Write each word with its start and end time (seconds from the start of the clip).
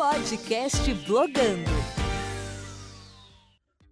Podcast 0.00 0.94
Blogando. 1.06 1.70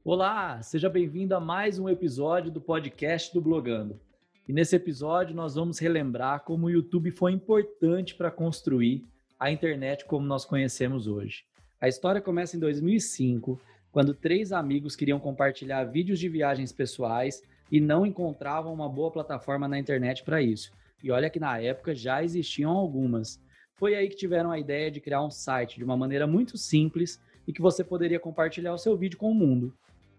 Olá, 0.03 0.63
seja 0.63 0.89
bem-vindo 0.89 1.35
a 1.35 1.39
mais 1.39 1.79
um 1.79 1.87
episódio 1.87 2.51
do 2.51 2.63
podcast 2.63 3.31
do 3.35 3.43
Blogando. 3.43 4.01
E 4.49 4.53
nesse 4.55 4.75
episódio 4.75 5.37
nós 5.37 5.55
vamos 5.57 5.79
relembrar 5.79 6.45
como 6.45 6.65
o 6.65 6.71
YouTube 6.71 7.11
foi 7.11 7.33
importante 7.33 8.15
para 8.15 8.31
construir 8.31 9.05
a 9.39 9.51
internet 9.51 10.07
como 10.07 10.25
nós 10.25 10.47
conhecemos 10.47 11.07
hoje. 11.07 11.45
A 11.79 11.89
história 11.89 12.23
começa 12.23 12.57
em 12.57 12.61
2005, 12.61 13.61
quando 13.93 14.15
três 14.15 14.51
amigos 14.51 14.97
queriam 14.97 15.21
compartilhar 15.21 15.85
vídeos 15.85 16.19
de 16.19 16.31
viagens 16.31 16.73
pessoais 16.73 17.43
e 17.71 17.83
não 17.83 18.07
encontravam 18.07 18.73
uma 18.73 18.89
boa 18.89 19.11
plataforma 19.11 19.69
na 19.69 19.79
internet 19.79 20.25
para 20.25 20.41
isso. 20.41 20.73
E 21.05 21.11
olha 21.11 21.29
que 21.29 21.39
na 21.39 21.61
época 21.61 21.95
já 21.95 22.25
existiam 22.25 22.71
algumas. 22.71 23.39
Foi 23.79 23.95
aí 23.95 24.09
que 24.09 24.17
tiveram 24.17 24.51
a 24.51 24.59
ideia 24.59 24.91
de 24.91 25.01
criar 25.01 25.23
um 25.23 25.31
site 25.31 25.77
de 25.77 25.85
uma 25.85 25.97
maneira 25.97 26.27
muito 26.27 26.59
simples 26.59 27.23
e 27.47 27.53
que 27.53 27.63
você 27.63 27.85
poderia 27.85 28.19
compartilhar 28.19 28.75
o 28.75 28.79
seu 28.79 28.97
vídeo 28.97 29.17
com 29.17 29.31
o 29.31 29.35
mundo. 29.35 29.73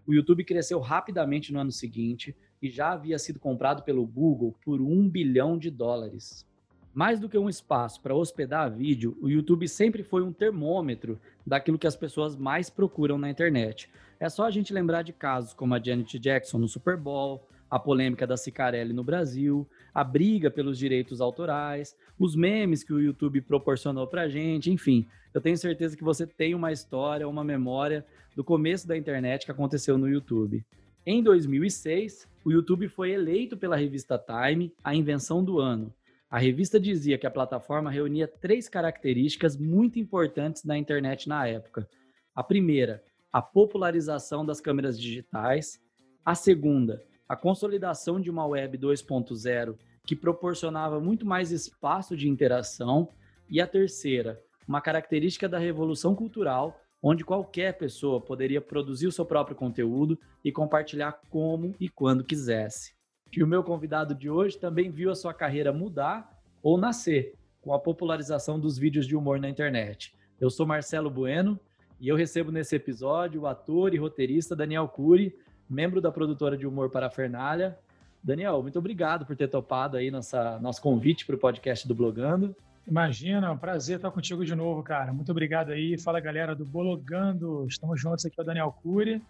O 0.06 0.14
YouTube 0.14 0.44
cresceu 0.44 0.80
rapidamente 0.80 1.52
no 1.52 1.60
ano 1.60 1.70
seguinte 1.70 2.34
e 2.62 2.70
já 2.70 2.92
havia 2.92 3.18
sido 3.18 3.38
comprado 3.38 3.82
pelo 3.82 4.06
Google 4.06 4.56
por 4.64 4.80
um 4.80 5.06
bilhão 5.06 5.58
de 5.58 5.70
dólares. 5.70 6.46
Mais 6.94 7.20
do 7.20 7.28
que 7.28 7.36
um 7.36 7.50
espaço 7.50 8.00
para 8.00 8.14
hospedar 8.14 8.74
vídeo, 8.74 9.14
o 9.20 9.28
YouTube 9.28 9.68
sempre 9.68 10.02
foi 10.02 10.22
um 10.22 10.32
termômetro 10.32 11.20
daquilo 11.46 11.78
que 11.78 11.86
as 11.86 11.94
pessoas 11.94 12.34
mais 12.34 12.70
procuram 12.70 13.18
na 13.18 13.28
internet. 13.28 13.90
É 14.18 14.30
só 14.30 14.46
a 14.46 14.50
gente 14.50 14.72
lembrar 14.72 15.02
de 15.02 15.12
casos 15.12 15.52
como 15.52 15.74
a 15.74 15.78
Janet 15.78 16.18
Jackson 16.18 16.56
no 16.56 16.66
Super 16.66 16.96
Bowl, 16.96 17.46
a 17.70 17.78
polêmica 17.78 18.26
da 18.26 18.36
Cicarelli 18.36 18.92
no 18.92 19.04
Brasil, 19.04 19.68
a 19.94 20.02
briga 20.02 20.50
pelos 20.50 20.76
direitos 20.76 21.20
autorais, 21.20 21.96
os 22.18 22.34
memes 22.34 22.82
que 22.82 22.92
o 22.92 23.00
YouTube 23.00 23.40
proporcionou 23.42 24.06
pra 24.06 24.28
gente, 24.28 24.70
enfim. 24.70 25.06
Eu 25.32 25.40
tenho 25.40 25.56
certeza 25.56 25.96
que 25.96 26.02
você 26.02 26.26
tem 26.26 26.54
uma 26.54 26.72
história, 26.72 27.28
uma 27.28 27.44
memória 27.44 28.04
do 28.34 28.42
começo 28.42 28.88
da 28.88 28.96
internet 28.96 29.44
que 29.44 29.52
aconteceu 29.52 29.96
no 29.96 30.08
YouTube. 30.08 30.64
Em 31.06 31.22
2006, 31.22 32.28
o 32.44 32.50
YouTube 32.50 32.88
foi 32.88 33.12
eleito 33.12 33.56
pela 33.56 33.76
revista 33.76 34.18
Time 34.18 34.72
a 34.82 34.94
invenção 34.94 35.44
do 35.44 35.60
ano. 35.60 35.94
A 36.28 36.38
revista 36.38 36.78
dizia 36.78 37.18
que 37.18 37.26
a 37.26 37.30
plataforma 37.30 37.90
reunia 37.90 38.28
três 38.28 38.68
características 38.68 39.56
muito 39.56 39.98
importantes 39.98 40.64
na 40.64 40.76
internet 40.76 41.28
na 41.28 41.46
época. 41.46 41.88
A 42.34 42.42
primeira, 42.42 43.02
a 43.32 43.40
popularização 43.40 44.44
das 44.44 44.60
câmeras 44.60 45.00
digitais. 45.00 45.80
A 46.24 46.34
segunda, 46.34 47.02
a 47.30 47.36
consolidação 47.36 48.20
de 48.20 48.28
uma 48.28 48.44
web 48.44 48.76
2.0 48.76 49.76
que 50.04 50.16
proporcionava 50.16 50.98
muito 50.98 51.24
mais 51.24 51.52
espaço 51.52 52.16
de 52.16 52.28
interação. 52.28 53.08
E 53.48 53.60
a 53.60 53.68
terceira, 53.68 54.42
uma 54.66 54.80
característica 54.80 55.48
da 55.48 55.56
revolução 55.56 56.12
cultural, 56.12 56.80
onde 57.00 57.24
qualquer 57.24 57.78
pessoa 57.78 58.20
poderia 58.20 58.60
produzir 58.60 59.06
o 59.06 59.12
seu 59.12 59.24
próprio 59.24 59.54
conteúdo 59.54 60.18
e 60.44 60.50
compartilhar 60.50 61.20
como 61.30 61.72
e 61.78 61.88
quando 61.88 62.24
quisesse. 62.24 62.94
E 63.32 63.44
o 63.44 63.46
meu 63.46 63.62
convidado 63.62 64.12
de 64.12 64.28
hoje 64.28 64.58
também 64.58 64.90
viu 64.90 65.08
a 65.08 65.14
sua 65.14 65.32
carreira 65.32 65.72
mudar 65.72 66.36
ou 66.60 66.76
nascer 66.76 67.36
com 67.60 67.72
a 67.72 67.78
popularização 67.78 68.58
dos 68.58 68.76
vídeos 68.76 69.06
de 69.06 69.14
humor 69.14 69.38
na 69.38 69.48
internet. 69.48 70.12
Eu 70.40 70.50
sou 70.50 70.66
Marcelo 70.66 71.08
Bueno 71.08 71.60
e 72.00 72.08
eu 72.08 72.16
recebo 72.16 72.50
nesse 72.50 72.74
episódio 72.74 73.42
o 73.42 73.46
ator 73.46 73.94
e 73.94 73.98
roteirista 73.98 74.56
Daniel 74.56 74.88
Cury, 74.88 75.32
membro 75.70 76.00
da 76.00 76.10
produtora 76.10 76.56
de 76.56 76.66
humor 76.66 76.90
Parafernália. 76.90 77.78
Daniel, 78.22 78.62
muito 78.62 78.78
obrigado 78.78 79.24
por 79.24 79.36
ter 79.36 79.48
topado 79.48 79.96
aí 79.96 80.10
nossa, 80.10 80.58
nosso 80.58 80.82
convite 80.82 81.24
para 81.24 81.36
o 81.36 81.38
podcast 81.38 81.86
do 81.86 81.94
Blogando. 81.94 82.54
Imagina, 82.86 83.46
é 83.46 83.50
um 83.50 83.56
prazer 83.56 83.96
estar 83.96 84.10
contigo 84.10 84.44
de 84.44 84.54
novo, 84.54 84.82
cara. 84.82 85.12
Muito 85.12 85.30
obrigado 85.30 85.70
aí. 85.70 85.96
Fala, 85.98 86.18
galera 86.20 86.54
do 86.54 86.64
Blogando. 86.64 87.66
Estamos 87.68 88.00
juntos 88.00 88.24
aqui, 88.26 88.34
é 88.38 88.42
o 88.42 88.44
Daniel 88.44 88.76
Cury. 88.82 89.22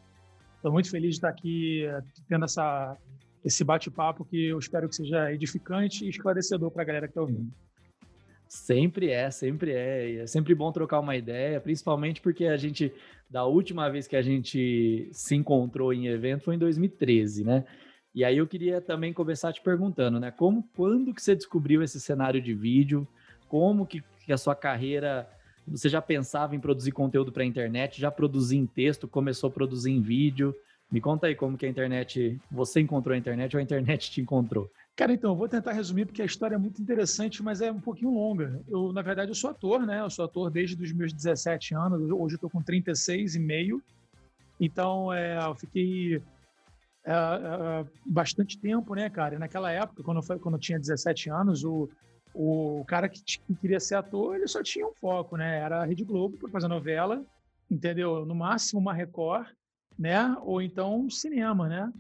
Estou 0.57 0.73
muito 0.73 0.91
feliz 0.91 1.11
de 1.11 1.17
estar 1.17 1.29
aqui 1.29 1.85
eh, 1.85 2.03
tendo 2.29 2.45
essa 2.45 2.97
esse 3.45 3.65
bate-papo 3.65 4.25
que 4.25 4.49
eu 4.49 4.59
espero 4.59 4.89
que 4.89 4.95
seja 4.95 5.33
edificante 5.33 6.05
e 6.05 6.11
esclarecedor 6.11 6.71
para 6.71 6.83
a 6.83 6.85
galera 6.85 7.07
que 7.07 7.13
está 7.13 7.23
ouvindo. 7.23 7.51
Sempre 8.51 9.11
é, 9.11 9.31
sempre 9.31 9.71
é. 9.71 10.17
é 10.17 10.27
sempre 10.27 10.57
bom 10.57 10.73
trocar 10.73 10.99
uma 10.99 11.17
ideia, 11.17 11.61
principalmente 11.61 12.21
porque 12.21 12.47
a 12.47 12.57
gente, 12.57 12.93
da 13.31 13.45
última 13.45 13.89
vez 13.89 14.09
que 14.09 14.17
a 14.17 14.23
gente 14.23 15.09
se 15.13 15.37
encontrou 15.37 15.93
em 15.93 16.09
evento 16.09 16.43
foi 16.43 16.57
em 16.57 16.59
2013, 16.59 17.45
né? 17.45 17.65
E 18.13 18.25
aí 18.25 18.37
eu 18.37 18.49
queria 18.49 18.81
também 18.81 19.13
começar 19.13 19.53
te 19.53 19.63
perguntando, 19.63 20.19
né? 20.19 20.33
Como, 20.33 20.69
quando 20.75 21.15
que 21.15 21.23
você 21.23 21.37
descobriu 21.37 21.81
esse 21.81 22.01
cenário 22.01 22.43
de 22.43 22.53
vídeo? 22.53 23.07
Como 23.49 23.87
que, 23.87 24.03
que 24.27 24.33
a 24.33 24.37
sua 24.37 24.57
carreira, 24.57 25.31
você 25.65 25.89
já 25.89 26.03
pensava 26.03 26.57
em 26.57 26.61
produzir 26.61 26.91
conteúdo 26.91 27.31
para 27.31 27.45
a 27.45 27.47
internet? 27.47 28.01
Já 28.01 28.11
produzia 28.11 28.59
em 28.59 28.67
texto? 28.67 29.07
Começou 29.07 29.49
a 29.49 29.53
produzir 29.53 29.93
em 29.93 30.01
vídeo? 30.01 30.53
Me 30.91 31.01
conta 31.01 31.29
aí 31.29 31.37
como 31.37 31.57
que 31.57 31.67
a 31.67 31.69
internet, 31.69 32.37
você 32.51 32.81
encontrou 32.81 33.15
a 33.15 33.17
internet 33.17 33.55
ou 33.55 33.61
a 33.61 33.63
internet 33.63 34.11
te 34.11 34.21
encontrou? 34.21 34.69
Cara, 35.01 35.15
então, 35.15 35.31
eu 35.31 35.35
vou 35.35 35.49
tentar 35.49 35.73
resumir 35.73 36.05
porque 36.05 36.21
a 36.21 36.27
história 36.27 36.57
é 36.57 36.59
muito 36.59 36.83
interessante, 36.83 37.43
mas 37.43 37.63
é 37.63 37.73
um 37.73 37.81
pouquinho 37.81 38.11
longa. 38.11 38.63
Eu, 38.69 38.93
na 38.93 39.01
verdade, 39.01 39.31
eu 39.31 39.35
sou 39.35 39.49
ator, 39.49 39.87
né? 39.87 40.03
Eu 40.03 40.11
sou 40.11 40.27
ator 40.27 40.51
desde 40.51 40.77
os 40.83 40.93
meus 40.93 41.11
17 41.11 41.75
anos, 41.75 42.11
hoje 42.11 42.35
eu 42.35 42.39
tô 42.39 42.51
com 42.51 42.61
36 42.61 43.35
e 43.35 43.39
meio. 43.39 43.83
Então, 44.61 45.11
é, 45.11 45.43
eu 45.43 45.55
fiquei 45.55 46.17
é, 47.03 47.13
é, 47.13 47.87
bastante 48.05 48.59
tempo, 48.59 48.95
né, 48.95 49.09
cara? 49.09 49.39
Naquela 49.39 49.73
época, 49.73 50.03
quando 50.03 50.19
eu, 50.19 50.23
foi, 50.23 50.39
quando 50.39 50.57
eu 50.57 50.61
tinha 50.61 50.79
17 50.79 51.31
anos, 51.31 51.65
o, 51.65 51.89
o 52.35 52.85
cara 52.87 53.09
que, 53.09 53.23
que, 53.25 53.55
queria 53.55 53.81
ser 53.81 53.95
ator, 53.95 54.37
ele 54.37 54.49
só 54.49 54.63
tinha 54.63 54.87
um 54.87 54.93
foco, 54.93 55.35
né? 55.35 55.61
Era 55.61 55.81
a 55.81 55.87
Rede 55.87 56.05
Globo 56.05 56.37
para 56.37 56.51
fazer 56.51 56.69
novela, 56.69 57.25
entendeu? 57.71 58.27
No 58.27 58.35
máximo 58.35 58.79
uma 58.79 58.93
Record 58.93 59.49
né? 59.99 60.35
Ou 60.43 60.63
então 60.63 61.11
cinema, 61.11 61.69
né? 61.69 61.93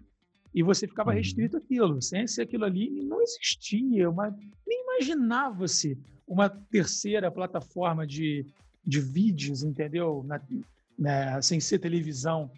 E 0.54 0.62
você 0.62 0.86
ficava 0.86 1.10
uhum. 1.10 1.16
restrito 1.16 1.56
àquilo. 1.56 2.00
Sem 2.02 2.26
ser 2.26 2.42
aquilo 2.42 2.64
ali, 2.64 3.02
não 3.04 3.22
existia, 3.22 4.10
uma, 4.10 4.36
nem 4.66 4.82
imaginava-se 4.84 5.98
uma 6.26 6.48
terceira 6.48 7.30
plataforma 7.30 8.06
de, 8.06 8.46
de 8.84 9.00
vídeos, 9.00 9.62
entendeu? 9.62 10.24
Na, 10.26 10.40
né? 10.98 11.40
Sem 11.42 11.60
ser 11.60 11.78
televisão. 11.78 12.50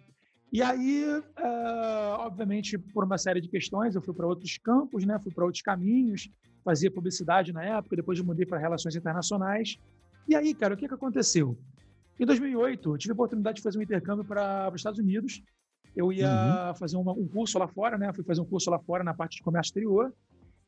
E 0.52 0.60
aí, 0.60 1.04
uh, 1.06 2.18
obviamente, 2.18 2.76
por 2.76 3.04
uma 3.04 3.16
série 3.16 3.40
de 3.40 3.48
questões, 3.48 3.94
eu 3.94 4.02
fui 4.02 4.12
para 4.12 4.26
outros 4.26 4.58
campos, 4.58 5.04
né? 5.06 5.18
Fui 5.18 5.32
para 5.32 5.44
outros 5.44 5.62
caminhos, 5.62 6.28
fazia 6.62 6.90
publicidade 6.90 7.52
na 7.52 7.64
época, 7.64 7.96
depois 7.96 8.18
eu 8.18 8.24
mudei 8.24 8.44
para 8.44 8.58
relações 8.58 8.94
internacionais. 8.94 9.78
E 10.28 10.34
aí, 10.34 10.54
cara, 10.54 10.74
o 10.74 10.76
que, 10.76 10.86
que 10.86 10.94
aconteceu? 10.94 11.56
Em 12.20 12.26
2008, 12.26 12.90
eu 12.90 12.98
tive 12.98 13.12
a 13.12 13.14
oportunidade 13.14 13.56
de 13.56 13.62
fazer 13.62 13.78
um 13.78 13.82
intercâmbio 13.82 14.24
para 14.24 14.68
os 14.68 14.76
Estados 14.76 15.00
Unidos. 15.00 15.42
Eu 15.94 16.12
ia 16.12 16.28
uhum. 16.68 16.74
fazer 16.74 16.96
uma, 16.96 17.12
um 17.12 17.26
curso 17.28 17.58
lá 17.58 17.68
fora, 17.68 17.98
né? 17.98 18.12
Fui 18.12 18.24
fazer 18.24 18.40
um 18.40 18.46
curso 18.46 18.70
lá 18.70 18.78
fora 18.78 19.04
na 19.04 19.12
parte 19.12 19.36
de 19.36 19.42
comércio 19.42 19.70
exterior. 19.70 20.12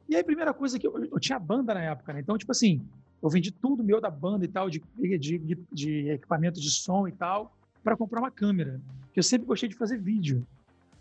E 0.09 0.15
aí, 0.15 0.21
a 0.21 0.25
primeira 0.25 0.53
coisa 0.53 0.79
que 0.79 0.87
eu, 0.87 1.05
eu 1.05 1.19
tinha 1.19 1.39
banda 1.39 1.73
na 1.73 1.81
época, 1.81 2.13
né? 2.13 2.21
Então, 2.21 2.37
tipo 2.37 2.53
assim, 2.53 2.81
eu 3.23 3.31
vendi 3.31 3.51
tudo 3.51 3.83
meu 3.83 4.01
da 4.01 4.11
banda 4.11 4.45
e 4.45 4.49
tal, 4.49 4.69
de, 4.69 4.83
de, 4.99 5.39
de, 5.39 5.59
de 5.73 6.11
equipamento 6.11 6.61
de 6.61 6.71
som 6.71 7.09
e 7.09 7.13
tal, 7.13 7.57
para 7.83 7.97
comprar 7.97 8.21
uma 8.21 8.31
câmera. 8.31 8.81
Que 9.13 9.19
eu 9.21 9.23
sempre 9.23 9.47
gostei 9.47 9.69
de 9.69 9.77
fazer 9.77 9.99
vídeo. 9.99 10.47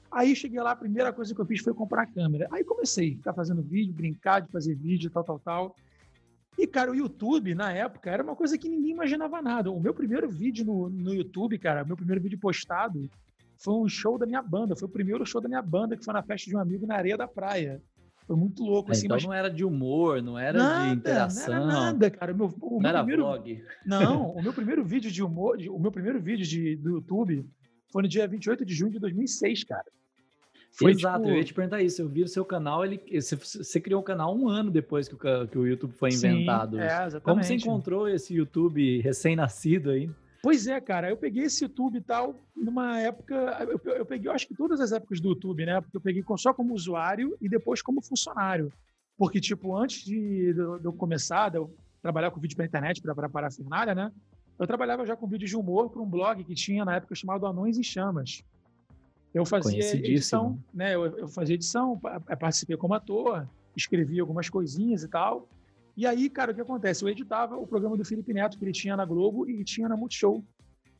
Aí 0.09 0.35
cheguei 0.35 0.61
lá, 0.61 0.71
a 0.71 0.75
primeira 0.75 1.11
coisa 1.11 1.33
que 1.35 1.41
eu 1.41 1.45
fiz 1.45 1.59
foi 1.59 1.73
comprar 1.73 2.03
a 2.03 2.05
câmera. 2.05 2.47
Aí 2.51 2.63
comecei 2.63 3.13
a 3.13 3.17
ficar 3.17 3.33
fazendo 3.33 3.61
vídeo, 3.61 3.93
brincar 3.93 4.41
de 4.41 4.51
fazer 4.51 4.75
vídeo, 4.75 5.09
tal, 5.09 5.23
tal, 5.23 5.39
tal. 5.39 5.75
E, 6.57 6.67
cara, 6.67 6.91
o 6.91 6.95
YouTube, 6.95 7.55
na 7.55 7.73
época, 7.73 8.09
era 8.09 8.23
uma 8.23 8.35
coisa 8.35 8.57
que 8.57 8.69
ninguém 8.69 8.91
imaginava 8.91 9.41
nada. 9.41 9.71
O 9.71 9.79
meu 9.79 9.93
primeiro 9.93 10.29
vídeo 10.29 10.63
no, 10.63 10.87
no 10.87 11.13
YouTube, 11.13 11.57
cara, 11.57 11.83
meu 11.83 11.97
primeiro 11.97 12.21
vídeo 12.21 12.37
postado, 12.37 13.09
foi 13.63 13.73
um 13.75 13.87
show 13.87 14.17
da 14.17 14.25
minha 14.25 14.41
banda. 14.41 14.75
Foi 14.75 14.87
o 14.87 14.91
primeiro 14.91 15.25
show 15.25 15.39
da 15.39 15.47
minha 15.47 15.61
banda, 15.61 15.95
que 15.95 16.03
foi 16.03 16.13
na 16.13 16.21
festa 16.21 16.49
de 16.49 16.55
um 16.55 16.59
amigo 16.59 16.85
na 16.85 16.95
areia 16.95 17.17
da 17.17 17.27
praia. 17.27 17.81
Foi 18.27 18.35
muito 18.35 18.61
louco, 18.61 18.89
é, 18.89 18.91
assim. 18.91 19.05
Então 19.05 19.15
mas... 19.15 19.23
não 19.23 19.33
era 19.33 19.49
de 19.49 19.63
humor, 19.63 20.21
não 20.21 20.37
era 20.37 20.57
nada, 20.57 20.89
de 20.89 20.95
interação. 20.95 21.53
Não 21.53 21.55
era 21.55 21.65
nada, 21.65 22.11
cara. 22.11 22.33
O 22.33 22.37
meu, 22.37 22.47
o 22.61 22.71
não 22.71 22.79
meu 22.79 22.89
era 22.89 22.99
primeiro... 22.99 23.23
vlog. 23.23 23.63
Não, 23.85 24.31
o 24.35 24.41
meu 24.41 24.53
primeiro 24.53 24.83
vídeo 24.83 25.09
de 25.09 25.23
humor, 25.23 25.57
o 25.69 25.79
meu 25.79 25.91
primeiro 25.91 26.21
vídeo 26.21 26.45
de, 26.45 26.75
do 26.75 26.91
YouTube 26.91 27.45
foi 27.91 28.03
no 28.03 28.09
dia 28.09 28.27
28 28.27 28.65
de 28.65 28.73
junho 28.73 28.91
de 28.91 28.99
2006, 28.99 29.63
cara. 29.63 29.85
Foi, 30.71 30.91
Exato, 30.91 31.19
tipo... 31.19 31.29
eu 31.29 31.37
ia 31.37 31.43
te 31.43 31.53
perguntar 31.53 31.81
isso. 31.81 32.01
Eu 32.01 32.09
vi 32.09 32.23
o 32.23 32.27
seu 32.27 32.43
canal, 32.43 32.83
ele, 32.83 32.99
você, 33.13 33.35
você 33.35 33.79
criou 33.79 34.01
um 34.01 34.03
canal 34.03 34.35
um 34.35 34.49
ano 34.49 34.71
depois 34.71 35.07
que 35.07 35.15
o, 35.15 35.47
que 35.47 35.57
o 35.57 35.67
YouTube 35.67 35.93
foi 35.93 36.09
inventado. 36.09 36.77
Sim, 36.77 36.81
é, 36.81 36.85
exatamente. 36.85 37.21
Como 37.21 37.43
você 37.43 37.53
encontrou 37.53 38.09
esse 38.09 38.33
YouTube 38.33 38.99
recém-nascido 39.01 39.91
aí? 39.91 40.09
Pois 40.43 40.67
é, 40.67 40.81
cara, 40.81 41.09
eu 41.09 41.15
peguei 41.15 41.43
esse 41.43 41.63
YouTube 41.63 41.97
e 41.97 42.01
tal, 42.01 42.35
numa 42.53 42.99
época. 42.99 43.33
Eu, 43.61 43.79
eu 43.93 44.05
peguei, 44.05 44.27
eu 44.27 44.33
acho 44.33 44.45
que 44.45 44.53
todas 44.53 44.81
as 44.81 44.91
épocas 44.91 45.21
do 45.21 45.29
YouTube, 45.29 45.65
né? 45.65 45.79
Porque 45.79 45.95
eu 45.95 46.01
peguei 46.01 46.21
só 46.37 46.53
como 46.53 46.73
usuário 46.73 47.37
e 47.39 47.47
depois 47.47 47.81
como 47.81 48.01
funcionário. 48.01 48.69
Porque, 49.17 49.39
tipo, 49.39 49.73
antes 49.73 50.03
de, 50.03 50.53
de, 50.53 50.53
de 50.53 50.85
eu 50.85 50.91
começar, 50.91 51.47
de 51.47 51.57
eu 51.57 51.73
trabalhar 52.01 52.29
com 52.29 52.41
vídeo 52.41 52.57
para 52.57 52.65
internet, 52.65 53.01
para 53.01 53.29
parafernália, 53.29 53.95
né? 53.95 54.11
Eu 54.59 54.67
trabalhava 54.67 55.05
já 55.05 55.15
com 55.15 55.27
vídeo 55.27 55.47
de 55.47 55.55
humor 55.55 55.89
para 55.89 56.01
um 56.01 56.09
blog 56.09 56.43
que 56.43 56.53
tinha 56.53 56.83
na 56.83 56.97
época 56.97 57.15
chamado 57.15 57.45
Anões 57.45 57.77
em 57.77 57.83
Chamas. 57.83 58.43
Eu 59.33 59.45
fazia 59.45 59.95
edição, 59.95 60.59
né? 60.73 60.93
Eu, 60.93 61.05
eu, 61.19 61.27
fazia 61.29 61.55
edição, 61.55 61.97
participei 61.97 62.75
como 62.75 62.93
ator, 62.93 63.47
escrevi 63.77 64.19
algumas 64.19 64.49
coisinhas 64.49 65.03
e 65.03 65.07
tal. 65.07 65.47
E 65.95 66.07
aí, 66.07 66.29
cara, 66.29 66.51
o 66.51 66.55
que 66.55 66.61
acontece? 66.61 67.03
Eu 67.03 67.09
editava 67.09 67.55
o 67.55 67.67
programa 67.67 67.95
do 67.95 68.03
Felipe 68.03 68.33
Neto 68.33 68.57
que 68.57 68.65
ele 68.65 68.71
tinha 68.71 68.97
na 68.97 69.05
Globo 69.05 69.47
e 69.47 69.63
tinha 69.63 69.87
na 69.87 69.95
Multishow. 69.95 70.43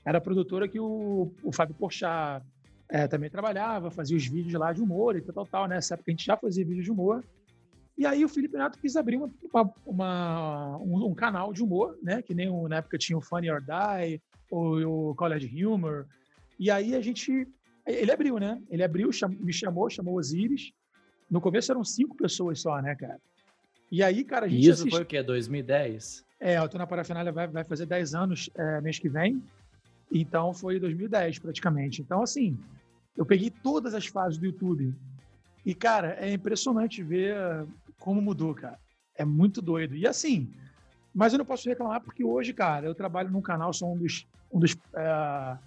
Era 0.05 0.19
a 0.19 0.21
produtora 0.21 0.67
que 0.67 0.79
o, 0.79 1.33
o 1.43 1.51
Fábio 1.51 1.75
Porchat 1.75 2.45
é, 2.89 3.07
também 3.07 3.29
trabalhava, 3.29 3.89
fazia 3.89 4.15
os 4.15 4.25
vídeos 4.25 4.53
lá 4.53 4.71
de 4.71 4.81
humor 4.81 5.15
e 5.15 5.21
tal, 5.21 5.33
tal, 5.33 5.45
tal. 5.47 5.67
Nessa 5.67 5.95
época 5.95 6.11
a 6.11 6.13
gente 6.13 6.25
já 6.25 6.37
fazia 6.37 6.63
vídeos 6.63 6.85
de 6.85 6.91
humor. 6.91 7.23
E 7.97 8.05
aí 8.05 8.23
o 8.23 8.29
Felipe 8.29 8.57
Neto 8.57 8.77
quis 8.79 8.95
abrir 8.95 9.17
uma, 9.17 9.31
uma 9.85 10.77
um, 10.77 11.07
um, 11.07 11.13
canal 11.15 11.53
de 11.53 11.63
humor, 11.63 11.97
né? 12.01 12.21
Que 12.21 12.33
nem 12.35 12.51
na 12.67 12.77
época 12.77 12.97
tinha 12.97 13.17
o 13.17 13.21
Funny 13.21 13.49
or 13.49 13.61
Die, 13.61 14.21
ou 14.51 15.09
o 15.09 15.15
College 15.15 15.65
Humor. 15.65 16.07
E 16.59 16.69
aí 16.69 16.95
a 16.95 17.01
gente... 17.01 17.47
Ele 17.85 18.11
abriu, 18.11 18.37
né? 18.37 18.61
Ele 18.69 18.83
abriu, 18.83 19.11
cham, 19.11 19.29
me 19.29 19.51
chamou, 19.51 19.89
chamou 19.89 20.17
Osiris. 20.17 20.71
No 21.29 21.41
começo 21.41 21.71
eram 21.71 21.83
cinco 21.83 22.15
pessoas 22.15 22.61
só, 22.61 22.79
né, 22.81 22.95
cara? 22.95 23.19
E 23.91 24.01
aí, 24.01 24.23
cara, 24.23 24.45
a 24.45 24.49
gente. 24.49 24.59
E 24.59 24.69
isso 24.69 24.81
assist... 24.81 24.91
foi 24.91 25.03
o 25.03 25.05
quê? 25.05 25.21
2010? 25.21 26.25
É, 26.39 26.57
eu 26.57 26.67
tô 26.67 26.77
na 26.77 26.87
Parafernália, 26.87 27.31
vai, 27.31 27.47
vai 27.47 27.63
fazer 27.63 27.85
10 27.85 28.13
anos 28.15 28.49
é, 28.55 28.81
mês 28.81 28.99
que 28.99 29.07
vem. 29.07 29.41
Então 30.11 30.53
foi 30.53 30.79
2010 30.79 31.39
praticamente. 31.39 32.01
Então, 32.01 32.21
assim, 32.21 32.57
eu 33.15 33.25
peguei 33.25 33.49
todas 33.49 33.93
as 33.93 34.05
fases 34.05 34.37
do 34.37 34.45
YouTube. 34.45 34.93
E, 35.65 35.73
cara, 35.73 36.17
é 36.19 36.31
impressionante 36.33 37.01
ver 37.01 37.35
como 37.97 38.21
mudou, 38.21 38.53
cara. 38.53 38.77
É 39.15 39.23
muito 39.23 39.61
doido. 39.61 39.95
E 39.95 40.05
assim, 40.05 40.51
mas 41.13 41.31
eu 41.31 41.39
não 41.39 41.45
posso 41.45 41.69
reclamar 41.69 42.01
porque 42.01 42.23
hoje, 42.23 42.53
cara, 42.53 42.87
eu 42.87 42.95
trabalho 42.95 43.29
num 43.29 43.41
canal, 43.41 43.71
sou 43.71 43.93
um 43.93 43.97
dos, 43.97 44.27
um 44.51 44.59
dos, 44.59 44.73
uh, 44.73 45.57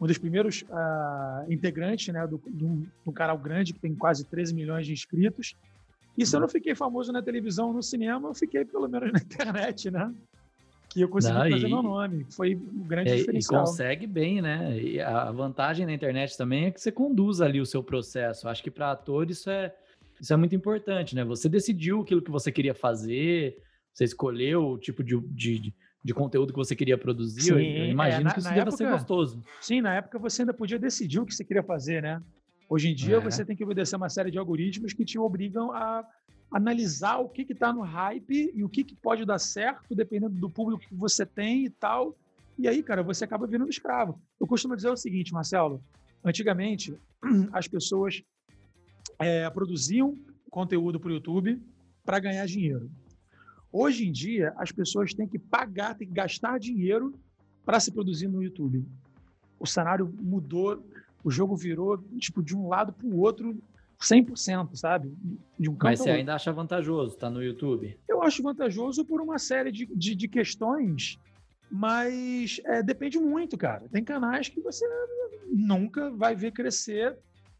um 0.00 0.06
dos 0.06 0.18
primeiros 0.18 0.62
uh, 0.62 1.50
integrantes 1.50 2.12
né, 2.12 2.26
do, 2.26 2.40
do, 2.46 2.86
do 3.04 3.12
canal 3.12 3.38
grande, 3.38 3.72
que 3.72 3.80
tem 3.80 3.94
quase 3.94 4.24
13 4.24 4.54
milhões 4.54 4.86
de 4.86 4.92
inscritos. 4.92 5.56
E 6.16 6.26
se 6.26 6.36
eu 6.36 6.40
não 6.40 6.48
fiquei 6.48 6.74
famoso 6.74 7.12
na 7.12 7.22
televisão, 7.22 7.72
no 7.72 7.82
cinema, 7.82 8.28
eu 8.28 8.34
fiquei 8.34 8.64
pelo 8.64 8.88
menos 8.88 9.12
na 9.12 9.18
internet, 9.20 9.90
né? 9.90 10.12
Que 10.88 11.00
eu 11.00 11.08
consegui 11.08 11.34
não, 11.34 11.50
fazer 11.50 11.66
e, 11.66 11.70
meu 11.70 11.82
nome. 11.82 12.26
Foi 12.30 12.54
um 12.54 12.86
grande 12.86 13.10
é, 13.10 13.16
diferencial. 13.16 13.62
E 13.62 13.66
consegue 13.66 14.06
bem, 14.06 14.42
né? 14.42 14.78
E 14.78 15.00
a 15.00 15.32
vantagem 15.32 15.86
na 15.86 15.92
internet 15.92 16.36
também 16.36 16.66
é 16.66 16.70
que 16.70 16.80
você 16.80 16.92
conduz 16.92 17.40
ali 17.40 17.60
o 17.60 17.66
seu 17.66 17.82
processo. 17.82 18.46
Acho 18.46 18.62
que 18.62 18.70
para 18.70 18.90
ator 18.90 19.30
isso 19.30 19.48
é, 19.48 19.74
isso 20.20 20.32
é 20.32 20.36
muito 20.36 20.54
importante, 20.54 21.14
né? 21.14 21.24
Você 21.24 21.48
decidiu 21.48 22.02
aquilo 22.02 22.20
que 22.20 22.30
você 22.30 22.52
queria 22.52 22.74
fazer, 22.74 23.56
você 23.92 24.04
escolheu 24.04 24.66
o 24.66 24.78
tipo 24.78 25.02
de, 25.02 25.18
de, 25.28 25.74
de 26.04 26.14
conteúdo 26.14 26.52
que 26.52 26.58
você 26.58 26.76
queria 26.76 26.98
produzir. 26.98 27.40
Sim, 27.40 27.52
eu, 27.52 27.86
imagino 27.86 28.20
é, 28.20 28.24
na, 28.24 28.32
que 28.34 28.40
isso 28.40 28.48
deva 28.50 28.60
época, 28.60 28.76
ser 28.76 28.90
gostoso. 28.90 29.42
Sim, 29.62 29.80
na 29.80 29.94
época 29.94 30.18
você 30.18 30.42
ainda 30.42 30.52
podia 30.52 30.78
decidir 30.78 31.20
o 31.20 31.24
que 31.24 31.34
você 31.34 31.42
queria 31.42 31.62
fazer, 31.62 32.02
né? 32.02 32.22
Hoje 32.72 32.88
em 32.88 32.94
dia, 32.94 33.16
é. 33.16 33.20
você 33.20 33.44
tem 33.44 33.54
que 33.54 33.62
obedecer 33.62 33.96
uma 33.96 34.08
série 34.08 34.30
de 34.30 34.38
algoritmos 34.38 34.94
que 34.94 35.04
te 35.04 35.18
obrigam 35.18 35.70
a 35.72 36.08
analisar 36.50 37.18
o 37.18 37.28
que 37.28 37.42
está 37.42 37.70
no 37.70 37.82
hype 37.82 38.50
e 38.54 38.64
o 38.64 38.68
que, 38.68 38.82
que 38.82 38.96
pode 38.96 39.26
dar 39.26 39.38
certo, 39.38 39.94
dependendo 39.94 40.40
do 40.40 40.48
público 40.48 40.82
que 40.88 40.94
você 40.94 41.26
tem 41.26 41.66
e 41.66 41.68
tal. 41.68 42.16
E 42.58 42.66
aí, 42.66 42.82
cara, 42.82 43.02
você 43.02 43.24
acaba 43.24 43.46
virando 43.46 43.68
escravo. 43.68 44.18
Eu 44.40 44.46
costumo 44.46 44.74
dizer 44.74 44.88
o 44.88 44.96
seguinte, 44.96 45.34
Marcelo: 45.34 45.84
antigamente, 46.24 46.96
as 47.52 47.68
pessoas 47.68 48.22
é, 49.18 49.50
produziam 49.50 50.16
conteúdo 50.50 50.98
para 50.98 51.10
o 51.10 51.12
YouTube 51.12 51.60
para 52.02 52.18
ganhar 52.20 52.46
dinheiro. 52.46 52.90
Hoje 53.70 54.08
em 54.08 54.12
dia, 54.12 54.54
as 54.56 54.72
pessoas 54.72 55.12
têm 55.12 55.28
que 55.28 55.38
pagar, 55.38 55.94
têm 55.94 56.08
que 56.08 56.14
gastar 56.14 56.58
dinheiro 56.58 57.12
para 57.66 57.78
se 57.78 57.92
produzir 57.92 58.28
no 58.28 58.42
YouTube. 58.42 58.82
O 59.60 59.66
cenário 59.66 60.10
mudou 60.22 60.82
o 61.24 61.30
jogo 61.30 61.56
virou 61.56 61.98
tipo 62.18 62.42
de 62.42 62.56
um 62.56 62.68
lado 62.68 62.92
para 62.92 63.06
o 63.06 63.18
outro 63.20 63.56
100%, 64.00 64.74
sabe? 64.74 65.14
De 65.58 65.70
um 65.70 65.76
Mas 65.80 66.00
você 66.00 66.10
ainda 66.10 66.34
acha 66.34 66.52
vantajoso, 66.52 67.16
tá 67.16 67.30
no 67.30 67.42
YouTube? 67.42 67.96
Eu 68.08 68.22
acho 68.22 68.42
vantajoso 68.42 69.04
por 69.04 69.20
uma 69.20 69.38
série 69.38 69.70
de, 69.70 69.86
de, 69.86 70.14
de 70.14 70.28
questões, 70.28 71.18
mas 71.70 72.60
é, 72.64 72.82
depende 72.82 73.18
muito, 73.18 73.56
cara. 73.56 73.88
Tem 73.90 74.02
canais 74.02 74.48
que 74.48 74.60
você 74.60 74.86
nunca 75.48 76.10
vai 76.10 76.34
ver 76.34 76.52
crescer 76.52 77.16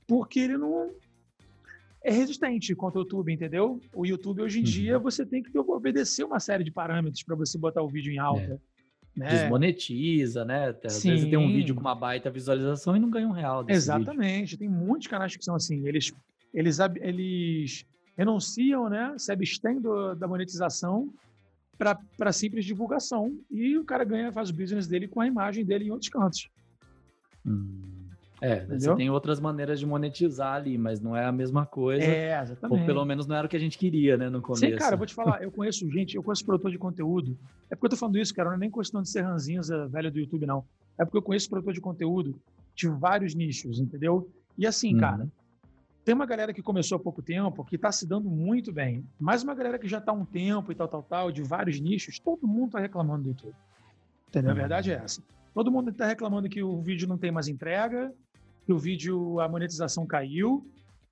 porque 0.06 0.40
ele 0.40 0.58
não 0.58 0.90
é 2.02 2.10
resistente 2.10 2.74
contra 2.74 2.98
o 2.98 3.02
YouTube, 3.02 3.32
entendeu? 3.32 3.80
O 3.94 4.04
YouTube 4.04 4.42
hoje 4.42 4.58
em 4.58 4.62
uhum. 4.62 4.68
dia 4.68 4.98
você 4.98 5.24
tem 5.24 5.42
que 5.42 5.56
obedecer 5.56 6.24
uma 6.24 6.40
série 6.40 6.64
de 6.64 6.70
parâmetros 6.70 7.22
para 7.22 7.36
você 7.36 7.56
botar 7.56 7.82
o 7.82 7.88
vídeo 7.88 8.12
em 8.12 8.18
alta. 8.18 8.60
É. 8.60 8.71
Né? 9.14 9.28
Desmonetiza, 9.28 10.44
né? 10.44 10.74
Às 10.84 10.94
Sim. 10.94 11.10
vezes 11.10 11.28
tem 11.28 11.38
um 11.38 11.52
vídeo 11.52 11.74
com 11.74 11.80
uma 11.80 11.94
baita 11.94 12.30
visualização 12.30 12.96
e 12.96 13.00
não 13.00 13.10
ganha 13.10 13.28
um 13.28 13.32
real. 13.32 13.64
Exatamente. 13.68 14.52
Vídeo. 14.52 14.58
Tem 14.58 14.68
muitos 14.68 15.06
canais 15.06 15.36
que 15.36 15.44
são 15.44 15.54
assim. 15.54 15.86
Eles, 15.86 16.12
eles, 16.54 16.78
eles 17.00 17.86
renunciam, 18.16 18.88
né? 18.88 19.14
Se 19.18 19.30
abstêm 19.30 19.80
do, 19.80 20.14
da 20.14 20.26
monetização 20.26 21.12
para 21.76 22.32
simples 22.32 22.64
divulgação. 22.64 23.36
E 23.50 23.76
o 23.76 23.84
cara 23.84 24.04
ganha, 24.04 24.32
faz 24.32 24.50
o 24.50 24.54
business 24.54 24.86
dele 24.86 25.06
com 25.06 25.20
a 25.20 25.26
imagem 25.26 25.64
dele 25.64 25.86
em 25.86 25.90
outros 25.90 26.08
cantos. 26.08 26.48
Hum. 27.44 28.01
É, 28.42 28.56
Entendeu? 28.56 28.80
você 28.80 28.96
tem 28.96 29.08
outras 29.08 29.38
maneiras 29.38 29.78
de 29.78 29.86
monetizar 29.86 30.54
ali, 30.54 30.76
mas 30.76 31.00
não 31.00 31.16
é 31.16 31.24
a 31.24 31.30
mesma 31.30 31.64
coisa. 31.64 32.04
É, 32.04 32.42
exatamente. 32.42 32.80
Ou 32.80 32.86
pelo 32.86 33.04
menos 33.04 33.24
não 33.24 33.36
era 33.36 33.46
o 33.46 33.48
que 33.48 33.56
a 33.56 33.60
gente 33.60 33.78
queria, 33.78 34.16
né, 34.16 34.28
no 34.28 34.42
começo. 34.42 34.66
Sim, 34.66 34.74
cara, 34.74 34.94
eu 34.94 34.98
vou 34.98 35.06
te 35.06 35.14
falar, 35.14 35.40
eu 35.44 35.52
conheço 35.52 35.88
gente, 35.88 36.16
eu 36.16 36.24
conheço 36.24 36.44
produtor 36.44 36.72
de 36.72 36.76
conteúdo. 36.76 37.38
É 37.70 37.76
porque 37.76 37.86
eu 37.86 37.90
tô 37.90 37.96
falando 37.96 38.18
isso, 38.18 38.34
cara, 38.34 38.48
não 38.48 38.56
é 38.56 38.58
nem 38.58 38.70
questão 38.70 39.00
de 39.00 39.08
ser 39.08 39.20
ranzinza 39.20 39.86
velho 39.86 40.10
do 40.10 40.18
YouTube, 40.18 40.44
não. 40.44 40.64
É 40.98 41.04
porque 41.04 41.18
eu 41.18 41.22
conheço 41.22 41.48
produtor 41.48 41.72
de 41.72 41.80
conteúdo 41.80 42.34
de 42.74 42.88
vários 42.88 43.32
nichos, 43.32 43.78
entendeu? 43.78 44.28
E 44.58 44.66
assim, 44.66 44.94
uhum. 44.94 45.00
cara, 45.00 45.28
tem 46.04 46.12
uma 46.12 46.26
galera 46.26 46.52
que 46.52 46.62
começou 46.62 46.96
há 46.96 46.98
pouco 46.98 47.22
tempo, 47.22 47.64
que 47.64 47.76
está 47.76 47.92
se 47.92 48.08
dando 48.08 48.28
muito 48.28 48.72
bem. 48.72 49.04
Mas 49.20 49.44
uma 49.44 49.54
galera 49.54 49.78
que 49.78 49.86
já 49.86 49.98
está 49.98 50.10
há 50.10 50.14
um 50.14 50.24
tempo 50.24 50.72
e 50.72 50.74
tal, 50.74 50.88
tal, 50.88 51.02
tal, 51.04 51.30
de 51.30 51.44
vários 51.44 51.78
nichos, 51.78 52.18
todo 52.18 52.44
mundo 52.46 52.66
está 52.66 52.80
reclamando 52.80 53.22
do 53.22 53.28
YouTube. 53.28 53.54
Entendeu? 54.28 54.50
Uhum. 54.50 54.56
A 54.56 54.60
verdade 54.60 54.90
é 54.90 54.94
essa. 54.94 55.22
Todo 55.54 55.70
mundo 55.70 55.90
está 55.90 56.06
reclamando 56.06 56.48
que 56.48 56.62
o 56.62 56.80
vídeo 56.80 57.06
não 57.06 57.18
tem 57.18 57.30
mais 57.30 57.46
entrega, 57.46 58.12
que 58.64 58.72
o 58.72 58.78
vídeo, 58.78 59.40
a 59.40 59.48
monetização 59.48 60.06
caiu. 60.06 60.66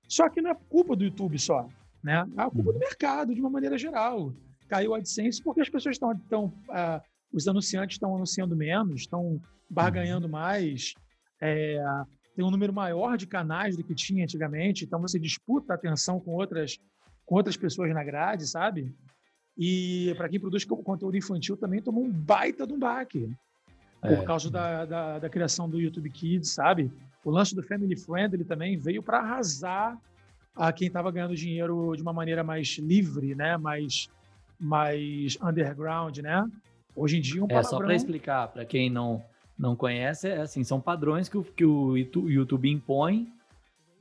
Só 0.07 0.29
que 0.29 0.41
não 0.41 0.51
é 0.51 0.55
culpa 0.69 0.95
do 0.95 1.03
YouTube 1.03 1.39
só, 1.39 1.67
né? 2.03 2.25
É 2.37 2.43
culpa 2.49 2.71
do 2.71 2.73
uhum. 2.73 2.79
mercado, 2.79 3.33
de 3.33 3.41
uma 3.41 3.49
maneira 3.49 3.77
geral. 3.77 4.33
Caiu 4.67 4.93
a 4.93 4.97
AdSense 4.97 5.41
porque 5.41 5.61
as 5.61 5.69
pessoas 5.69 5.95
estão, 5.95 6.11
estão 6.13 6.45
uh, 6.45 7.01
os 7.31 7.47
anunciantes 7.47 7.95
estão 7.95 8.15
anunciando 8.15 8.55
menos, 8.55 9.01
estão 9.01 9.41
barganhando 9.69 10.25
uhum. 10.25 10.31
mais, 10.31 10.93
é, 11.41 11.81
tem 12.35 12.45
um 12.45 12.51
número 12.51 12.71
maior 12.71 13.17
de 13.17 13.27
canais 13.27 13.75
do 13.75 13.83
que 13.83 13.95
tinha 13.95 14.23
antigamente, 14.23 14.85
então 14.85 15.01
você 15.01 15.19
disputa 15.19 15.73
a 15.73 15.75
atenção 15.75 16.19
com 16.19 16.31
outras, 16.31 16.77
com 17.25 17.35
outras 17.35 17.57
pessoas 17.57 17.93
na 17.93 18.03
grade, 18.03 18.47
sabe? 18.47 18.93
E 19.57 20.13
para 20.15 20.29
quem 20.29 20.39
produz 20.39 20.63
conteúdo 20.63 21.17
infantil 21.17 21.57
também 21.57 21.81
tomou 21.81 22.03
um 22.03 22.11
baita 22.11 22.65
de 22.65 22.73
um 22.73 22.79
baque. 22.79 23.29
Por 23.99 24.11
é. 24.11 24.23
causa 24.23 24.49
da, 24.49 24.85
da, 24.85 25.19
da, 25.19 25.29
criação 25.29 25.69
do 25.69 25.79
YouTube 25.79 26.09
Kids, 26.09 26.51
sabe? 26.51 26.91
O 27.23 27.31
lance 27.31 27.55
do 27.55 27.63
Family 27.63 27.95
Friendly 27.95 28.43
também 28.43 28.77
veio 28.77 29.03
para 29.03 29.19
arrasar 29.19 29.97
a 30.55 30.71
quem 30.71 30.87
estava 30.87 31.11
ganhando 31.11 31.35
dinheiro 31.35 31.93
de 31.95 32.01
uma 32.01 32.13
maneira 32.13 32.43
mais 32.43 32.77
livre, 32.77 33.35
né? 33.35 33.57
Mais, 33.57 34.09
mais 34.59 35.37
underground, 35.41 36.17
né? 36.17 36.45
Hoje 36.95 37.17
em 37.17 37.21
dia 37.21 37.43
um 37.43 37.47
palavrão... 37.47 37.69
É, 37.69 37.71
só 37.71 37.77
para 37.77 37.95
explicar, 37.95 38.47
para 38.49 38.65
quem 38.65 38.89
não, 38.89 39.23
não 39.57 39.75
conhece, 39.75 40.27
é 40.27 40.41
assim, 40.41 40.63
são 40.63 40.81
padrões 40.81 41.29
que 41.29 41.37
o, 41.37 41.43
que 41.43 41.65
o 41.65 41.97
YouTube 41.97 42.69
impõe 42.69 43.31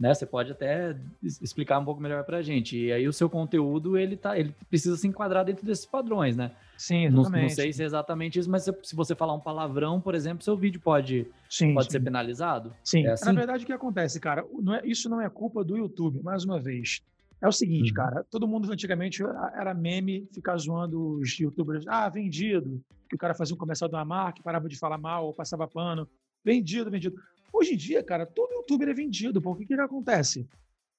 né? 0.01 0.15
Você 0.15 0.25
pode 0.25 0.51
até 0.51 0.97
explicar 1.23 1.79
um 1.79 1.85
pouco 1.85 2.01
melhor 2.01 2.25
para 2.25 2.39
a 2.39 2.43
gente. 2.43 2.87
E 2.87 2.91
aí 2.91 3.07
o 3.07 3.13
seu 3.13 3.29
conteúdo 3.29 3.99
ele 3.99 4.17
tá, 4.17 4.39
ele 4.39 4.55
precisa 4.71 4.97
se 4.97 5.07
enquadrar 5.07 5.45
dentro 5.45 5.67
desses 5.67 5.85
padrões, 5.85 6.35
né? 6.35 6.53
Sim, 6.81 7.05
exatamente. 7.05 7.33
Não, 7.33 7.43
não 7.43 7.49
sei 7.51 7.73
se 7.75 7.83
é 7.83 7.85
exatamente 7.85 8.39
isso, 8.39 8.51
mas 8.51 8.65
se, 8.65 8.75
se, 8.83 8.97
você 8.97 9.15
falar 9.15 9.35
um 9.35 9.39
palavrão, 9.39 10.01
por 10.01 10.15
exemplo, 10.15 10.43
seu 10.43 10.57
vídeo 10.57 10.81
pode, 10.81 11.27
sim, 11.47 11.75
pode 11.75 11.89
sim. 11.89 11.93
ser 11.93 12.01
penalizado. 12.01 12.73
Sim. 12.83 13.05
É 13.05 13.11
assim? 13.11 13.27
Na 13.27 13.33
verdade, 13.35 13.65
o 13.65 13.67
que 13.67 13.73
acontece, 13.75 14.19
cara? 14.19 14.47
Não 14.63 14.75
é, 14.75 14.81
isso 14.87 15.07
não 15.07 15.21
é 15.21 15.29
culpa 15.29 15.63
do 15.63 15.77
YouTube. 15.77 16.23
Mais 16.23 16.43
uma 16.43 16.59
vez, 16.59 17.03
é 17.39 17.47
o 17.47 17.53
seguinte, 17.53 17.91
uhum. 17.91 17.97
cara. 17.97 18.25
Todo 18.31 18.49
mundo 18.49 18.73
antigamente 18.73 19.23
era 19.23 19.75
meme 19.75 20.27
ficar 20.33 20.57
zoando 20.57 21.19
os 21.19 21.39
YouTubers. 21.39 21.87
Ah, 21.87 22.09
vendido. 22.09 22.83
Que 23.11 23.15
o 23.15 23.19
cara 23.19 23.35
fazia 23.35 23.55
um 23.55 23.59
comercial 23.59 23.91
de 23.91 23.95
uma 23.95 24.05
marca, 24.07 24.43
parava 24.43 24.67
de 24.67 24.79
falar 24.79 24.97
mal, 24.97 25.27
ou 25.27 25.35
passava 25.35 25.69
pano. 25.69 26.09
Vendido, 26.43 26.91
vendido. 26.91 27.15
Hoje 27.53 27.75
em 27.75 27.77
dia, 27.77 28.03
cara, 28.03 28.25
todo 28.25 28.55
youtuber 28.55 28.89
é 28.89 28.95
vendido. 28.95 29.43
Porque 29.43 29.65
o 29.65 29.67
que, 29.67 29.75
que 29.75 29.81
acontece? 29.83 30.49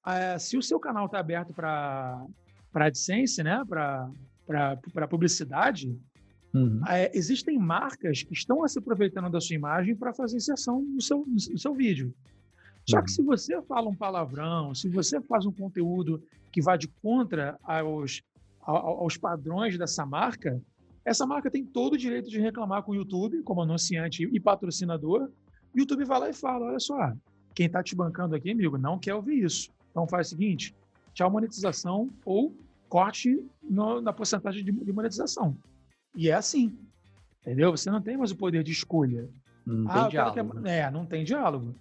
É, 0.06 0.38
se 0.38 0.56
o 0.56 0.62
seu 0.62 0.80
canal 0.80 1.08
está 1.08 1.18
aberto 1.18 1.56
para 1.56 2.24
AdSense, 2.72 3.42
né? 3.42 3.64
Para 3.68 4.12
publicidade, 5.08 5.98
uhum. 6.54 6.82
é, 6.88 7.12
existem 7.16 7.58
marcas 7.58 8.24
que 8.24 8.34
estão 8.34 8.68
se 8.68 8.80
aproveitando 8.80 9.30
da 9.30 9.40
sua 9.40 9.56
imagem 9.56 9.96
para 9.96 10.14
fazer 10.14 10.38
inserção 10.38 10.82
no 10.82 11.02
seu, 11.02 11.26
no 11.26 11.58
seu 11.58 11.74
vídeo. 11.74 12.14
Só 12.90 12.98
uhum. 12.98 13.04
que 13.04 13.12
se 13.12 13.22
você 13.22 13.62
fala 13.64 13.90
um 13.90 13.96
palavrão, 13.96 14.74
se 14.74 14.90
você 14.90 15.22
faz 15.22 15.46
um 15.46 15.52
conteúdo 15.52 16.24
que 16.52 16.62
vai 16.62 16.78
de 16.78 16.88
contra 17.02 17.58
aos, 17.64 18.22
aos 18.62 19.18
padrões 19.18 19.78
dessa 19.78 20.06
marca, 20.06 20.62
essa 21.04 21.26
marca 21.26 21.50
tem 21.50 21.66
todo 21.66 21.94
o 21.94 21.98
direito 21.98 22.30
de 22.30 22.40
reclamar 22.40 22.84
com 22.84 22.92
o 22.92 22.96
YouTube, 22.96 23.42
como 23.44 23.62
anunciante 23.62 24.30
e 24.32 24.40
patrocinador, 24.40 25.30
o 25.74 25.80
YouTube 25.80 26.06
vai 26.06 26.20
lá 26.20 26.30
e 26.30 26.34
fala: 26.34 26.68
olha 26.68 26.80
só, 26.80 27.14
quem 27.56 27.66
está 27.66 27.82
te 27.82 27.96
bancando 27.96 28.36
aqui, 28.36 28.52
amigo, 28.52 28.78
não 28.78 29.00
quer 29.00 29.16
ouvir 29.16 29.44
isso. 29.44 29.72
Então 29.90 30.08
faz 30.08 30.28
o 30.28 30.30
seguinte: 30.32 30.76
tchau 31.14 31.30
monetização 31.30 32.10
ou 32.26 32.56
corte 32.92 33.42
no, 33.64 34.02
na 34.02 34.12
porcentagem 34.12 34.66
de, 34.66 34.72
de 34.74 34.92
monetização. 34.92 35.58
E 36.14 36.30
é 36.30 36.34
assim. 36.34 36.78
Entendeu? 37.40 37.72
Você 37.72 37.90
não 37.90 38.02
tem 38.02 38.18
mais 38.18 38.32
o 38.32 38.36
poder 38.36 38.64
de 38.64 38.72
escolha. 38.74 39.30
Não 39.66 39.90
ah, 39.90 40.02
tem 40.02 40.10
diálogo. 40.10 40.60
né? 40.60 40.80
É, 40.80 40.92
não 40.92 41.06
tem 41.06 41.24
diálogo. 41.24 41.74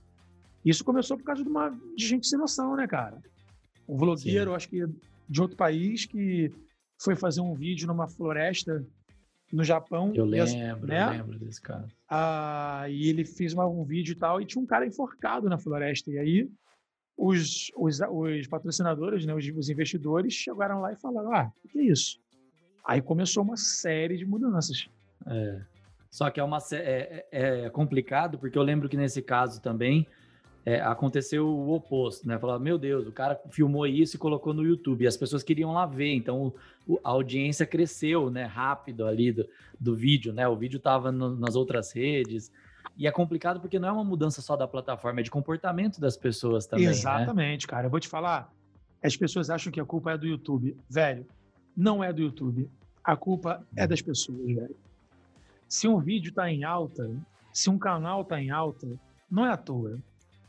Isso 0.64 0.84
começou 0.84 1.16
por 1.16 1.24
causa 1.24 1.42
de 1.42 1.48
uma 1.48 1.70
de 1.96 2.06
gente 2.06 2.28
sem 2.28 2.38
noção, 2.38 2.76
né, 2.76 2.86
cara? 2.86 3.18
Um 3.88 3.96
vlogueiro, 3.96 4.54
acho 4.54 4.68
que 4.68 4.86
de 5.28 5.42
outro 5.42 5.56
país, 5.56 6.06
que 6.06 6.52
foi 7.02 7.16
fazer 7.16 7.40
um 7.40 7.54
vídeo 7.54 7.88
numa 7.88 8.06
floresta 8.06 8.86
no 9.52 9.64
Japão. 9.64 10.12
Eu 10.14 10.24
lembro, 10.24 10.86
né? 10.86 11.06
eu 11.06 11.10
lembro 11.10 11.38
desse 11.40 11.60
cara. 11.60 11.88
ah, 12.08 12.84
e 12.88 13.08
ele 13.08 13.24
fez 13.24 13.52
uma- 13.52 13.66
um 13.66 13.84
vídeo 13.84 14.12
e 14.12 14.16
tal, 14.16 14.40
e 14.40 14.46
tinha 14.46 14.62
um 14.62 14.66
cara 14.66 14.86
enforcado 14.86 15.48
na 15.48 15.58
floresta. 15.58 16.08
E 16.10 16.18
aí 16.18 16.48
os, 17.20 17.70
os, 17.76 18.00
os 18.00 18.46
patrocinadores, 18.46 19.26
né, 19.26 19.34
os, 19.34 19.46
os 19.46 19.68
investidores, 19.68 20.32
chegaram 20.32 20.80
lá 20.80 20.92
e 20.92 20.96
falaram: 20.96 21.34
Ah, 21.34 21.52
o 21.64 21.68
que 21.68 21.78
é 21.78 21.82
isso? 21.82 22.18
Aí 22.84 23.02
começou 23.02 23.42
uma 23.42 23.56
série 23.56 24.16
de 24.16 24.24
mudanças. 24.24 24.88
É. 25.26 25.60
Só 26.10 26.30
que 26.30 26.40
é, 26.40 26.42
uma, 26.44 26.58
é, 26.72 27.26
é- 27.30 27.60
é 27.66 27.70
complicado, 27.70 28.38
porque 28.38 28.56
eu 28.58 28.62
lembro 28.62 28.88
que 28.88 28.96
nesse 28.96 29.20
caso 29.22 29.60
também 29.60 30.06
é, 30.64 30.80
aconteceu 30.80 31.46
o 31.46 31.72
oposto, 31.74 32.26
né? 32.26 32.38
Falaram, 32.38 32.60
meu 32.60 32.76
Deus, 32.78 33.06
o 33.06 33.12
cara 33.12 33.38
filmou 33.50 33.86
isso 33.86 34.16
e 34.16 34.18
colocou 34.18 34.52
no 34.52 34.64
YouTube, 34.64 35.04
e 35.04 35.06
as 35.06 35.16
pessoas 35.16 35.42
queriam 35.42 35.72
lá 35.72 35.86
ver, 35.86 36.12
então 36.14 36.52
o- 36.88 36.98
a 37.04 37.10
audiência 37.10 37.64
cresceu, 37.66 38.28
né, 38.30 38.44
rápido 38.44 39.06
ali 39.06 39.30
do, 39.30 39.46
do 39.78 39.94
vídeo, 39.94 40.32
né? 40.32 40.48
O 40.48 40.56
vídeo 40.56 40.78
estava 40.78 41.12
nas 41.12 41.54
outras 41.54 41.92
redes, 41.92 42.50
e 42.96 43.06
é 43.06 43.10
complicado 43.10 43.60
porque 43.60 43.78
não 43.78 43.88
é 43.88 43.92
uma 43.92 44.04
mudança 44.04 44.42
só 44.42 44.56
da 44.56 44.66
plataforma, 44.68 45.20
é 45.20 45.22
de 45.22 45.30
comportamento 45.30 46.00
das 46.00 46.16
pessoas 46.16 46.66
também, 46.66 46.86
né? 46.86 46.92
Exatamente, 46.92 47.66
cara. 47.66 47.86
Eu 47.86 47.90
vou 47.90 48.00
te 48.00 48.08
falar, 48.08 48.52
as 49.02 49.16
pessoas 49.16 49.50
acham 49.50 49.72
que 49.72 49.80
a 49.80 49.84
culpa 49.84 50.12
é 50.12 50.18
do 50.18 50.26
YouTube. 50.26 50.76
Velho, 50.88 51.26
não 51.76 52.02
é 52.04 52.12
do 52.12 52.20
YouTube. 52.20 52.68
A 53.02 53.16
culpa 53.16 53.66
é 53.76 53.86
das 53.86 54.02
pessoas, 54.02 54.44
velho. 54.46 54.76
Se 55.68 55.88
um 55.88 55.98
vídeo 55.98 56.32
tá 56.32 56.50
em 56.50 56.64
alta, 56.64 57.10
se 57.52 57.70
um 57.70 57.78
canal 57.78 58.24
tá 58.24 58.40
em 58.40 58.50
alta, 58.50 58.86
não 59.30 59.46
é 59.46 59.50
à 59.50 59.56
toa. 59.56 59.98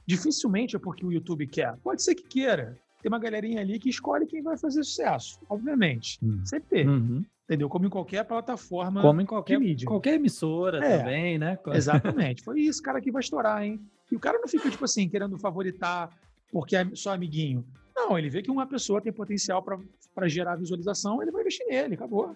Dificilmente 0.05 0.75
é 0.75 0.79
porque 0.79 1.05
o 1.05 1.11
YouTube 1.11 1.47
quer. 1.47 1.77
Pode 1.83 2.01
ser 2.03 2.15
que 2.15 2.23
queira. 2.23 2.77
Tem 3.01 3.09
uma 3.09 3.19
galerinha 3.19 3.61
ali 3.61 3.79
que 3.79 3.89
escolhe 3.89 4.25
quem 4.25 4.41
vai 4.41 4.57
fazer 4.57 4.83
sucesso, 4.83 5.39
obviamente. 5.50 6.19
Hum. 6.21 6.41
Sempre 6.45 6.88
Uhum. 6.88 7.25
Entendeu? 7.51 7.67
Como 7.67 7.86
em 7.86 7.89
qualquer 7.89 8.24
plataforma. 8.24 9.01
Como 9.01 9.20
em 9.20 9.25
qualquer, 9.25 9.60
mídia. 9.60 9.86
qualquer 9.86 10.13
emissora 10.13 10.77
É. 10.84 10.98
também, 11.00 11.38
né? 11.38 11.60
Exatamente. 11.74 12.43
Foi 12.43 12.60
isso, 12.62 12.81
cara, 12.81 13.01
que 13.01 13.12
vai 13.12 13.20
estourar, 13.20 13.62
hein? 13.62 13.77
E 14.10 14.15
o 14.15 14.20
cara 14.20 14.39
não 14.39 14.48
fica, 14.48 14.70
tipo 14.70 14.86
assim, 14.86 15.10
querendo 15.10 15.38
favoritar 15.38 16.10
porque 16.50 16.75
é 16.77 16.86
só 16.96 17.13
amiguinho. 17.13 17.65
Não, 17.93 18.17
ele 18.17 18.29
vê 18.29 18.41
que 18.41 18.50
uma 18.50 18.65
pessoa 18.65 19.01
tem 19.01 19.12
potencial 19.12 19.62
para 19.62 20.27
gerar 20.29 20.55
visualização, 20.55 21.22
ele 21.22 21.31
vai 21.31 21.41
investir 21.41 21.65
nele, 21.67 21.96
acabou. 21.96 22.36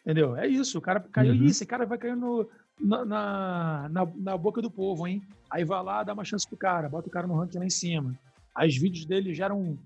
Entendeu? 0.00 0.34
É 0.36 0.46
isso. 0.46 0.78
O 0.78 0.80
cara 0.80 1.00
caiu. 1.00 1.34
Uhum. 1.34 1.44
Esse 1.44 1.66
cara 1.66 1.84
vai 1.84 1.98
cair 1.98 2.16
no, 2.16 2.48
na, 2.80 3.04
na, 3.04 3.88
na, 3.90 4.08
na 4.16 4.36
boca 4.38 4.62
do 4.62 4.70
povo, 4.70 5.06
hein? 5.06 5.22
Aí 5.50 5.64
vai 5.64 5.82
lá, 5.82 6.02
dá 6.02 6.14
uma 6.14 6.24
chance 6.24 6.48
pro 6.48 6.56
cara, 6.56 6.88
bota 6.88 7.08
o 7.08 7.10
cara 7.10 7.26
no 7.26 7.34
ranking 7.34 7.58
lá 7.58 7.66
em 7.66 7.70
cima. 7.70 8.18
Aí 8.54 8.68
os 8.68 8.76
vídeos 8.76 9.04
dele 9.04 9.34
geram, 9.34 9.78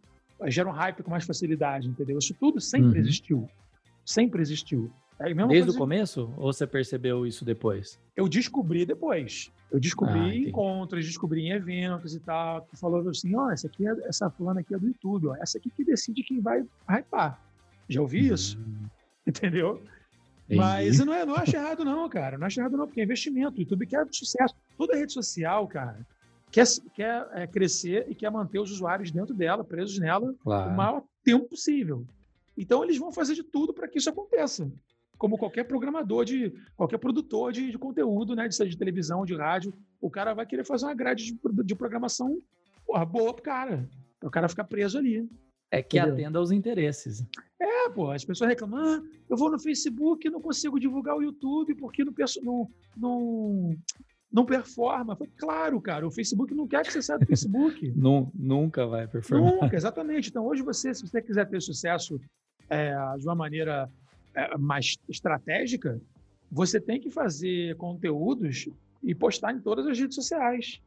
geram 0.46 0.70
hype 0.70 1.02
com 1.02 1.10
mais 1.10 1.24
facilidade, 1.24 1.88
entendeu? 1.88 2.18
Isso 2.18 2.34
tudo 2.38 2.60
sempre 2.60 2.90
Uhum. 2.90 2.96
existiu. 2.96 3.48
Sempre 4.04 4.42
existiu. 4.42 4.90
É 5.20 5.32
Desde 5.32 5.70
o 5.70 5.74
começo? 5.76 6.32
Ou 6.36 6.52
você 6.52 6.66
percebeu 6.66 7.24
isso 7.26 7.44
depois? 7.44 7.98
eu 8.16 8.28
descobri 8.28 8.84
depois. 8.84 9.50
Eu 9.70 9.80
descobri 9.80 10.18
Ah, 10.20 10.34
em 10.34 10.48
encontros, 10.48 11.04
descobri 11.04 11.40
em 11.42 11.50
eventos 11.52 12.14
e 12.14 12.20
tal, 12.20 12.62
que 12.62 12.76
falou 12.76 13.08
assim, 13.08 13.34
ó, 13.34 13.50
essa 13.50 13.66
aqui 13.66 13.86
é, 13.88 13.92
essa 14.08 14.28
fulana 14.30 14.60
aqui 14.60 14.74
é 14.74 14.78
do 14.78 14.86
YouTube, 14.86 15.28
ó, 15.28 15.36
essa 15.36 15.58
aqui 15.58 15.70
que 15.70 15.84
decide 15.84 16.22
quem 16.22 16.40
vai 16.40 16.64
hypar. 16.88 17.40
Já 17.88 18.00
ouvi 18.00 18.28
isso, 18.28 18.58
Hum, 18.58 18.86
entendeu? 19.26 19.82
entendi. 20.44 20.60
Mas 20.60 20.98
eu 21.00 21.06
não, 21.06 21.14
eu 21.14 21.26
não 21.26 21.34
acho 21.36 21.56
errado 21.56 21.84
não, 21.84 22.08
cara, 22.08 22.36
não 22.38 22.46
acho 22.46 22.60
errado 22.60 22.76
não, 22.76 22.86
porque 22.86 23.00
é 23.00 23.04
investimento, 23.04 23.56
o 23.58 23.60
YouTube 23.60 23.86
quer 23.86 24.06
sucesso. 24.12 24.54
Toda 24.76 24.96
rede 24.96 25.12
social, 25.12 25.66
cara, 25.66 26.06
quer, 26.52 26.64
quer 26.94 27.28
é, 27.32 27.46
crescer 27.46 28.06
e 28.08 28.14
quer 28.14 28.30
manter 28.30 28.58
os 28.60 28.70
usuários 28.70 29.10
dentro 29.10 29.34
dela, 29.34 29.64
presos 29.64 29.98
nela, 29.98 30.34
Claro. 30.42 30.70
o 30.70 30.76
maior 30.76 31.02
tempo 31.24 31.48
possível. 31.48 32.04
Então 32.56 32.84
eles 32.84 32.98
vão 32.98 33.12
fazer 33.12 33.34
de 33.34 33.42
tudo 33.42 33.72
para 33.72 33.88
que 33.88 33.98
isso 33.98 34.10
aconteça. 34.10 34.70
Como 35.16 35.38
qualquer 35.38 35.64
programador 35.64 36.24
de 36.24 36.52
qualquer 36.76 36.98
produtor 36.98 37.52
de, 37.52 37.70
de 37.70 37.78
conteúdo, 37.78 38.34
né, 38.34 38.48
de 38.48 38.68
de 38.68 38.76
televisão, 38.76 39.24
de 39.24 39.34
rádio, 39.34 39.72
o 40.00 40.10
cara 40.10 40.34
vai 40.34 40.44
querer 40.46 40.64
fazer 40.64 40.86
uma 40.86 40.94
grade 40.94 41.24
de, 41.24 41.38
de 41.64 41.74
programação 41.74 42.40
porra, 42.86 43.04
boa 43.04 43.32
pro 43.32 43.42
cara. 43.42 43.88
O 44.22 44.30
cara 44.30 44.48
ficar 44.48 44.64
preso 44.64 44.98
ali. 44.98 45.28
É 45.70 45.82
que 45.82 45.98
Entendeu? 45.98 46.14
atenda 46.14 46.38
aos 46.38 46.50
interesses. 46.50 47.24
É, 47.60 47.88
pô, 47.90 48.10
as 48.10 48.24
pessoas 48.24 48.48
reclamam, 48.48 48.78
ah, 48.80 49.02
eu 49.28 49.36
vou 49.36 49.50
no 49.50 49.58
Facebook 49.58 50.26
e 50.26 50.30
não 50.30 50.40
consigo 50.40 50.78
divulgar 50.78 51.16
o 51.16 51.22
YouTube 51.22 51.74
porque 51.74 52.04
não, 52.04 52.14
não, 52.42 52.70
não, 52.96 53.76
não 54.32 54.44
performa. 54.46 55.16
Falei, 55.16 55.32
claro, 55.36 55.80
cara, 55.80 56.06
o 56.06 56.12
Facebook 56.12 56.54
não 56.54 56.68
quer 56.68 56.84
que 56.84 56.92
você 56.92 57.02
saia 57.02 57.18
do 57.18 57.26
Facebook. 57.26 57.90
Nu- 57.96 58.30
nunca 58.34 58.86
vai 58.86 59.08
performar. 59.08 59.52
Nunca, 59.52 59.74
exatamente. 59.74 60.28
Então, 60.28 60.46
hoje, 60.46 60.62
você, 60.62 60.94
se 60.94 61.02
você 61.06 61.20
quiser 61.20 61.48
ter 61.48 61.60
sucesso 61.60 62.20
é, 62.68 62.94
de 63.18 63.24
uma 63.26 63.34
maneira 63.34 63.88
é, 64.34 64.56
mais 64.56 64.96
estratégica, 65.08 66.00
você 66.50 66.80
tem 66.80 67.00
que 67.00 67.10
fazer 67.10 67.76
conteúdos 67.76 68.68
e 69.02 69.14
postar 69.14 69.52
em 69.54 69.60
todas 69.60 69.86
as 69.86 69.98
redes 69.98 70.14
sociais. 70.14 70.80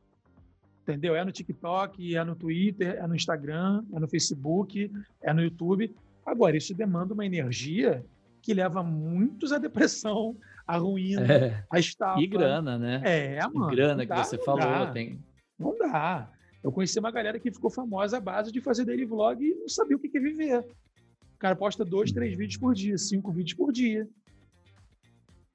Entendeu? 0.83 1.15
É 1.15 1.23
no 1.25 1.31
TikTok, 1.31 2.15
é 2.15 2.23
no 2.23 2.35
Twitter, 2.35 2.95
é 2.97 3.05
no 3.05 3.15
Instagram, 3.15 3.83
é 3.93 3.99
no 3.99 4.07
Facebook, 4.07 4.89
é 5.21 5.33
no 5.33 5.41
YouTube. 5.41 5.93
Agora, 6.25 6.55
isso 6.55 6.73
demanda 6.73 7.13
uma 7.13 7.25
energia 7.25 8.03
que 8.41 8.53
leva 8.53 8.81
muitos 8.81 9.51
à 9.51 9.57
depressão, 9.57 10.35
à 10.65 10.77
ruína, 10.77 11.25
É. 11.33 11.63
à 11.69 11.79
estafa. 11.79 12.21
E 12.21 12.27
grana, 12.27 12.77
né? 12.77 13.01
É, 13.03 13.39
E 13.39 13.47
mano. 13.53 13.67
grana 13.69 13.95
não 13.95 14.01
que 14.01 14.07
dá, 14.07 14.23
você 14.23 14.37
falou. 14.37 14.61
dá. 14.61 14.91
Tem... 14.91 15.19
Não 15.59 15.77
dá. 15.77 16.29
Eu 16.63 16.71
conheci 16.71 16.97
uma 16.99 17.11
galera 17.11 17.37
que 17.39 17.51
ficou 17.51 17.69
famosa 17.69 18.17
à 18.17 18.21
base 18.21 18.51
de 18.51 18.61
fazer 18.61 18.85
daily 18.85 19.05
vlog 19.05 19.43
e 19.43 19.55
não 19.55 19.67
sabia 19.67 19.95
o 19.97 19.99
que 19.99 20.07
que 20.07 20.17
é 20.17 20.21
viver. 20.21 20.65
O 21.37 21.39
cara 21.39 21.55
posta 21.55 21.85
dois, 21.85 22.11
três 22.11 22.35
vídeos 22.35 22.57
por 22.57 22.73
dia, 22.73 22.97
cinco 22.97 23.31
vídeos 23.31 23.55
por 23.55 23.71
dia. 23.71 24.09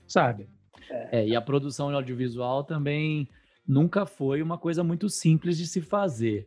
Sabe? 0.07 0.49
É, 0.89 1.27
e 1.27 1.35
a 1.35 1.41
produção 1.41 1.89
de 1.89 1.97
audiovisual 1.97 2.63
também 2.63 3.29
nunca 3.67 4.07
foi 4.07 4.41
uma 4.41 4.57
coisa 4.57 4.85
muito 4.85 5.09
simples 5.09 5.59
de 5.59 5.67
se 5.67 5.81
fazer. 5.81 6.47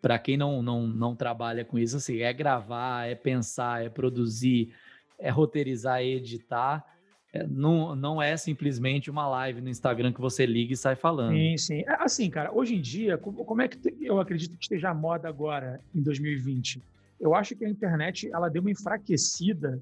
Para 0.00 0.18
quem 0.18 0.38
não, 0.38 0.62
não, 0.62 0.86
não 0.86 1.14
trabalha 1.14 1.62
com 1.62 1.78
isso, 1.78 1.98
assim, 1.98 2.20
é 2.20 2.32
gravar, 2.32 3.06
é 3.06 3.14
pensar, 3.14 3.84
é 3.84 3.90
produzir, 3.90 4.72
é 5.18 5.28
roteirizar, 5.28 6.00
é 6.00 6.06
editar. 6.06 6.86
É, 7.30 7.46
não, 7.46 7.94
não 7.94 8.22
é 8.22 8.34
simplesmente 8.38 9.10
uma 9.10 9.28
live 9.28 9.60
no 9.60 9.68
Instagram 9.68 10.10
que 10.10 10.22
você 10.22 10.46
liga 10.46 10.72
e 10.72 10.76
sai 10.76 10.96
falando. 10.96 11.34
Sim, 11.34 11.56
sim. 11.58 11.84
É, 11.86 12.02
Assim, 12.02 12.30
cara, 12.30 12.50
hoje 12.50 12.74
em 12.74 12.80
dia, 12.80 13.18
como 13.18 13.60
é 13.60 13.68
que 13.68 13.78
eu 14.00 14.18
acredito 14.18 14.56
que 14.56 14.64
esteja 14.64 14.88
a 14.88 14.94
moda 14.94 15.28
agora, 15.28 15.82
em 15.94 16.00
2020? 16.00 16.80
Eu 17.20 17.34
acho 17.34 17.56
que 17.56 17.64
a 17.64 17.68
internet 17.68 18.30
ela 18.32 18.48
deu 18.48 18.62
uma 18.62 18.70
enfraquecida 18.70 19.80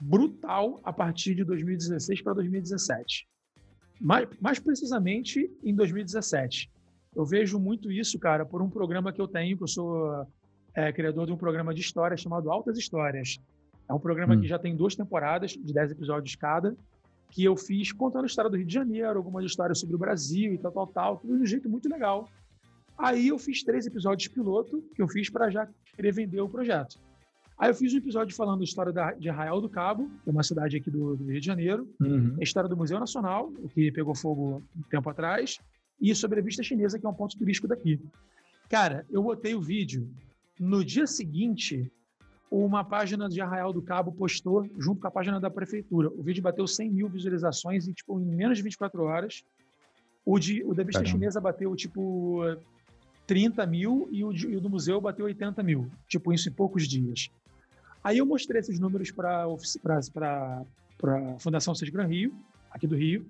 brutal 0.00 0.80
a 0.82 0.92
partir 0.92 1.34
de 1.34 1.44
2016 1.44 2.22
para 2.22 2.34
2017. 2.34 3.28
Mais, 4.00 4.28
mais 4.40 4.58
precisamente 4.58 5.50
em 5.62 5.74
2017. 5.74 6.70
Eu 7.14 7.24
vejo 7.24 7.58
muito 7.58 7.90
isso, 7.90 8.18
cara, 8.18 8.44
por 8.44 8.60
um 8.62 8.68
programa 8.68 9.12
que 9.12 9.20
eu 9.20 9.28
tenho, 9.28 9.56
que 9.56 9.62
eu 9.62 9.68
sou 9.68 10.26
é, 10.74 10.92
criador 10.92 11.26
de 11.26 11.32
um 11.32 11.36
programa 11.36 11.72
de 11.72 11.80
histórias 11.80 12.20
chamado 12.20 12.50
Altas 12.50 12.78
Histórias. 12.78 13.38
É 13.88 13.92
um 13.92 14.00
programa 14.00 14.34
Hum. 14.34 14.40
que 14.40 14.48
já 14.48 14.58
tem 14.58 14.74
duas 14.74 14.96
temporadas, 14.96 15.52
de 15.52 15.72
10 15.72 15.92
episódios 15.92 16.34
cada, 16.34 16.74
que 17.30 17.44
eu 17.44 17.56
fiz 17.56 17.92
contando 17.92 18.24
a 18.24 18.26
história 18.26 18.50
do 18.50 18.56
Rio 18.56 18.66
de 18.66 18.74
Janeiro, 18.74 19.18
algumas 19.18 19.44
histórias 19.44 19.78
sobre 19.78 19.94
o 19.94 19.98
Brasil 19.98 20.54
e 20.54 20.58
tal, 20.58 20.72
tal, 20.72 20.86
tal, 20.86 21.16
tudo 21.18 21.36
de 21.36 21.42
um 21.42 21.46
jeito 21.46 21.68
muito 21.68 21.88
legal. 21.88 22.28
Aí 22.98 23.28
eu 23.28 23.38
fiz 23.38 23.62
três 23.62 23.86
episódios 23.86 24.28
piloto 24.28 24.82
que 24.94 25.02
eu 25.02 25.08
fiz 25.08 25.28
para 25.30 25.50
já 25.50 25.68
querer 25.96 26.12
vender 26.12 26.40
o 26.40 26.48
projeto. 26.48 26.98
Aí 27.58 27.70
eu 27.70 27.74
fiz 27.74 27.92
um 27.94 27.98
episódio 27.98 28.34
falando 28.34 28.60
a 28.60 28.64
história 28.64 28.92
da, 28.92 29.12
de 29.12 29.28
Arraial 29.28 29.60
do 29.60 29.68
Cabo, 29.68 30.10
que 30.24 30.28
é 30.30 30.32
uma 30.32 30.42
cidade 30.42 30.76
aqui 30.76 30.90
do, 30.90 31.16
do 31.16 31.24
Rio 31.30 31.40
de 31.40 31.46
Janeiro, 31.46 31.88
Uhum. 32.00 32.36
a 32.40 32.42
história 32.42 32.68
do 32.68 32.76
Museu 32.76 32.98
Nacional, 32.98 33.52
o 33.58 33.68
que 33.68 33.92
pegou 33.92 34.14
fogo 34.14 34.62
um 34.76 34.82
tempo 34.90 35.08
atrás, 35.08 35.58
e 36.00 36.14
sobre 36.14 36.40
a 36.40 36.42
Vista 36.42 36.62
Chinesa, 36.62 36.98
que 36.98 37.06
é 37.06 37.08
um 37.08 37.14
ponto 37.14 37.36
turístico 37.38 37.68
daqui. 37.68 38.00
Cara, 38.68 39.06
eu 39.10 39.22
botei 39.22 39.54
o 39.54 39.60
vídeo. 39.60 40.08
No 40.58 40.84
dia 40.84 41.06
seguinte, 41.06 41.92
uma 42.50 42.82
página 42.84 43.28
de 43.28 43.40
Arraial 43.40 43.72
do 43.72 43.82
Cabo 43.82 44.10
postou 44.12 44.68
junto 44.78 45.00
com 45.00 45.06
a 45.06 45.10
página 45.10 45.38
da 45.38 45.50
prefeitura. 45.50 46.08
O 46.10 46.22
vídeo 46.22 46.42
bateu 46.42 46.66
100 46.66 46.90
mil 46.90 47.08
visualizações 47.08 47.86
e, 47.86 47.92
tipo, 47.92 48.18
em 48.18 48.24
menos 48.24 48.56
de 48.58 48.64
24 48.64 49.02
horas. 49.04 49.44
O, 50.24 50.38
de, 50.38 50.64
o 50.64 50.74
da 50.74 50.82
Vista. 50.82 51.04
Chinesa 51.04 51.40
bateu, 51.40 51.74
tipo, 51.76 52.40
30 53.26 53.66
mil 53.66 54.08
e 54.10 54.24
o, 54.24 54.32
e 54.32 54.56
o 54.56 54.60
do 54.60 54.68
museu 54.68 55.00
bateu 55.00 55.24
80 55.26 55.62
mil. 55.62 55.90
Tipo, 56.08 56.32
isso 56.32 56.48
em 56.48 56.52
poucos 56.52 56.88
dias. 56.88 57.30
Aí 58.02 58.18
eu 58.18 58.26
mostrei 58.26 58.60
esses 58.60 58.78
números 58.80 59.10
para 59.10 59.44
a 59.44 61.38
Fundação 61.38 61.74
Cid 61.74 61.90
Gran 61.90 62.06
Rio, 62.06 62.34
aqui 62.70 62.86
do 62.86 62.96
Rio, 62.96 63.24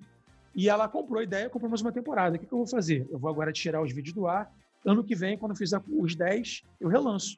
e 0.55 0.69
ela 0.69 0.87
comprou 0.87 1.19
a 1.19 1.23
ideia, 1.23 1.49
comprou 1.49 1.69
mais 1.69 1.81
uma 1.81 1.91
temporada. 1.91 2.35
O 2.35 2.39
que, 2.39 2.45
que 2.45 2.53
eu 2.53 2.59
vou 2.59 2.67
fazer? 2.67 3.07
Eu 3.09 3.19
vou 3.19 3.29
agora 3.29 3.51
tirar 3.51 3.81
os 3.81 3.91
vídeos 3.91 4.13
do 4.13 4.27
ar. 4.27 4.51
Ano 4.85 5.03
que 5.03 5.15
vem, 5.15 5.37
quando 5.37 5.51
eu 5.51 5.57
fizer 5.57 5.81
os 5.87 6.15
10, 6.15 6.63
eu 6.79 6.89
relanço. 6.89 7.37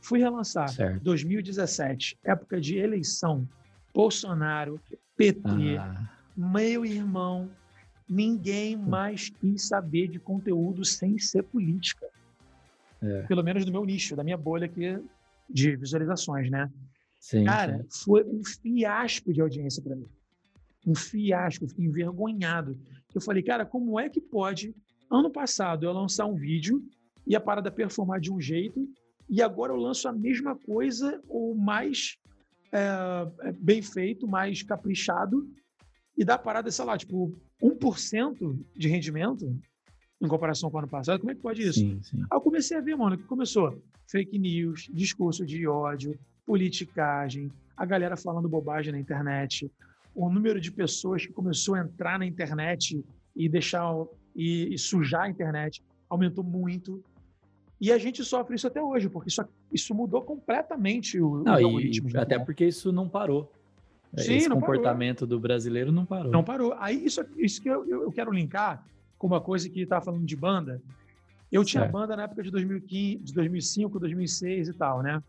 Fui 0.00 0.18
relançar. 0.18 0.68
Certo. 0.68 1.02
2017, 1.02 2.18
época 2.24 2.60
de 2.60 2.76
eleição. 2.76 3.48
Bolsonaro, 3.94 4.80
PT, 5.16 5.76
ah. 5.78 6.08
meu 6.36 6.84
irmão, 6.84 7.50
ninguém 8.12 8.76
mais 8.76 9.30
quis 9.30 9.66
saber 9.66 10.08
de 10.08 10.18
conteúdo 10.18 10.84
sem 10.84 11.18
ser 11.18 11.42
política. 11.42 12.06
É. 13.00 13.22
Pelo 13.22 13.42
menos 13.42 13.64
do 13.64 13.72
meu 13.72 13.84
nicho, 13.84 14.14
da 14.14 14.22
minha 14.22 14.36
bolha 14.36 14.66
aqui 14.66 14.98
de 15.48 15.76
visualizações, 15.76 16.50
né? 16.50 16.70
Sim, 17.18 17.44
Cara, 17.44 17.84
sim. 17.88 18.04
foi 18.04 18.24
um 18.24 18.42
fiasco 18.44 19.32
de 19.32 19.40
audiência 19.40 19.82
para 19.82 19.96
mim. 19.96 20.06
Um 20.86 20.94
fiasco, 20.94 21.66
fiquei 21.66 21.86
envergonhado. 21.86 22.78
Eu 23.14 23.20
falei, 23.20 23.42
cara, 23.42 23.64
como 23.64 23.98
é 23.98 24.08
que 24.08 24.20
pode, 24.20 24.74
ano 25.10 25.30
passado, 25.30 25.84
eu 25.84 25.92
lançar 25.92 26.26
um 26.26 26.34
vídeo 26.34 26.82
e 27.26 27.34
a 27.36 27.40
parada 27.40 27.70
performar 27.70 28.20
de 28.20 28.32
um 28.32 28.40
jeito, 28.40 28.88
e 29.28 29.40
agora 29.40 29.72
eu 29.72 29.76
lanço 29.76 30.08
a 30.08 30.12
mesma 30.12 30.56
coisa, 30.56 31.22
ou 31.28 31.54
mais 31.54 32.18
é, 32.72 33.52
bem 33.60 33.80
feito, 33.80 34.26
mais 34.26 34.62
caprichado, 34.62 35.48
e 36.22 36.24
dá 36.24 36.38
parada, 36.38 36.70
sei 36.70 36.84
lá, 36.84 36.96
tipo, 36.96 37.36
1% 37.60 38.56
de 38.76 38.88
rendimento 38.88 39.58
em 40.20 40.28
comparação 40.28 40.70
com 40.70 40.76
o 40.76 40.78
ano 40.78 40.88
passado, 40.88 41.18
como 41.18 41.32
é 41.32 41.34
que 41.34 41.40
pode 41.40 41.62
isso? 41.62 41.80
Sim, 41.80 42.00
sim. 42.00 42.18
Aí 42.20 42.36
eu 42.36 42.40
comecei 42.40 42.76
a 42.76 42.80
ver, 42.80 42.96
mano, 42.96 43.18
que 43.18 43.24
começou 43.24 43.82
fake 44.06 44.38
news, 44.38 44.88
discurso 44.92 45.44
de 45.44 45.66
ódio, 45.66 46.16
politicagem, 46.46 47.50
a 47.76 47.84
galera 47.84 48.16
falando 48.16 48.48
bobagem 48.48 48.92
na 48.92 49.00
internet, 49.00 49.68
o 50.14 50.30
número 50.30 50.60
de 50.60 50.70
pessoas 50.70 51.26
que 51.26 51.32
começou 51.32 51.74
a 51.74 51.80
entrar 51.80 52.20
na 52.20 52.26
internet 52.26 53.04
e 53.34 53.48
deixar 53.48 53.92
e, 54.36 54.72
e 54.72 54.78
sujar 54.78 55.22
a 55.22 55.28
internet 55.28 55.82
aumentou 56.08 56.44
muito. 56.44 57.02
E 57.80 57.90
a 57.90 57.98
gente 57.98 58.24
sofre 58.24 58.54
isso 58.54 58.68
até 58.68 58.80
hoje, 58.80 59.08
porque 59.08 59.28
isso, 59.28 59.44
isso 59.72 59.92
mudou 59.92 60.22
completamente 60.22 61.20
o, 61.20 61.42
não, 61.42 61.56
os 61.56 61.64
algoritmos. 61.64 62.14
até 62.14 62.38
porque 62.38 62.64
isso 62.64 62.92
não 62.92 63.08
parou. 63.08 63.52
Sim, 64.16 64.34
Esse 64.34 64.48
comportamento 64.48 65.20
parou. 65.20 65.28
do 65.28 65.40
brasileiro 65.40 65.90
não 65.90 66.04
parou. 66.04 66.30
Não 66.30 66.44
parou. 66.44 66.74
Aí 66.78 67.04
isso, 67.04 67.24
isso 67.36 67.62
que 67.62 67.68
eu, 67.68 67.88
eu 67.88 68.12
quero 68.12 68.30
linkar 68.30 68.84
com 69.16 69.26
uma 69.26 69.40
coisa 69.40 69.68
que 69.70 69.80
estava 69.80 70.04
falando 70.04 70.26
de 70.26 70.36
banda. 70.36 70.82
Eu 71.50 71.64
tinha 71.64 71.82
certo. 71.82 71.92
banda 71.92 72.16
na 72.16 72.24
época 72.24 72.42
de 72.42 72.50
2015, 72.50 73.24
de 73.24 73.32
2005, 73.32 73.98
2006 73.98 74.68
e 74.68 74.72
tal, 74.74 75.02
né? 75.02 75.22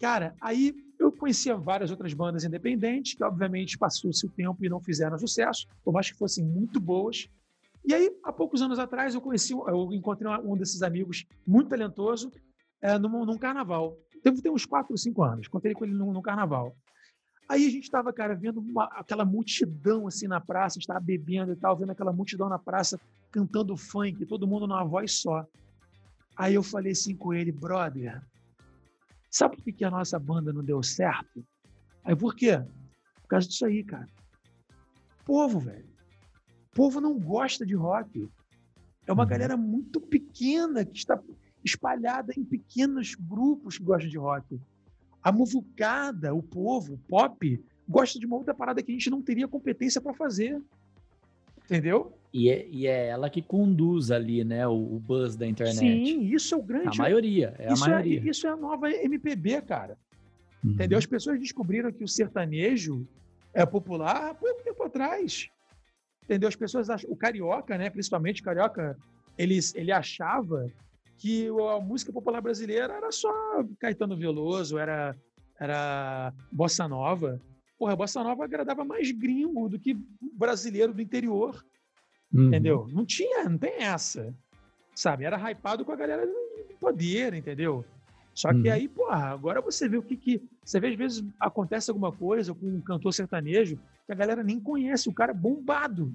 Cara, 0.00 0.34
aí 0.40 0.74
eu 0.98 1.12
conhecia 1.12 1.56
várias 1.56 1.90
outras 1.90 2.12
bandas 2.14 2.44
independentes 2.44 3.14
que, 3.14 3.22
obviamente, 3.22 3.78
passou-se 3.78 4.24
o 4.26 4.30
tempo 4.30 4.64
e 4.64 4.68
não 4.68 4.80
fizeram 4.80 5.18
sucesso, 5.18 5.66
por 5.84 5.92
mais 5.92 6.10
que 6.10 6.16
fossem 6.16 6.44
muito 6.44 6.80
boas. 6.80 7.28
E 7.84 7.94
aí, 7.94 8.10
há 8.24 8.32
poucos 8.32 8.60
anos 8.62 8.78
atrás, 8.78 9.14
eu 9.14 9.20
conheci, 9.20 9.52
eu 9.52 9.92
encontrei 9.92 10.30
um 10.44 10.56
desses 10.56 10.82
amigos 10.82 11.24
muito 11.46 11.68
talentoso 11.68 12.32
é, 12.80 12.98
num, 12.98 13.24
num 13.24 13.38
carnaval. 13.38 13.96
Deve 14.22 14.42
ter 14.42 14.50
uns 14.50 14.66
4 14.66 14.92
ou 14.92 14.96
5 14.96 15.22
anos. 15.22 15.46
Encontrei 15.46 15.72
com 15.74 15.84
ele 15.84 15.94
num, 15.94 16.12
num 16.12 16.22
carnaval. 16.22 16.76
Aí 17.48 17.64
a 17.64 17.70
gente 17.70 17.84
estava, 17.84 18.12
cara, 18.12 18.34
vendo 18.34 18.60
uma, 18.60 18.84
aquela 18.86 19.24
multidão 19.24 20.06
assim 20.06 20.26
na 20.26 20.40
praça, 20.40 20.78
estava 20.78 20.98
bebendo 20.98 21.52
e 21.52 21.56
tal, 21.56 21.76
vendo 21.76 21.90
aquela 21.90 22.12
multidão 22.12 22.48
na 22.48 22.58
praça 22.58 23.00
cantando 23.30 23.76
funk, 23.76 24.26
todo 24.26 24.46
mundo 24.46 24.66
numa 24.66 24.84
voz 24.84 25.20
só. 25.20 25.46
Aí 26.36 26.54
eu 26.54 26.62
falei 26.62 26.92
assim 26.92 27.14
com 27.14 27.32
ele, 27.32 27.52
brother, 27.52 28.20
sabe 29.30 29.56
por 29.56 29.64
que, 29.64 29.72
que 29.72 29.84
a 29.84 29.90
nossa 29.90 30.18
banda 30.18 30.52
não 30.52 30.64
deu 30.64 30.82
certo? 30.82 31.44
Aí 32.04 32.16
por 32.16 32.34
quê? 32.34 32.58
Por 33.22 33.28
causa 33.28 33.48
disso 33.48 33.64
aí, 33.64 33.84
cara. 33.84 34.08
Povo, 35.24 35.60
velho. 35.60 35.88
Povo 36.72 37.00
não 37.00 37.18
gosta 37.18 37.64
de 37.64 37.74
rock. 37.74 38.28
É 39.06 39.12
uma 39.12 39.22
uhum. 39.22 39.28
galera 39.28 39.56
muito 39.56 40.00
pequena 40.00 40.84
que 40.84 40.98
está 40.98 41.20
espalhada 41.64 42.32
em 42.36 42.44
pequenos 42.44 43.14
grupos 43.14 43.78
que 43.78 43.84
gostam 43.84 44.10
de 44.10 44.18
rock. 44.18 44.60
A 45.26 45.32
muvucada, 45.32 46.32
o 46.32 46.40
povo, 46.40 46.94
o 46.94 46.98
pop, 46.98 47.60
gosta 47.88 48.16
de 48.16 48.24
uma 48.24 48.36
outra 48.36 48.54
parada 48.54 48.80
que 48.80 48.92
a 48.92 48.94
gente 48.94 49.10
não 49.10 49.20
teria 49.20 49.48
competência 49.48 50.00
para 50.00 50.14
fazer. 50.14 50.62
Entendeu? 51.64 52.16
E 52.32 52.48
é, 52.48 52.68
e 52.70 52.86
é 52.86 53.08
ela 53.08 53.28
que 53.28 53.42
conduz 53.42 54.12
ali, 54.12 54.44
né, 54.44 54.68
o, 54.68 54.94
o, 54.94 55.00
buzz 55.00 55.34
da 55.34 55.44
internet. 55.44 55.78
Sim, 55.78 56.32
isso 56.32 56.54
é 56.54 56.58
o 56.58 56.62
grande. 56.62 57.00
A 57.00 57.02
maioria, 57.02 57.56
é 57.58 57.72
isso 57.72 57.82
a 57.84 57.88
maioria. 57.88 58.20
É, 58.20 58.30
isso 58.30 58.46
é 58.46 58.50
a 58.50 58.56
nova 58.56 58.88
MPB, 58.88 59.62
cara. 59.62 59.98
Uhum. 60.64 60.70
Entendeu? 60.70 60.96
As 60.96 61.06
pessoas 61.06 61.40
descobriram 61.40 61.90
que 61.90 62.04
o 62.04 62.08
sertanejo 62.08 63.04
é 63.52 63.66
popular 63.66 64.30
há 64.30 64.34
pouco 64.34 64.62
tempo 64.62 64.84
atrás. 64.84 65.48
Entendeu? 66.22 66.48
As 66.48 66.54
pessoas 66.54 66.88
acham, 66.88 67.10
o 67.10 67.16
carioca, 67.16 67.76
né, 67.76 67.90
principalmente 67.90 68.42
o 68.42 68.44
carioca, 68.44 68.96
ele, 69.36 69.58
ele 69.74 69.90
achava 69.90 70.70
que 71.18 71.48
a 71.48 71.80
música 71.80 72.12
popular 72.12 72.40
brasileira 72.40 72.94
era 72.94 73.10
só 73.10 73.30
Caetano 73.78 74.16
Veloso, 74.16 74.78
era, 74.78 75.16
era 75.58 76.32
bossa 76.52 76.86
nova. 76.86 77.40
Porra, 77.78 77.92
a 77.92 77.96
bossa 77.96 78.22
nova 78.22 78.44
agradava 78.44 78.84
mais 78.84 79.10
gringo 79.10 79.68
do 79.68 79.78
que 79.78 79.96
brasileiro 80.34 80.94
do 80.94 81.02
interior. 81.02 81.64
Uhum. 82.32 82.48
Entendeu? 82.48 82.88
Não 82.90 83.04
tinha, 83.04 83.48
não 83.48 83.58
tem 83.58 83.82
essa. 83.82 84.34
Sabe? 84.94 85.24
Era 85.24 85.50
hypado 85.50 85.84
com 85.84 85.92
a 85.92 85.96
galera 85.96 86.26
do 86.26 86.74
poder, 86.80 87.34
entendeu? 87.34 87.84
Só 88.34 88.50
que 88.50 88.68
uhum. 88.68 88.74
aí, 88.74 88.88
porra, 88.88 89.30
agora 89.30 89.60
você 89.62 89.88
vê 89.88 89.96
o 89.96 90.02
que 90.02 90.16
que. 90.16 90.42
Você 90.62 90.78
vê, 90.78 90.88
às 90.88 90.96
vezes, 90.96 91.24
acontece 91.40 91.90
alguma 91.90 92.12
coisa 92.12 92.54
com 92.54 92.66
um 92.66 92.80
cantor 92.80 93.12
sertanejo 93.12 93.78
que 94.06 94.12
a 94.12 94.14
galera 94.14 94.42
nem 94.42 94.60
conhece, 94.60 95.08
o 95.08 95.12
cara 95.12 95.32
é 95.32 95.34
bombado. 95.34 96.12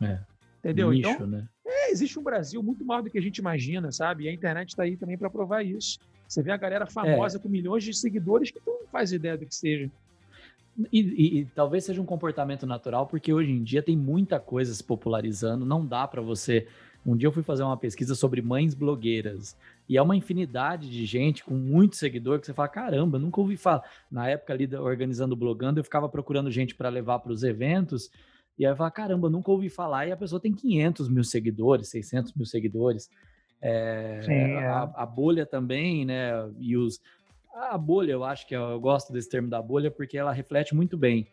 É. 0.00 0.20
Entendeu? 0.58 0.90
Nicho, 0.90 1.10
então, 1.10 1.26
né? 1.26 1.48
É, 1.88 1.90
existe 1.90 2.18
um 2.18 2.22
Brasil 2.22 2.62
muito 2.62 2.84
maior 2.84 3.02
do 3.02 3.10
que 3.10 3.18
a 3.18 3.22
gente 3.22 3.38
imagina, 3.38 3.90
sabe? 3.90 4.24
E 4.24 4.28
a 4.28 4.32
internet 4.32 4.68
está 4.70 4.82
aí 4.82 4.96
também 4.96 5.16
para 5.16 5.30
provar 5.30 5.62
isso. 5.64 5.98
Você 6.26 6.42
vê 6.42 6.50
a 6.50 6.56
galera 6.56 6.86
famosa 6.86 7.38
é. 7.38 7.40
com 7.40 7.48
milhões 7.48 7.82
de 7.82 7.94
seguidores 7.94 8.50
que 8.50 8.60
tu 8.60 8.70
não 8.70 8.86
faz 8.92 9.12
ideia 9.12 9.36
do 9.36 9.46
que 9.46 9.54
seja. 9.54 9.90
E, 10.92 11.00
e, 11.00 11.40
e, 11.40 11.44
talvez 11.46 11.84
seja 11.84 12.00
um 12.00 12.06
comportamento 12.06 12.66
natural, 12.66 13.06
porque 13.06 13.32
hoje 13.32 13.50
em 13.50 13.64
dia 13.64 13.82
tem 13.82 13.96
muita 13.96 14.38
coisa 14.38 14.72
se 14.72 14.84
popularizando, 14.84 15.64
não 15.64 15.84
dá 15.84 16.06
para 16.06 16.22
você. 16.22 16.68
Um 17.04 17.16
dia 17.16 17.26
eu 17.26 17.32
fui 17.32 17.42
fazer 17.42 17.64
uma 17.64 17.76
pesquisa 17.76 18.14
sobre 18.14 18.40
mães 18.42 18.74
blogueiras, 18.74 19.56
e 19.88 19.96
é 19.96 20.02
uma 20.02 20.14
infinidade 20.14 20.88
de 20.88 21.04
gente 21.04 21.42
com 21.42 21.54
muito 21.54 21.96
seguidor 21.96 22.38
que 22.38 22.46
você 22.46 22.54
fala: 22.54 22.68
caramba, 22.68 23.18
nunca 23.18 23.40
ouvi 23.40 23.56
falar. 23.56 23.82
Na 24.08 24.28
época 24.28 24.52
ali 24.52 24.68
organizando 24.76 25.34
blogando, 25.34 25.80
eu 25.80 25.84
ficava 25.84 26.08
procurando 26.08 26.50
gente 26.50 26.76
para 26.76 26.88
levar 26.88 27.18
para 27.18 27.32
os 27.32 27.42
eventos, 27.42 28.08
e 28.58 28.66
aí 28.66 28.72
eu 28.72 28.76
falo, 28.76 28.90
caramba, 28.90 29.30
nunca 29.30 29.50
ouvi 29.50 29.68
falar, 29.68 30.06
e 30.06 30.12
a 30.12 30.16
pessoa 30.16 30.40
tem 30.40 30.52
500 30.52 31.08
mil 31.08 31.22
seguidores, 31.22 31.88
600 31.88 32.32
mil 32.34 32.44
seguidores. 32.44 33.08
É, 33.62 34.20
Sim, 34.22 34.32
é. 34.32 34.68
A, 34.68 34.82
a, 34.94 35.06
bolha 35.06 35.46
também, 35.46 36.04
né? 36.04 36.32
E 36.58 36.76
os. 36.76 37.00
A 37.54 37.78
bolha, 37.78 38.12
eu 38.12 38.24
acho 38.24 38.46
que 38.46 38.54
eu, 38.54 38.62
eu 38.62 38.80
gosto 38.80 39.12
desse 39.12 39.28
termo 39.28 39.48
da 39.48 39.60
bolha, 39.62 39.90
porque 39.90 40.18
ela 40.18 40.32
reflete 40.32 40.74
muito 40.74 40.96
bem. 40.96 41.28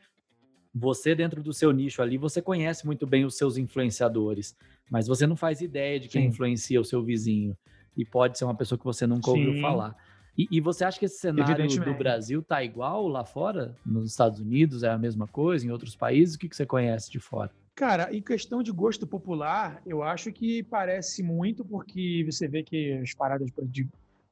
Você, 0.74 1.16
dentro 1.16 1.42
do 1.42 1.54
seu 1.54 1.72
nicho 1.72 2.02
ali, 2.02 2.18
você 2.18 2.42
conhece 2.42 2.86
muito 2.86 3.08
bem 3.08 3.26
os 3.26 3.38
seus 3.38 3.58
influenciadores, 3.58 4.56
mas 4.90 5.08
você 5.08 5.26
não 5.26 5.36
faz 5.36 5.62
ideia 5.62 6.00
de 6.00 6.08
quem 6.08 6.24
Sim. 6.24 6.28
influencia 6.28 6.82
o 6.82 6.86
seu 6.86 7.04
vizinho. 7.04 7.58
E 7.96 8.04
pode 8.04 8.38
ser 8.38 8.44
uma 8.44 8.56
pessoa 8.56 8.78
que 8.78 8.84
você 8.84 9.08
nunca 9.08 9.30
ouviu 9.32 9.54
Sim. 9.54 9.62
falar. 9.62 9.96
E, 10.38 10.48
e, 10.52 10.60
você 10.60 10.84
acha 10.84 11.00
que 11.00 11.06
esse 11.06 11.20
cenário 11.20 11.68
do 11.68 11.94
Brasil 11.94 12.44
tá 12.44 12.62
igual 12.64 13.08
lá 13.08 13.24
fora? 13.24 13.76
Nos 13.86 14.12
Estados 14.12 14.40
Unidos 14.40 14.84
é 14.84 14.90
a 14.90 14.98
mesma 14.98 15.28
coisa? 15.28 15.66
Em 15.66 15.72
outros 15.72 15.96
países? 15.96 16.36
O 16.36 16.40
que, 16.40 16.50
que 16.50 16.56
você 16.56 16.66
conhece 16.66 17.10
de 17.10 17.20
fora? 17.20 17.52
Cara, 17.74 18.14
em 18.14 18.22
questão 18.22 18.62
de 18.62 18.72
gosto 18.72 19.08
popular, 19.08 19.82
eu 19.86 20.04
acho 20.04 20.32
que 20.32 20.64
parece 20.64 21.24
muito, 21.24 21.64
porque 21.64 22.26
você 22.30 22.48
vê 22.48 22.64
que 22.64 22.94
as 22.94 23.14
paradas 23.14 23.50
de. 23.64 23.88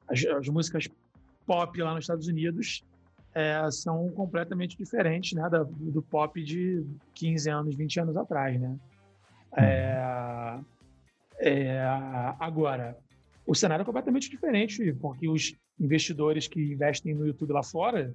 as, 0.06 0.24
as 0.24 0.48
músicas 0.48 0.88
pop 1.46 1.80
lá 1.82 1.94
nos 1.94 2.04
Estados 2.04 2.26
Unidos 2.26 2.84
é, 3.34 3.68
são 3.70 4.08
completamente 4.10 4.76
diferentes 4.76 5.32
né, 5.32 5.48
da, 5.48 5.62
do 5.62 6.00
pop 6.02 6.42
de 6.42 6.84
15 7.14 7.50
anos, 7.50 7.74
20 7.74 8.00
anos 8.00 8.16
atrás, 8.16 8.58
né? 8.60 8.76
É, 9.56 10.58
é, 11.38 11.86
agora, 12.38 12.96
o 13.46 13.54
cenário 13.54 13.82
é 13.82 13.84
completamente 13.84 14.30
diferente, 14.30 14.92
porque 14.94 15.28
os 15.28 15.54
investidores 15.78 16.48
que 16.48 16.72
investem 16.72 17.14
no 17.14 17.26
YouTube 17.26 17.52
lá 17.52 17.62
fora, 17.62 18.14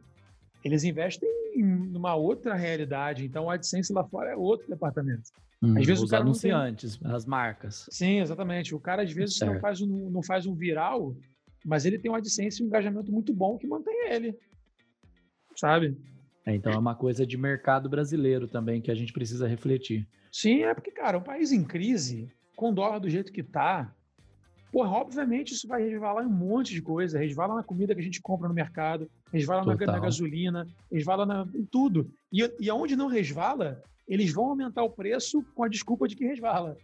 eles 0.63 0.83
investem 0.83 1.29
em 1.55 1.95
uma 1.95 2.15
outra 2.15 2.55
realidade. 2.55 3.25
Então, 3.25 3.45
o 3.45 3.49
AdSense 3.49 3.93
lá 3.93 4.03
fora 4.03 4.31
é 4.31 4.35
outro 4.35 4.67
departamento. 4.67 5.29
Hum, 5.61 5.77
às 5.77 5.85
vezes 5.85 6.03
os 6.03 6.13
anunciantes, 6.13 6.97
tem... 6.97 7.11
as 7.11 7.25
marcas. 7.25 7.85
Sim, 7.91 8.19
exatamente. 8.19 8.73
O 8.73 8.79
cara, 8.79 9.03
às 9.03 9.11
vezes, 9.11 9.39
não 9.39 9.59
faz, 9.59 9.81
um, 9.81 10.09
não 10.09 10.23
faz 10.23 10.45
um 10.45 10.55
viral, 10.55 11.15
mas 11.65 11.85
ele 11.85 11.99
tem 11.99 12.09
um 12.09 12.15
AdSense 12.15 12.61
e 12.61 12.65
um 12.65 12.67
engajamento 12.67 13.11
muito 13.11 13.33
bom 13.33 13.57
que 13.57 13.67
mantém 13.67 14.09
ele. 14.09 14.37
Sabe? 15.55 15.97
É, 16.45 16.55
então, 16.55 16.71
é 16.71 16.77
uma 16.77 16.95
coisa 16.95 17.25
de 17.25 17.37
mercado 17.37 17.89
brasileiro 17.89 18.47
também 18.47 18.81
que 18.81 18.89
a 18.89 18.95
gente 18.95 19.11
precisa 19.11 19.47
refletir. 19.47 20.07
Sim, 20.31 20.63
é 20.63 20.73
porque, 20.73 20.91
cara, 20.91 21.17
um 21.17 21.23
país 21.23 21.51
em 21.51 21.63
crise, 21.63 22.31
com 22.55 22.73
dólar 22.73 22.99
do 22.99 23.09
jeito 23.09 23.31
que 23.31 23.43
tá, 23.43 23.93
Porra, 24.71 24.89
obviamente 24.89 25.53
isso 25.53 25.67
vai 25.67 25.84
resvalar 25.84 26.23
em 26.23 26.27
um 26.27 26.32
monte 26.32 26.73
de 26.73 26.82
coisa. 26.82 27.17
Resvala 27.17 27.55
na 27.55 27.63
comida 27.63 27.95
que 27.95 28.01
a 28.01 28.03
gente 28.03 28.21
compra 28.21 28.47
no 28.47 28.53
mercado, 28.53 29.10
resvala 29.34 29.65
na, 29.65 29.86
na, 29.86 29.99
gasolina, 29.99 30.67
resvala 30.91 31.25
na, 31.25 31.47
em 31.55 31.65
tudo. 31.65 32.12
E, 32.32 32.49
e 32.60 32.69
aonde 32.69 32.95
não 32.95 33.08
resvala, 33.08 33.82
eles 34.08 34.32
vão 34.32 34.45
aumentar 34.45 34.84
o 34.84 34.89
preço 34.89 35.43
com 35.55 35.63
a 35.63 35.69
desculpa 35.69 36.08
de 36.08 36.15
que 36.15 36.25
resvala. 36.25 36.77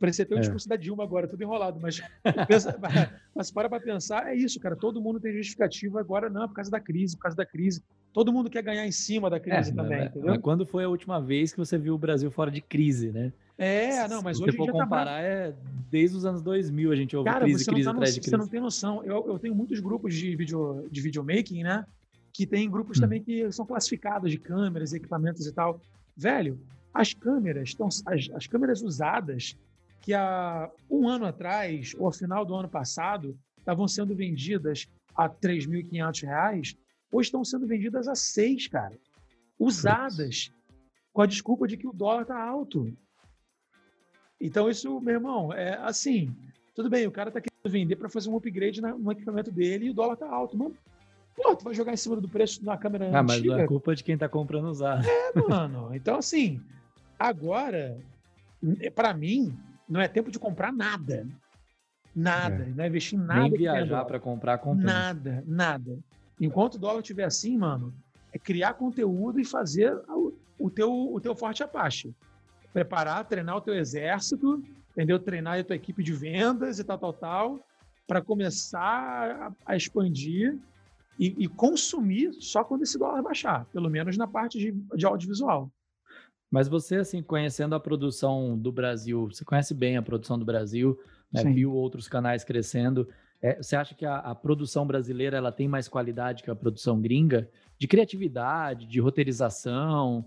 Parecia 0.00 0.24
ter 0.24 0.32
o 0.32 0.36
um 0.36 0.38
é. 0.38 0.40
discurso 0.40 0.66
da 0.66 0.76
Dilma 0.76 1.04
agora, 1.04 1.28
tudo 1.28 1.42
enrolado, 1.42 1.78
mas, 1.78 2.00
pensa, 2.48 2.76
mas 3.36 3.50
para 3.50 3.68
para 3.68 3.80
pensar, 3.80 4.28
é 4.28 4.34
isso, 4.34 4.58
cara. 4.58 4.74
Todo 4.74 5.00
mundo 5.00 5.20
tem 5.20 5.32
justificativa 5.34 6.00
agora, 6.00 6.30
não, 6.30 6.48
por 6.48 6.54
causa 6.54 6.70
da 6.70 6.80
crise, 6.80 7.16
por 7.16 7.24
causa 7.24 7.36
da 7.36 7.44
crise. 7.44 7.82
Todo 8.12 8.32
mundo 8.32 8.50
quer 8.50 8.62
ganhar 8.62 8.86
em 8.86 8.90
cima 8.90 9.28
da 9.28 9.38
crise 9.38 9.70
é, 9.70 9.74
também, 9.74 9.98
mas, 9.98 10.08
entendeu? 10.08 10.30
Mas 10.30 10.40
quando 10.40 10.64
foi 10.64 10.84
a 10.84 10.88
última 10.88 11.20
vez 11.20 11.52
que 11.52 11.58
você 11.58 11.76
viu 11.76 11.94
o 11.94 11.98
Brasil 11.98 12.30
fora 12.30 12.50
de 12.50 12.60
crise, 12.60 13.12
né? 13.12 13.32
É, 13.62 14.08
não, 14.08 14.22
mas 14.22 14.38
Se 14.38 14.42
hoje 14.42 14.52
você 14.52 14.56
for 14.56 14.66
tá 14.66 14.72
comparar, 14.72 15.20
tá... 15.20 15.20
é 15.20 15.54
desde 15.90 16.16
os 16.16 16.24
anos 16.24 16.40
2000 16.40 16.92
a 16.92 16.96
gente 16.96 17.14
ouve 17.14 17.28
cara, 17.28 17.44
crise, 17.44 17.66
crise 17.66 17.84
tá 17.84 17.92
de 17.92 17.98
crise. 17.98 18.22
Você 18.22 18.36
não 18.38 18.48
tem 18.48 18.58
noção. 18.58 19.04
Eu, 19.04 19.26
eu 19.28 19.38
tenho 19.38 19.54
muitos 19.54 19.80
grupos 19.80 20.14
de, 20.14 20.34
video, 20.34 20.88
de 20.90 21.00
videomaking, 21.02 21.62
né? 21.62 21.84
Que 22.32 22.46
tem 22.46 22.70
grupos 22.70 22.96
hum. 22.96 23.02
também 23.02 23.22
que 23.22 23.52
são 23.52 23.66
classificados 23.66 24.30
de 24.30 24.38
câmeras, 24.38 24.94
equipamentos 24.94 25.46
e 25.46 25.52
tal. 25.52 25.78
Velho, 26.16 26.58
as 26.94 27.12
câmeras 27.12 27.68
estão 27.68 27.86
as, 27.86 28.30
as 28.32 28.46
câmeras 28.46 28.80
usadas 28.80 29.54
que 30.00 30.14
há 30.14 30.70
um 30.90 31.06
ano 31.06 31.26
atrás, 31.26 31.94
ou 31.98 32.10
final 32.10 32.46
do 32.46 32.54
ano 32.54 32.68
passado, 32.68 33.38
estavam 33.58 33.86
sendo 33.86 34.14
vendidas 34.14 34.88
a 35.14 35.24
R$ 35.24 35.34
3.500, 35.42 36.76
hoje 37.12 37.26
estão 37.26 37.44
sendo 37.44 37.66
vendidas 37.66 38.08
a 38.08 38.14
seis, 38.14 38.66
cara. 38.66 38.98
Usadas, 39.58 40.50
com 41.12 41.20
a 41.20 41.26
desculpa 41.26 41.68
de 41.68 41.76
que 41.76 41.86
o 41.86 41.92
dólar 41.92 42.22
está 42.22 42.42
alto. 42.42 42.90
Então, 44.40 44.70
isso, 44.70 45.00
meu 45.00 45.14
irmão, 45.14 45.52
é 45.52 45.74
assim. 45.82 46.34
Tudo 46.74 46.88
bem, 46.88 47.06
o 47.06 47.10
cara 47.10 47.28
está 47.28 47.40
querendo 47.40 47.72
vender 47.72 47.96
para 47.96 48.08
fazer 48.08 48.30
um 48.30 48.36
upgrade 48.36 48.80
no 48.80 49.12
equipamento 49.12 49.50
dele 49.50 49.86
e 49.86 49.90
o 49.90 49.94
dólar 49.94 50.14
está 50.14 50.28
alto. 50.30 50.56
Mano, 50.56 50.74
pô, 51.36 51.54
tu 51.54 51.64
vai 51.64 51.74
jogar 51.74 51.92
em 51.92 51.96
cima 51.96 52.16
do 52.16 52.28
preço 52.28 52.64
na 52.64 52.76
câmera 52.76 53.04
ah, 53.06 53.20
antiga? 53.20 53.54
mas 53.54 53.64
é 53.64 53.66
culpa 53.66 53.94
de 53.94 54.02
quem 54.02 54.14
está 54.14 54.28
comprando 54.28 54.68
usado. 54.68 55.06
É, 55.06 55.32
mano. 55.48 55.94
Então, 55.94 56.16
assim, 56.16 56.60
agora, 57.18 57.98
para 58.94 59.12
mim, 59.12 59.54
não 59.88 60.00
é 60.00 60.08
tempo 60.08 60.30
de 60.30 60.38
comprar 60.38 60.72
nada. 60.72 61.26
Nada. 62.14 62.64
É. 62.64 62.72
Não 62.74 62.84
é 62.84 62.86
investir 62.86 63.18
em 63.18 63.22
nada. 63.22 63.42
Nem 63.42 63.52
viajar 63.52 64.04
para 64.04 64.18
comprar, 64.18 64.58
comprar. 64.58 64.84
Nada, 64.84 65.44
nada. 65.46 65.98
Enquanto 66.40 66.76
o 66.76 66.78
dólar 66.78 67.00
estiver 67.00 67.24
assim, 67.24 67.58
mano, 67.58 67.92
é 68.32 68.38
criar 68.38 68.74
conteúdo 68.74 69.38
e 69.38 69.44
fazer 69.44 69.94
o, 70.08 70.32
o, 70.58 70.70
teu, 70.70 70.92
o 71.12 71.20
teu 71.20 71.34
forte 71.34 71.62
Apache. 71.62 72.14
Preparar, 72.72 73.24
treinar 73.24 73.56
o 73.56 73.60
teu 73.60 73.74
exército, 73.74 74.62
entendeu? 74.92 75.18
Treinar 75.18 75.58
a 75.58 75.64
tua 75.64 75.76
equipe 75.76 76.02
de 76.02 76.12
vendas 76.12 76.78
e 76.78 76.84
tal, 76.84 76.98
tal, 76.98 77.12
tal, 77.12 77.66
para 78.06 78.22
começar 78.22 78.80
a, 78.86 79.52
a 79.72 79.76
expandir 79.76 80.58
e, 81.18 81.44
e, 81.44 81.48
consumir 81.48 82.32
só 82.40 82.64
quando 82.64 82.82
esse 82.82 82.98
dólar 82.98 83.22
baixar, 83.22 83.66
pelo 83.66 83.90
menos 83.90 84.16
na 84.16 84.26
parte 84.26 84.58
de, 84.58 84.72
de 84.96 85.04
audiovisual. 85.04 85.70
Mas 86.50 86.66
você, 86.66 86.96
assim, 86.96 87.22
conhecendo 87.22 87.74
a 87.74 87.80
produção 87.80 88.58
do 88.58 88.72
Brasil, 88.72 89.28
você 89.30 89.44
conhece 89.44 89.74
bem 89.74 89.96
a 89.96 90.02
produção 90.02 90.38
do 90.38 90.44
Brasil, 90.44 90.98
né? 91.32 91.44
viu 91.44 91.72
outros 91.72 92.08
canais 92.08 92.42
crescendo. 92.42 93.08
É, 93.40 93.62
você 93.62 93.76
acha 93.76 93.94
que 93.94 94.04
a, 94.04 94.16
a, 94.16 94.34
produção 94.34 94.86
brasileira 94.86 95.36
ela 95.36 95.52
tem 95.52 95.68
mais 95.68 95.88
qualidade 95.88 96.42
que 96.42 96.50
a 96.50 96.56
produção 96.56 97.00
gringa? 97.00 97.48
De 97.78 97.86
criatividade, 97.86 98.86
de 98.86 99.00
roteirização? 99.00 100.24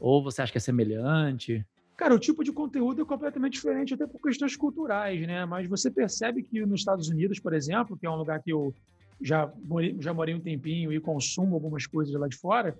Ou 0.00 0.22
você 0.22 0.42
acha 0.42 0.52
que 0.52 0.58
é 0.58 0.60
semelhante? 0.60 1.64
Cara, 1.96 2.14
o 2.14 2.18
tipo 2.18 2.44
de 2.44 2.52
conteúdo 2.52 3.00
é 3.00 3.04
completamente 3.04 3.54
diferente, 3.54 3.94
até 3.94 4.06
por 4.06 4.20
questões 4.20 4.54
culturais, 4.54 5.26
né? 5.26 5.46
Mas 5.46 5.66
você 5.66 5.90
percebe 5.90 6.42
que 6.42 6.64
nos 6.66 6.80
Estados 6.80 7.08
Unidos, 7.08 7.40
por 7.40 7.54
exemplo, 7.54 7.96
que 7.96 8.06
é 8.06 8.10
um 8.10 8.16
lugar 8.16 8.42
que 8.42 8.52
eu 8.52 8.74
já 9.20 9.50
morei, 9.64 9.96
já 9.98 10.12
morei 10.12 10.34
um 10.34 10.40
tempinho 10.40 10.92
e 10.92 11.00
consumo 11.00 11.54
algumas 11.54 11.86
coisas 11.86 12.14
lá 12.14 12.28
de 12.28 12.36
fora, 12.36 12.78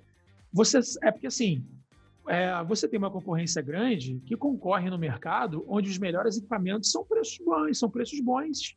você 0.52 0.80
é 1.02 1.10
porque 1.10 1.26
assim 1.26 1.64
é, 2.28 2.62
você 2.64 2.88
tem 2.88 2.98
uma 2.98 3.10
concorrência 3.10 3.62
grande 3.62 4.20
que 4.26 4.36
concorre 4.36 4.90
no 4.90 4.98
mercado 4.98 5.64
onde 5.68 5.88
os 5.88 5.98
melhores 5.98 6.36
equipamentos 6.36 6.90
são 6.90 7.04
preços 7.04 7.38
bons, 7.44 7.78
são 7.78 7.88
preços 7.88 8.20
bons. 8.20 8.76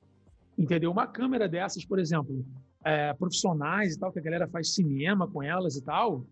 Entendeu? 0.57 0.91
Uma 0.91 1.07
câmera 1.07 1.47
dessas, 1.47 1.83
por 1.83 1.99
exemplo, 1.99 2.45
é, 2.83 3.13
profissionais 3.13 3.95
e 3.95 3.99
tal, 3.99 4.11
que 4.11 4.19
a 4.19 4.21
galera 4.21 4.47
faz 4.47 4.73
cinema 4.73 5.27
com 5.27 5.41
elas 5.41 5.75
e 5.75 5.81
tal, 5.81 6.25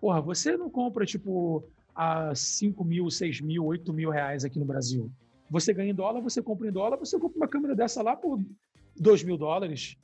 porra, 0.00 0.20
você 0.20 0.56
não 0.56 0.70
compra, 0.70 1.04
tipo, 1.04 1.64
a 1.94 2.34
5 2.34 2.84
mil, 2.84 3.10
6 3.10 3.40
mil, 3.40 3.64
8 3.64 3.92
mil 3.92 4.10
reais 4.10 4.44
aqui 4.44 4.58
no 4.58 4.64
Brasil. 4.64 5.10
Você 5.50 5.72
ganha 5.74 5.90
em 5.90 5.94
dólar, 5.94 6.20
você 6.20 6.42
compra 6.42 6.68
em 6.68 6.72
dólar, 6.72 6.96
você 6.96 7.18
compra 7.18 7.36
uma 7.36 7.48
câmera 7.48 7.74
dessa 7.74 8.02
lá 8.02 8.16
por 8.16 8.42
2 8.98 9.22
mil 9.22 9.36
dólares. 9.36 9.96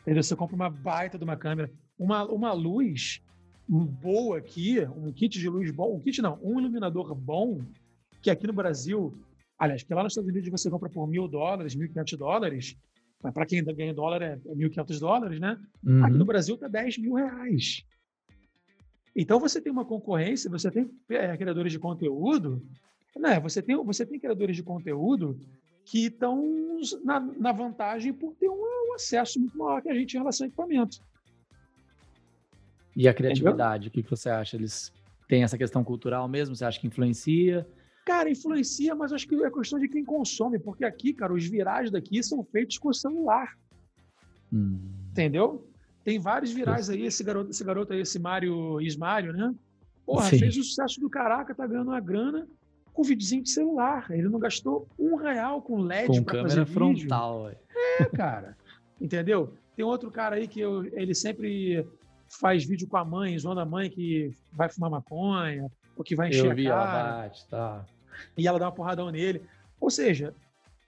Entendeu? 0.00 0.22
Você 0.22 0.34
compra 0.34 0.56
uma 0.56 0.70
baita 0.70 1.18
de 1.18 1.24
uma 1.24 1.36
câmera. 1.36 1.70
Uma, 1.98 2.24
uma 2.24 2.52
luz 2.52 3.20
boa 3.68 4.38
aqui, 4.38 4.80
um 4.96 5.12
kit 5.12 5.38
de 5.38 5.48
luz 5.48 5.70
bom, 5.70 5.96
um 5.96 6.00
kit 6.00 6.20
não, 6.20 6.38
um 6.42 6.58
iluminador 6.58 7.14
bom, 7.14 7.60
que 8.20 8.30
aqui 8.30 8.46
no 8.46 8.52
Brasil, 8.52 9.14
aliás, 9.58 9.82
que 9.82 9.94
lá 9.94 10.02
nos 10.02 10.12
Estados 10.12 10.30
Unidos 10.30 10.50
você 10.50 10.68
compra 10.68 10.90
por 10.90 11.06
mil 11.06 11.28
dólares, 11.28 11.74
mil 11.74 11.88
quinhentos 11.88 12.18
dólares, 12.18 12.76
para 13.32 13.46
quem 13.46 13.60
ainda 13.60 13.72
ganha 13.72 13.94
dólar 13.94 14.20
é 14.20 14.38
mil 14.54 14.68
quinhentos 14.68 14.98
dólares, 14.98 15.38
né? 15.38 15.58
Uhum. 15.84 16.04
Aqui 16.04 16.16
no 16.16 16.24
Brasil 16.24 16.56
tá 16.56 16.66
10 16.66 16.98
mil 16.98 17.14
reais. 17.14 17.84
Então 19.14 19.38
você 19.38 19.60
tem 19.60 19.70
uma 19.70 19.84
concorrência, 19.84 20.50
você 20.50 20.70
tem 20.70 20.90
é, 21.10 21.36
criadores 21.36 21.72
de 21.72 21.78
conteúdo, 21.78 22.62
né? 23.16 23.38
Você 23.40 23.60
tem, 23.60 23.76
você 23.76 24.06
tem 24.06 24.18
criadores 24.18 24.56
de 24.56 24.62
conteúdo 24.62 25.38
que 25.84 26.06
estão 26.06 26.80
na, 27.04 27.20
na, 27.20 27.52
vantagem 27.52 28.12
por 28.12 28.34
ter 28.34 28.48
um, 28.48 28.54
um 28.54 28.94
acesso 28.94 29.38
muito 29.38 29.56
maior 29.58 29.82
que 29.82 29.90
a 29.90 29.94
gente 29.94 30.14
em 30.14 30.18
relação 30.18 30.44
ao 30.44 30.48
equipamento. 30.48 31.02
E 32.94 33.08
a 33.08 33.14
criatividade, 33.14 33.88
Entendeu? 33.88 34.02
o 34.02 34.04
que 34.04 34.10
você 34.10 34.30
acha? 34.30 34.56
Eles 34.56 34.92
têm 35.28 35.42
essa 35.42 35.58
questão 35.58 35.82
cultural 35.82 36.28
mesmo? 36.28 36.54
Você 36.54 36.64
acha 36.64 36.80
que 36.80 36.86
influencia? 36.86 37.66
Cara, 38.04 38.30
influencia, 38.30 38.94
mas 38.94 39.12
acho 39.12 39.28
que 39.28 39.34
é 39.34 39.50
questão 39.50 39.78
de 39.78 39.88
quem 39.88 40.04
consome, 40.04 40.58
porque 40.58 40.84
aqui, 40.84 41.12
cara, 41.12 41.32
os 41.32 41.46
virais 41.46 41.90
daqui 41.90 42.22
são 42.22 42.42
feitos 42.44 42.78
com 42.78 42.92
celular. 42.92 43.56
Hum. 44.52 44.78
Entendeu? 45.10 45.66
Tem 46.04 46.18
vários 46.18 46.52
virais 46.52 46.90
aí, 46.90 47.04
esse 47.06 47.22
garoto, 47.22 47.50
esse 47.50 47.64
garoto 47.64 47.92
aí, 47.92 48.00
esse 48.00 48.18
Mário 48.18 48.80
Ismário, 48.80 49.32
né? 49.32 49.54
Porra, 50.04 50.28
Sim. 50.28 50.38
fez 50.38 50.56
o 50.56 50.64
sucesso 50.64 51.00
do 51.00 51.08
caraca, 51.08 51.54
tá 51.54 51.66
ganhando 51.66 51.88
uma 51.88 52.00
grana 52.00 52.46
com 52.92 53.02
videozinho 53.02 53.42
de 53.42 53.50
celular. 53.50 54.06
Ele 54.10 54.28
não 54.28 54.38
gastou 54.38 54.88
um 54.98 55.16
real 55.16 55.62
com 55.62 55.80
LED 55.80 56.08
com 56.08 56.24
pra 56.24 56.34
câmera 56.34 56.48
fazer 56.48 56.66
frontal. 56.66 57.46
Vídeo. 57.46 57.58
É, 58.00 58.04
cara. 58.06 58.56
Entendeu? 59.00 59.54
Tem 59.76 59.84
outro 59.84 60.10
cara 60.10 60.36
aí 60.36 60.46
que 60.46 60.60
eu, 60.60 60.84
ele 60.92 61.14
sempre 61.14 61.86
faz 62.28 62.64
vídeo 62.64 62.86
com 62.88 62.96
a 62.96 63.04
mãe, 63.04 63.38
zoando 63.38 63.60
a 63.60 63.64
mãe 63.64 63.90
que 63.90 64.34
vai 64.52 64.68
fumar 64.68 64.90
maconha, 64.90 65.70
ou 65.96 66.04
que 66.04 66.14
vai 66.14 66.28
encher 66.28 66.46
Eu 66.46 66.54
vi, 66.54 66.66
a 66.66 66.70
cara. 66.70 66.98
Ela 66.98 67.22
bate, 67.22 67.48
tá. 67.48 67.86
E 68.36 68.46
ela 68.46 68.58
dá 68.58 68.66
uma 68.66 68.72
porradão 68.72 69.10
nele. 69.10 69.42
Ou 69.80 69.90
seja, 69.90 70.34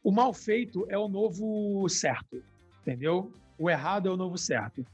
o 0.02 0.10
mal 0.10 0.32
feito 0.32 0.86
é 0.88 0.98
o 0.98 1.08
novo 1.08 1.88
certo, 1.88 2.42
entendeu? 2.82 3.32
O 3.58 3.70
errado 3.70 4.08
é 4.08 4.12
o 4.12 4.16
novo 4.16 4.36
certo. 4.36 4.84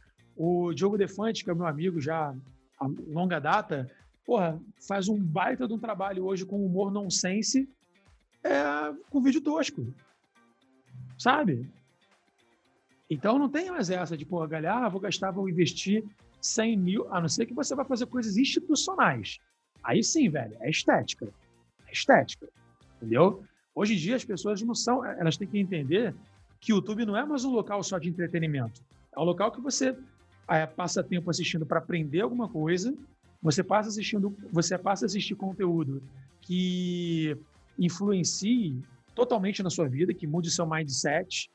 O 0.43 0.73
Diogo 0.73 0.97
Defante, 0.97 1.45
que 1.45 1.51
é 1.51 1.55
meu 1.55 1.67
amigo 1.67 2.01
já 2.01 2.35
há 2.81 2.87
longa 3.09 3.39
data, 3.39 3.91
porra, 4.25 4.59
faz 4.89 5.07
um 5.07 5.23
baita 5.23 5.69
de 5.69 5.75
um 5.75 5.79
trabalho 5.79 6.25
hoje 6.25 6.47
com 6.47 6.65
humor 6.65 6.91
nonsense 6.91 7.69
é, 8.43 8.91
com 9.11 9.21
vídeo 9.21 9.43
tosco. 9.43 9.87
Sabe? 11.19 11.71
Então 13.11 13.39
não 13.39 13.51
tem 13.51 13.71
mais 13.71 13.91
essa 13.91 14.17
de, 14.17 14.25
porra, 14.25 14.47
galera, 14.47 14.87
ah, 14.87 14.89
vou 14.89 14.99
gastar, 14.99 15.31
vou 15.31 15.47
investir 15.47 16.03
100 16.41 16.77
mil, 16.79 17.15
a 17.15 17.21
não 17.21 17.29
ser 17.29 17.45
que 17.45 17.53
você 17.53 17.75
vai 17.75 17.85
fazer 17.85 18.07
coisas 18.07 18.39
institucionais. 18.39 19.39
Aí 19.85 20.03
sim, 20.03 20.31
velho, 20.31 20.57
é 20.61 20.71
estética. 20.71 21.29
É 21.87 21.93
estética. 21.93 22.49
Entendeu? 22.97 23.45
Hoje 23.75 23.93
em 23.93 23.99
dia 23.99 24.17
as 24.17 24.25
pessoas 24.25 24.63
não 24.63 24.75
são, 24.75 25.05
elas 25.05 25.37
têm 25.37 25.47
que 25.47 25.59
entender 25.59 26.15
que 26.59 26.73
o 26.73 26.77
YouTube 26.77 27.05
não 27.05 27.15
é 27.15 27.27
mais 27.27 27.45
um 27.45 27.51
local 27.51 27.83
só 27.83 27.99
de 27.99 28.09
entretenimento. 28.09 28.81
É 29.15 29.21
um 29.21 29.25
local 29.25 29.53
que 29.53 29.61
você 29.61 29.95
passa 30.77 31.03
tempo 31.03 31.31
assistindo 31.31 31.65
para 31.65 31.79
aprender 31.79 32.21
alguma 32.21 32.49
coisa, 32.49 32.95
você 33.43 33.63
passa 33.63 33.89
assistindo, 33.89 34.37
você 34.53 34.77
passa 34.77 35.05
a 35.05 35.07
assistir 35.07 35.35
conteúdo 35.35 36.03
que 36.41 37.37
influencie 37.79 38.83
totalmente 39.15 39.63
na 39.63 39.71
sua 39.71 39.89
vida, 39.89 40.13
que 40.13 40.27
mude 40.27 40.51
seu 40.51 40.67
mindset, 40.67 41.51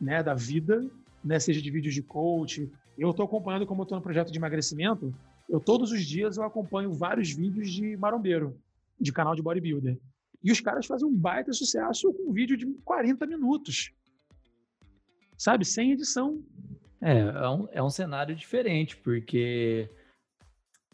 né, 0.00 0.22
da 0.22 0.34
vida, 0.34 0.84
né, 1.24 1.38
seja 1.38 1.62
de 1.62 1.70
vídeos 1.70 1.94
de 1.94 2.02
coach, 2.02 2.70
eu 2.98 3.10
estou 3.10 3.24
acompanhando, 3.24 3.66
como 3.66 3.82
eu 3.82 3.84
estou 3.84 3.96
no 3.96 4.02
projeto 4.02 4.30
de 4.30 4.38
emagrecimento, 4.38 5.14
eu 5.48 5.60
todos 5.60 5.92
os 5.92 6.04
dias 6.04 6.36
eu 6.36 6.44
acompanho 6.44 6.92
vários 6.92 7.30
vídeos 7.30 7.70
de 7.70 7.96
marombeiro, 7.96 8.58
de 9.00 9.12
canal 9.12 9.34
de 9.34 9.42
bodybuilder. 9.42 9.98
E 10.42 10.50
os 10.50 10.60
caras 10.60 10.86
fazem 10.86 11.06
um 11.06 11.14
baita 11.14 11.52
sucesso 11.52 12.12
com 12.12 12.30
um 12.30 12.32
vídeo 12.32 12.56
de 12.56 12.66
40 12.84 13.26
minutos. 13.26 13.92
Sabe? 15.38 15.64
Sem 15.64 15.92
edição. 15.92 16.42
É, 17.02 17.18
é 17.18 17.48
um, 17.48 17.68
é 17.72 17.82
um 17.82 17.90
cenário 17.90 18.34
diferente, 18.34 18.96
porque 18.96 19.90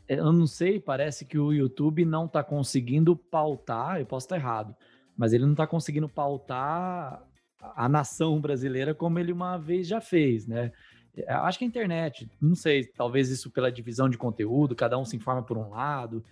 eu 0.09 0.33
não 0.33 0.47
sei, 0.47 0.81
parece 0.81 1.27
que 1.27 1.39
o 1.39 1.53
YouTube 1.53 2.05
não 2.07 2.25
está 2.25 2.43
conseguindo 2.43 3.15
pautar, 3.15 4.01
eu 4.01 4.07
posso 4.07 4.25
estar 4.25 4.37
errado, 4.37 4.75
mas 5.15 5.35
ele 5.35 5.45
não 5.45 5.53
está 5.53 5.67
conseguindo 5.67 6.09
pautar 6.09 7.23
a 7.61 7.89
nação 7.89 8.41
brasileira 8.41 8.95
como 8.95 9.19
ele 9.19 9.33
uma 9.33 9.59
vez 9.59 9.87
já 9.87 10.01
fez, 10.01 10.47
né? 10.47 10.73
É, 11.15 11.33
acho 11.33 11.59
que 11.59 11.65
a 11.65 11.69
internet, 11.69 12.31
não 12.41 12.55
sei, 12.55 12.87
talvez 12.87 13.29
isso 13.29 13.51
pela 13.51 13.71
divisão 13.71 14.09
de 14.09 14.17
conteúdo, 14.17 14.75
cada 14.75 14.97
um 14.97 15.05
se 15.05 15.17
informa 15.17 15.43
por 15.43 15.59
um 15.59 15.69
lado. 15.69 16.25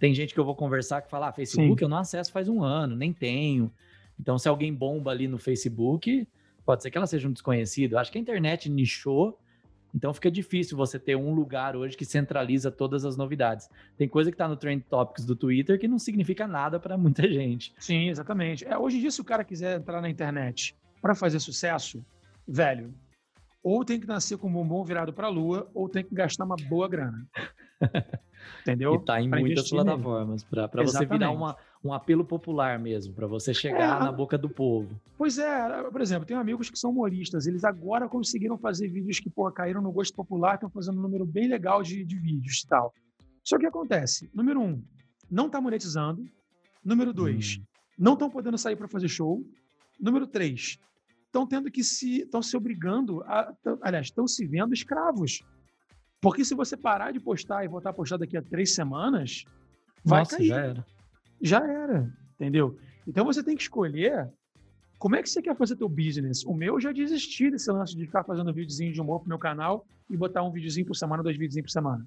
Tem 0.00 0.12
gente 0.14 0.32
que 0.34 0.40
eu 0.40 0.44
vou 0.44 0.56
conversar 0.56 1.02
que 1.02 1.10
fala, 1.10 1.28
ah, 1.28 1.32
Facebook 1.32 1.78
Sim. 1.78 1.84
eu 1.84 1.88
não 1.88 1.98
acesso 1.98 2.32
faz 2.32 2.48
um 2.48 2.62
ano, 2.62 2.96
nem 2.96 3.12
tenho. 3.12 3.70
Então, 4.18 4.38
se 4.38 4.48
alguém 4.48 4.74
bomba 4.74 5.10
ali 5.10 5.28
no 5.28 5.38
Facebook, 5.38 6.26
pode 6.64 6.82
ser 6.82 6.90
que 6.90 6.98
ela 6.98 7.06
seja 7.06 7.28
um 7.28 7.32
desconhecido. 7.32 7.98
Acho 7.98 8.10
que 8.10 8.18
a 8.18 8.20
internet 8.20 8.68
nichou, 8.68 9.38
então 9.94 10.14
fica 10.14 10.30
difícil 10.30 10.76
você 10.76 10.98
ter 10.98 11.16
um 11.16 11.34
lugar 11.34 11.76
hoje 11.76 11.96
que 11.96 12.04
centraliza 12.04 12.70
todas 12.70 13.04
as 13.04 13.16
novidades. 13.16 13.68
Tem 13.96 14.08
coisa 14.08 14.30
que 14.30 14.34
está 14.34 14.46
no 14.46 14.56
Trend 14.56 14.82
Topics 14.88 15.24
do 15.24 15.34
Twitter 15.34 15.78
que 15.78 15.88
não 15.88 15.98
significa 15.98 16.46
nada 16.46 16.78
para 16.78 16.96
muita 16.96 17.26
gente. 17.30 17.74
Sim, 17.78 18.08
exatamente. 18.08 18.64
É, 18.64 18.78
hoje 18.78 18.98
em 18.98 19.00
dia, 19.00 19.10
se 19.10 19.20
o 19.20 19.24
cara 19.24 19.44
quiser 19.44 19.78
entrar 19.78 20.00
na 20.00 20.08
internet 20.08 20.76
para 21.02 21.14
fazer 21.14 21.40
sucesso, 21.40 22.04
velho, 22.46 22.94
ou 23.62 23.84
tem 23.84 24.00
que 24.00 24.06
nascer 24.06 24.38
com 24.38 24.48
o 24.48 24.52
bumbum 24.52 24.84
virado 24.84 25.12
para 25.12 25.26
a 25.26 25.30
lua, 25.30 25.70
ou 25.74 25.88
tem 25.88 26.04
que 26.04 26.14
gastar 26.14 26.44
uma 26.44 26.56
boa 26.68 26.88
grana. 26.88 27.26
Entendeu? 28.62 28.94
E 28.94 29.04
tá 29.04 29.20
em 29.20 29.30
pra 29.30 29.40
muitas 29.40 29.70
plataformas, 29.70 30.44
para 30.44 30.82
você 30.82 31.04
virar 31.06 31.30
uma, 31.30 31.56
um 31.82 31.92
apelo 31.92 32.24
popular 32.24 32.78
mesmo, 32.78 33.14
para 33.14 33.26
você 33.26 33.54
chegar 33.54 34.00
é, 34.00 34.04
na 34.04 34.12
boca 34.12 34.36
do 34.36 34.48
povo. 34.48 34.88
Pois 35.16 35.38
é, 35.38 35.82
por 35.90 36.00
exemplo, 36.00 36.26
tenho 36.26 36.40
amigos 36.40 36.70
que 36.70 36.78
são 36.78 36.90
humoristas, 36.90 37.46
eles 37.46 37.64
agora 37.64 38.08
conseguiram 38.08 38.58
fazer 38.58 38.88
vídeos 38.88 39.18
que 39.18 39.30
porra, 39.30 39.52
caíram 39.52 39.80
no 39.80 39.92
gosto 39.92 40.14
popular, 40.14 40.54
estão 40.54 40.70
fazendo 40.70 40.98
um 40.98 41.02
número 41.02 41.24
bem 41.24 41.48
legal 41.48 41.82
de, 41.82 42.04
de 42.04 42.16
vídeos 42.16 42.62
e 42.64 42.68
tal. 42.68 42.92
Só 43.42 43.58
que 43.58 43.66
acontece, 43.66 44.30
número 44.34 44.60
um, 44.60 44.82
não 45.30 45.46
está 45.46 45.60
monetizando. 45.60 46.24
Número 46.84 47.12
dois, 47.12 47.58
hum. 47.58 47.64
não 47.98 48.14
estão 48.14 48.30
podendo 48.30 48.56
sair 48.56 48.74
para 48.74 48.88
fazer 48.88 49.08
show. 49.08 49.44
Número 50.00 50.26
três, 50.26 50.78
estão 51.26 51.46
tendo 51.46 51.70
que 51.70 51.84
se 51.84 52.22
estão 52.22 52.42
se 52.42 52.56
obrigando 52.56 53.22
a, 53.24 53.54
aliás, 53.82 54.06
estão 54.06 54.26
se 54.26 54.46
vendo 54.46 54.72
escravos. 54.72 55.42
Porque 56.20 56.44
se 56.44 56.54
você 56.54 56.76
parar 56.76 57.12
de 57.12 57.20
postar 57.20 57.64
e 57.64 57.68
voltar 57.68 57.90
a 57.90 57.92
postar 57.92 58.18
daqui 58.18 58.36
a 58.36 58.42
três 58.42 58.74
semanas, 58.74 59.44
vai 60.04 60.20
Nossa, 60.20 60.36
cair. 60.36 60.48
Já 60.48 60.60
era. 60.60 60.86
Já 61.42 61.66
era, 61.66 62.12
entendeu? 62.34 62.78
Então 63.06 63.24
você 63.24 63.42
tem 63.42 63.56
que 63.56 63.62
escolher 63.62 64.30
como 64.98 65.16
é 65.16 65.22
que 65.22 65.30
você 65.30 65.40
quer 65.40 65.56
fazer 65.56 65.76
teu 65.76 65.88
business. 65.88 66.44
O 66.44 66.52
meu 66.52 66.78
já 66.78 66.92
desisti 66.92 67.50
desse 67.50 67.72
lance 67.72 67.96
de 67.96 68.04
ficar 68.04 68.22
fazendo 68.22 68.52
videozinho 68.52 68.92
de 68.92 69.00
humor 69.00 69.20
pro 69.20 69.28
meu 69.30 69.38
canal 69.38 69.86
e 70.10 70.16
botar 70.16 70.42
um 70.42 70.52
videozinho 70.52 70.86
por 70.86 70.94
semana, 70.94 71.22
dois 71.22 71.38
videozinhos 71.38 71.66
por 71.66 71.72
semana. 71.72 72.06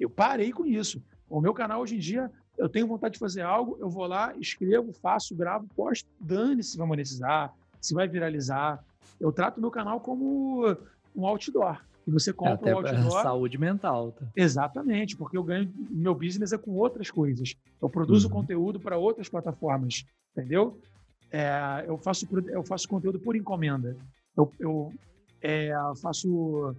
Eu 0.00 0.10
parei 0.10 0.50
com 0.50 0.66
isso. 0.66 1.00
O 1.30 1.40
meu 1.40 1.54
canal 1.54 1.80
hoje 1.80 1.94
em 1.94 2.00
dia, 2.00 2.28
eu 2.58 2.68
tenho 2.68 2.88
vontade 2.88 3.12
de 3.12 3.20
fazer 3.20 3.42
algo, 3.42 3.78
eu 3.80 3.88
vou 3.88 4.06
lá, 4.06 4.34
escrevo, 4.38 4.92
faço, 4.92 5.36
gravo, 5.36 5.68
posto, 5.76 6.10
dane-se 6.20 6.72
se 6.72 6.78
vai 6.78 6.86
monetizar, 6.86 7.54
se 7.80 7.94
vai 7.94 8.08
viralizar. 8.08 8.84
Eu 9.20 9.30
trato 9.30 9.58
o 9.58 9.60
meu 9.60 9.70
canal 9.70 10.00
como 10.00 10.76
um 11.14 11.24
outdoor. 11.24 11.80
E 12.06 12.10
você 12.10 12.30
é, 12.30 12.32
compra 12.32 12.70
é, 12.70 12.74
o 12.74 12.78
outdoor. 12.84 13.22
Saúde 13.22 13.58
mental. 13.58 14.12
Tá? 14.12 14.26
Exatamente, 14.36 15.16
porque 15.16 15.36
eu 15.36 15.42
ganho. 15.42 15.72
Meu 15.90 16.14
business 16.14 16.52
é 16.52 16.58
com 16.58 16.72
outras 16.72 17.10
coisas. 17.10 17.54
Eu 17.80 17.88
produzo 17.88 18.28
uhum. 18.28 18.34
conteúdo 18.34 18.80
para 18.80 18.96
outras 18.96 19.28
plataformas, 19.28 20.04
entendeu? 20.36 20.80
É, 21.30 21.84
eu, 21.86 21.96
faço, 21.96 22.26
eu 22.48 22.62
faço 22.62 22.88
conteúdo 22.88 23.18
por 23.18 23.36
encomenda. 23.36 23.96
Eu, 24.36 24.52
eu 24.58 24.92
é, 25.40 25.72
faço 26.00 26.74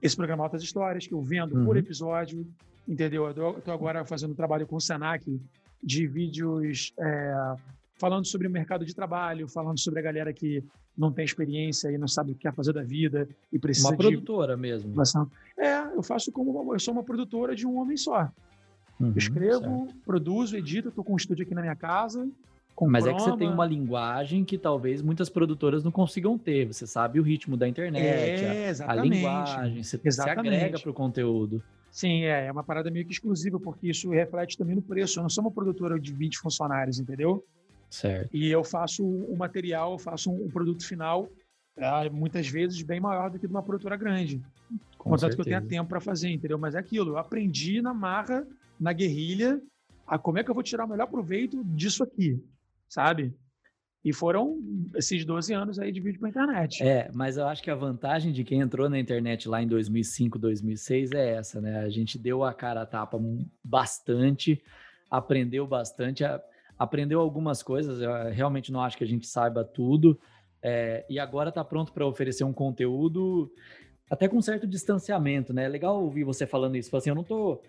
esse 0.00 0.16
programa 0.16 0.44
Altas 0.44 0.62
Histórias, 0.62 1.06
que 1.06 1.14
eu 1.14 1.22
vendo 1.22 1.56
uhum. 1.56 1.64
por 1.64 1.76
episódio, 1.76 2.46
entendeu? 2.88 3.26
Eu 3.30 3.58
estou 3.58 3.74
agora 3.74 4.04
fazendo 4.04 4.32
um 4.32 4.36
trabalho 4.36 4.66
com 4.66 4.76
o 4.76 4.80
Senac 4.80 5.40
de 5.82 6.06
vídeos 6.06 6.92
é, 6.98 7.54
falando 7.98 8.26
sobre 8.26 8.46
o 8.46 8.50
mercado 8.50 8.84
de 8.84 8.94
trabalho, 8.94 9.48
falando 9.48 9.78
sobre 9.78 10.00
a 10.00 10.02
galera 10.02 10.32
que 10.32 10.62
não 10.96 11.10
tem 11.10 11.24
experiência 11.24 11.90
e 11.90 11.98
não 11.98 12.08
sabe 12.08 12.32
o 12.32 12.34
que 12.34 12.42
quer 12.42 12.54
fazer 12.54 12.72
da 12.72 12.82
vida 12.82 13.28
e 13.52 13.58
precisa 13.58 13.88
uma 13.88 13.96
produtora 13.96 14.56
mesmo. 14.56 14.94
É, 15.58 15.78
eu 15.94 16.02
faço 16.02 16.30
como 16.30 16.72
eu 16.74 16.78
sou 16.78 16.92
uma 16.92 17.02
produtora 17.02 17.54
de 17.54 17.66
um 17.66 17.78
homem 17.78 17.96
só. 17.96 18.30
Uhum, 19.00 19.12
escrevo, 19.16 19.86
certo. 19.86 19.94
produzo, 20.04 20.56
edito, 20.56 20.88
estou 20.88 21.02
com 21.02 21.14
um 21.14 21.16
estúdio 21.16 21.44
aqui 21.44 21.54
na 21.54 21.62
minha 21.62 21.76
casa. 21.76 22.28
Mas 22.80 23.06
é 23.06 23.12
que 23.12 23.20
você 23.20 23.36
tem 23.36 23.48
uma 23.48 23.66
linguagem 23.66 24.44
que 24.44 24.56
talvez 24.58 25.02
muitas 25.02 25.28
produtoras 25.28 25.84
não 25.84 25.90
consigam 25.90 26.38
ter. 26.38 26.66
Você 26.66 26.86
sabe 26.86 27.20
o 27.20 27.22
ritmo 27.22 27.56
da 27.56 27.68
internet, 27.68 28.44
é, 28.44 28.72
a, 28.82 28.92
a, 28.92 28.94
linguagem, 28.96 29.82
você, 29.82 29.98
você 29.98 30.20
agrega 30.22 30.78
para 30.80 30.90
o 30.90 30.94
conteúdo. 30.94 31.62
Sim, 31.90 32.24
é, 32.24 32.46
é 32.46 32.52
uma 32.52 32.64
parada 32.64 32.90
meio 32.90 33.04
que 33.04 33.12
exclusiva, 33.12 33.60
porque 33.60 33.88
isso 33.88 34.10
reflete 34.10 34.56
também 34.56 34.74
no 34.74 34.82
preço. 34.82 35.18
Eu 35.18 35.22
não 35.22 35.30
sou 35.30 35.44
uma 35.44 35.50
produtora 35.50 36.00
de 36.00 36.12
20 36.12 36.38
funcionários, 36.38 36.98
entendeu? 36.98 37.44
Certo. 37.92 38.34
E 38.34 38.50
eu 38.50 38.64
faço 38.64 39.04
o 39.04 39.36
material, 39.36 39.92
eu 39.92 39.98
faço 39.98 40.32
um, 40.32 40.48
produto 40.48 40.82
final, 40.82 41.28
é, 41.76 42.08
muitas 42.08 42.48
vezes 42.48 42.80
bem 42.80 42.98
maior 42.98 43.30
do 43.30 43.38
que 43.38 43.46
de 43.46 43.52
uma 43.52 43.62
produtora 43.62 43.96
grande. 43.96 44.42
Com 44.96 45.10
Contanto 45.10 45.34
que 45.34 45.40
eu 45.42 45.44
tenha 45.44 45.60
tempo 45.60 45.90
para 45.90 46.00
fazer, 46.00 46.30
entendeu? 46.30 46.58
Mas 46.58 46.74
é 46.74 46.78
aquilo, 46.78 47.10
eu 47.10 47.18
aprendi 47.18 47.82
na 47.82 47.92
marra, 47.92 48.46
na 48.80 48.94
guerrilha, 48.94 49.60
a 50.06 50.18
como 50.18 50.38
é 50.38 50.42
que 50.42 50.50
eu 50.50 50.54
vou 50.54 50.62
tirar 50.62 50.86
o 50.86 50.88
melhor 50.88 51.06
proveito 51.06 51.62
disso 51.64 52.02
aqui, 52.02 52.42
sabe? 52.88 53.34
E 54.02 54.10
foram 54.10 54.58
esses 54.96 55.22
12 55.26 55.52
anos 55.52 55.78
aí 55.78 55.92
de 55.92 56.00
vídeo 56.00 56.18
para 56.18 56.30
internet. 56.30 56.82
É, 56.82 57.10
mas 57.12 57.36
eu 57.36 57.46
acho 57.46 57.62
que 57.62 57.70
a 57.70 57.74
vantagem 57.74 58.32
de 58.32 58.42
quem 58.42 58.60
entrou 58.60 58.88
na 58.88 58.98
internet 58.98 59.46
lá 59.50 59.62
em 59.62 59.68
2005, 59.68 60.38
2006 60.38 61.12
é 61.12 61.34
essa, 61.34 61.60
né? 61.60 61.80
A 61.80 61.90
gente 61.90 62.18
deu 62.18 62.42
a 62.42 62.54
cara 62.54 62.82
a 62.82 62.86
tapa 62.86 63.20
bastante, 63.62 64.62
aprendeu 65.10 65.66
bastante. 65.66 66.24
A 66.24 66.42
aprendeu 66.82 67.20
algumas 67.20 67.62
coisas, 67.62 68.00
eu 68.00 68.10
eh, 68.10 68.30
realmente 68.30 68.72
não 68.72 68.80
acho 68.80 68.96
que 68.96 69.04
a 69.04 69.06
gente 69.06 69.26
saiba 69.26 69.64
tudo, 69.64 70.18
é, 70.62 71.04
e 71.08 71.18
agora 71.18 71.48
está 71.48 71.64
pronto 71.64 71.92
para 71.92 72.06
oferecer 72.06 72.44
um 72.44 72.52
conteúdo 72.52 73.52
até 74.10 74.28
com 74.28 74.40
certo 74.42 74.66
distanciamento, 74.66 75.52
né? 75.52 75.64
É 75.64 75.68
legal 75.68 76.02
ouvir 76.02 76.24
você 76.24 76.46
falando 76.46 76.76
isso, 76.76 76.94
assim, 76.96 77.10
eu 77.10 77.16
não 77.16 77.24
tô 77.24 77.60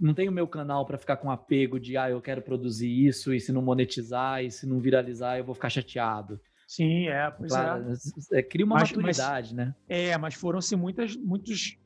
não 0.00 0.12
tenho 0.12 0.32
meu 0.32 0.48
canal 0.48 0.84
para 0.84 0.98
ficar 0.98 1.16
com 1.16 1.30
apego 1.30 1.78
de 1.78 1.96
ah, 1.96 2.10
eu 2.10 2.20
quero 2.20 2.42
produzir 2.42 3.06
isso 3.06 3.32
e 3.32 3.38
se 3.38 3.52
não 3.52 3.62
monetizar 3.62 4.42
e 4.42 4.50
se 4.50 4.66
não 4.66 4.80
viralizar 4.80 5.38
eu 5.38 5.44
vou 5.44 5.54
ficar 5.54 5.70
chateado. 5.70 6.40
Sim, 6.66 7.06
é, 7.06 7.30
pois 7.30 7.52
claro, 7.52 7.92
é. 8.32 8.38
é. 8.38 8.42
Cria 8.42 8.66
uma 8.66 8.74
mas, 8.76 8.90
maturidade, 8.90 9.54
mas, 9.54 9.66
né? 9.66 9.74
É, 9.88 10.18
mas 10.18 10.34
foram-se 10.34 10.74
muitos, 10.74 11.16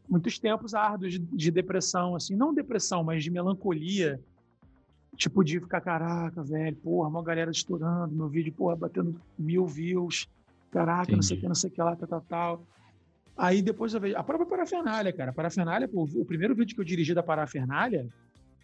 muitos 0.08 0.38
tempos 0.38 0.72
árduos 0.72 1.12
de, 1.12 1.18
de, 1.18 1.50
depressão, 1.50 2.14
assim, 2.14 2.34
não 2.34 2.54
depressão, 2.54 3.04
mas 3.04 3.22
de 3.22 3.30
melancolia, 3.30 4.18
tipo 5.18 5.42
de 5.42 5.58
ficar, 5.60 5.80
caraca, 5.80 6.42
velho, 6.42 6.76
porra, 6.76 7.08
uma 7.08 7.22
galera 7.22 7.50
estourando, 7.50 8.14
meu 8.14 8.28
vídeo, 8.28 8.52
porra, 8.52 8.76
batendo 8.76 9.20
mil 9.36 9.66
views, 9.66 10.28
caraca, 10.70 11.12
Entendi. 11.12 11.16
não 11.16 11.22
sei 11.22 11.36
o 11.36 11.40
que, 11.40 11.48
não 11.48 11.54
sei 11.54 11.70
o 11.70 11.72
que 11.72 11.82
lá, 11.82 11.96
tal, 11.96 12.08
tal, 12.08 12.20
tal. 12.22 12.66
Aí 13.36 13.60
depois 13.60 13.92
eu 13.92 14.00
vejo, 14.00 14.16
a 14.16 14.22
própria 14.22 14.48
parafernália, 14.48 15.12
cara, 15.12 15.32
parafernália, 15.32 15.88
pô, 15.88 16.04
o 16.04 16.24
primeiro 16.24 16.54
vídeo 16.54 16.74
que 16.74 16.80
eu 16.80 16.84
dirigi 16.84 17.14
da 17.14 17.22
parafernália 17.22 18.08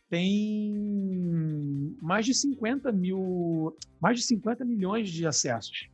tem 0.09 1.97
mais 2.01 2.25
de 2.25 2.35
50 2.35 2.93
mil, 2.93 3.77
mais 4.01 4.21
de 4.21 4.27
50 4.27 4.65
milhões 4.65 5.11
de 5.11 5.27
acessos. 5.27 5.89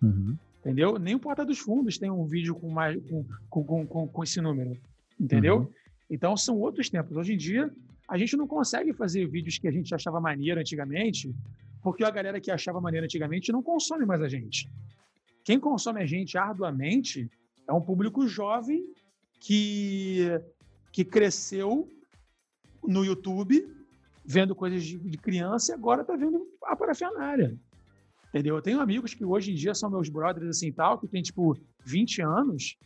Uhum. 0.00 0.36
Entendeu? 0.60 0.98
Nem 0.98 1.16
o 1.16 1.18
Porta 1.18 1.44
dos 1.44 1.58
Fundos 1.58 1.98
tem 1.98 2.10
um 2.10 2.24
vídeo 2.24 2.54
com, 2.54 2.70
mais, 2.70 3.00
com, 3.48 3.64
com, 3.64 3.86
com, 3.86 4.08
com 4.08 4.22
esse 4.22 4.40
número. 4.40 4.76
Entendeu? 5.18 5.58
Uhum. 5.58 5.68
Então 6.10 6.36
são 6.36 6.56
outros 6.56 6.88
tempos. 6.88 7.16
Hoje 7.16 7.34
em 7.34 7.36
dia, 7.36 7.72
a 8.08 8.16
gente 8.16 8.36
não 8.36 8.46
consegue 8.46 8.92
fazer 8.92 9.26
vídeos 9.28 9.58
que 9.58 9.68
a 9.68 9.70
gente 9.70 9.94
achava 9.94 10.20
maneiro 10.20 10.58
antigamente, 10.58 11.34
porque 11.82 12.02
a 12.02 12.10
galera 12.10 12.40
que 12.40 12.50
achava 12.50 12.80
maneiro 12.80 13.04
antigamente 13.04 13.52
não 13.52 13.62
consome 13.62 14.06
mais 14.06 14.22
a 14.22 14.28
gente. 14.28 14.68
Quem 15.44 15.60
consome 15.60 16.02
a 16.02 16.06
gente 16.06 16.38
arduamente 16.38 17.30
é 17.66 17.72
um 17.72 17.80
público 17.80 18.26
jovem 18.26 18.82
que, 19.38 20.26
que 20.90 21.04
cresceu 21.04 21.86
no 22.82 23.04
YouTube 23.04 23.66
vendo 24.24 24.54
coisas 24.54 24.84
de, 24.84 24.98
de 24.98 25.18
criança 25.18 25.72
e 25.72 25.74
agora 25.74 26.02
está 26.02 26.16
vendo 26.16 26.46
a 26.64 26.74
parafernália. 26.74 27.56
Entendeu? 28.28 28.56
Eu 28.56 28.62
tenho 28.62 28.80
amigos 28.80 29.14
que 29.14 29.24
hoje 29.24 29.52
em 29.52 29.54
dia 29.54 29.74
são 29.74 29.90
meus 29.90 30.08
brothers 30.08 30.48
assim 30.48 30.70
tal, 30.70 30.98
que 30.98 31.08
tem 31.08 31.22
tipo 31.22 31.56
20 31.84 32.22
anos 32.22 32.76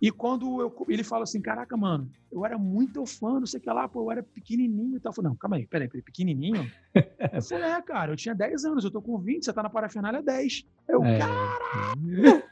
e 0.00 0.10
quando 0.10 0.62
eu, 0.62 0.86
ele 0.88 1.04
fala 1.04 1.24
assim, 1.24 1.42
caraca, 1.42 1.76
mano, 1.76 2.10
eu 2.32 2.46
era 2.46 2.56
muito 2.56 3.04
fã, 3.04 3.38
não 3.38 3.46
sei 3.46 3.60
o 3.60 3.62
que 3.62 3.70
lá, 3.70 3.86
pô, 3.86 4.02
eu 4.02 4.10
era 4.10 4.22
pequenininho 4.22 4.96
e 4.96 5.00
tal. 5.00 5.10
Eu 5.10 5.14
falei, 5.14 5.28
não, 5.28 5.36
calma 5.36 5.56
aí, 5.56 5.66
peraí, 5.66 5.88
peraí 5.88 6.02
pequenininho? 6.02 6.70
eu 7.34 7.42
falei, 7.42 7.70
é, 7.70 7.82
cara, 7.82 8.12
eu 8.12 8.16
tinha 8.16 8.34
10 8.34 8.64
anos, 8.64 8.84
eu 8.84 8.90
tô 8.90 9.02
com 9.02 9.18
20, 9.18 9.44
você 9.44 9.52
tá 9.52 9.62
na 9.62 9.68
parafernália 9.68 10.22
10. 10.22 10.64
Eu, 10.88 11.04
é. 11.04 11.18
caraca! 11.18 12.48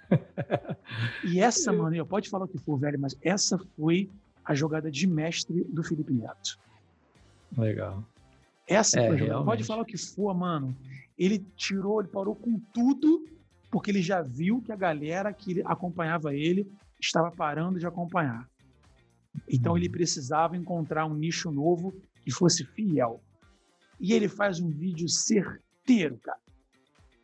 e 1.25 1.41
essa, 1.41 1.73
mano, 1.73 1.97
eu 1.97 2.05
pode 2.05 2.29
falar 2.29 2.45
o 2.45 2.49
que 2.49 2.59
for, 2.59 2.79
velho, 2.79 3.01
mas 3.01 3.17
essa 3.23 3.59
foi 3.77 4.11
a 4.45 4.55
jogada 4.55 4.91
de 4.91 5.07
mestre 5.07 5.65
do 5.65 5.83
Felipe 5.83 6.13
Neto. 6.13 6.59
Legal. 7.57 8.05
Essa 8.67 9.01
é, 9.01 9.07
foi 9.07 9.17
a 9.17 9.19
jogada. 9.19 9.45
Pode 9.45 9.65
falar 9.65 9.83
o 9.83 9.87
que 9.87 9.97
for, 9.97 10.35
mano. 10.35 10.77
Ele 11.19 11.39
tirou, 11.57 12.01
ele 12.01 12.11
parou 12.11 12.35
com 12.35 12.61
tudo, 12.75 13.27
porque 13.71 13.91
ele 13.91 14.03
já 14.03 14.21
viu 14.21 14.61
que 14.61 14.71
a 14.71 14.77
galera 14.77 15.33
que 15.33 15.63
acompanhava 15.65 16.35
ele 16.35 16.71
estava 17.01 17.31
parando 17.31 17.79
de 17.79 17.87
acompanhar. 17.87 18.49
Então 19.49 19.77
ele 19.77 19.87
uhum. 19.87 19.93
precisava 19.93 20.57
encontrar 20.57 21.07
um 21.07 21.15
nicho 21.15 21.51
novo 21.51 21.95
que 22.25 22.31
fosse 22.31 22.65
fiel. 22.65 23.23
E 24.01 24.13
ele 24.13 24.29
faz 24.29 24.61
um 24.61 24.71
vídeo 24.71 25.09
certeiro, 25.09 26.19
cara. 26.19 26.39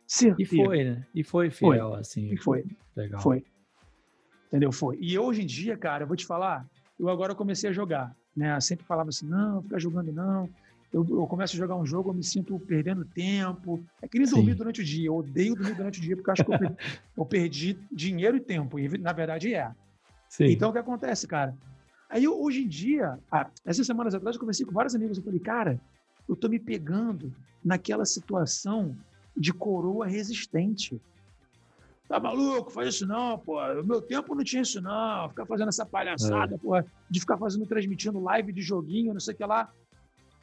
Certeiro. 0.07 0.41
E 0.41 0.65
foi, 0.65 0.83
né? 0.83 1.07
E 1.13 1.23
foi 1.23 1.49
fiel, 1.49 1.91
foi. 1.91 1.99
assim. 1.99 2.33
E 2.33 2.37
foi. 2.37 2.65
Legal. 2.95 3.21
Foi. 3.21 3.43
Entendeu? 4.47 4.71
Foi. 4.71 4.97
E 5.01 5.17
hoje 5.17 5.41
em 5.41 5.45
dia, 5.45 5.77
cara, 5.77 6.03
eu 6.03 6.07
vou 6.07 6.15
te 6.15 6.25
falar, 6.25 6.67
eu 6.99 7.09
agora 7.09 7.35
comecei 7.35 7.69
a 7.69 7.73
jogar. 7.73 8.15
Né? 8.35 8.55
Eu 8.55 8.61
sempre 8.61 8.85
falava 8.85 9.09
assim, 9.09 9.27
não, 9.27 9.61
ficar 9.61 9.79
jogando 9.79 10.11
não. 10.11 10.49
Eu, 10.93 11.05
eu, 11.09 11.27
começo 11.27 11.55
a 11.55 11.57
jogar 11.57 11.75
um 11.75 11.85
jogo, 11.85 12.09
eu 12.09 12.13
me 12.13 12.23
sinto 12.23 12.57
perdendo 12.59 13.03
tempo. 13.03 13.83
É 14.01 14.07
que 14.07 14.17
nem 14.17 14.27
dormir 14.27 14.53
durante 14.53 14.81
o 14.81 14.83
dia. 14.83 15.07
Eu 15.07 15.15
odeio 15.15 15.55
dormir 15.55 15.75
durante 15.75 15.99
o 15.99 16.01
dia, 16.01 16.15
porque 16.15 16.29
eu 16.29 16.33
acho 16.33 16.45
que 16.45 16.53
eu 16.53 16.57
perdi, 16.57 16.75
eu 17.17 17.25
perdi 17.25 17.79
dinheiro 17.91 18.37
e 18.37 18.39
tempo. 18.39 18.79
E 18.79 18.97
na 18.97 19.11
verdade 19.11 19.53
é. 19.53 19.71
Sim. 20.29 20.45
Então 20.45 20.69
o 20.69 20.73
que 20.73 20.79
acontece, 20.79 21.27
cara? 21.27 21.55
Aí 22.09 22.27
hoje 22.27 22.63
em 22.63 22.67
dia, 22.67 23.19
ah, 23.31 23.49
essas 23.65 23.85
semanas 23.85 24.15
atrás, 24.15 24.35
eu 24.35 24.39
conversei 24.39 24.65
com 24.65 24.71
vários 24.71 24.95
amigos. 24.95 25.17
Eu 25.17 25.23
falei, 25.23 25.39
cara, 25.39 25.79
eu 26.29 26.35
tô 26.35 26.47
me 26.47 26.59
pegando 26.59 27.33
naquela 27.63 28.05
situação 28.05 28.95
de 29.35 29.51
coroa 29.51 30.05
resistente. 30.05 31.01
Tá 32.07 32.19
maluco? 32.19 32.69
Faz 32.69 32.95
isso 32.95 33.07
não, 33.07 33.37
pô. 33.39 33.59
O 33.59 33.83
meu 33.83 34.01
tempo 34.01 34.35
não 34.35 34.43
tinha 34.43 34.61
isso 34.61 34.79
não. 34.79 35.27
Ficar 35.29 35.45
fazendo 35.45 35.69
essa 35.69 35.85
palhaçada, 35.85 36.55
é. 36.55 36.57
pô, 36.57 36.73
de 37.09 37.19
ficar 37.19 37.37
fazendo, 37.37 37.65
transmitindo 37.65 38.19
live 38.19 38.53
de 38.53 38.61
joguinho, 38.61 39.13
não 39.13 39.19
sei 39.19 39.33
o 39.33 39.37
que 39.37 39.45
lá. 39.45 39.73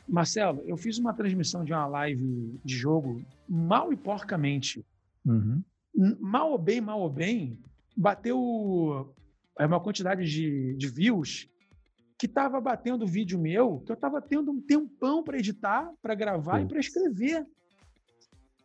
Marcelo, 0.08 0.62
eu 0.66 0.76
fiz 0.76 0.98
uma 0.98 1.14
transmissão 1.14 1.64
de 1.64 1.72
uma 1.72 1.86
live 1.86 2.60
de 2.64 2.74
jogo 2.74 3.24
mal 3.48 3.92
e 3.92 3.96
porcamente. 3.96 4.84
Uhum. 5.24 5.62
Mal 6.20 6.52
ou 6.52 6.58
bem, 6.58 6.80
mal 6.80 7.00
ou 7.00 7.10
bem, 7.10 7.58
bateu 7.96 9.14
é, 9.58 9.66
uma 9.66 9.80
quantidade 9.80 10.24
de, 10.24 10.74
de 10.74 10.88
views 10.88 11.48
que 12.18 12.26
estava 12.26 12.60
batendo 12.60 13.06
vídeo 13.06 13.38
meu, 13.38 13.80
que 13.80 13.90
eu 13.90 13.94
estava 13.94 14.20
tendo 14.20 14.50
um 14.52 14.60
tempão 14.60 15.22
para 15.22 15.38
editar, 15.38 15.92
para 16.00 16.14
gravar 16.14 16.58
Sim. 16.58 16.64
e 16.64 16.68
para 16.68 16.80
escrever. 16.80 17.46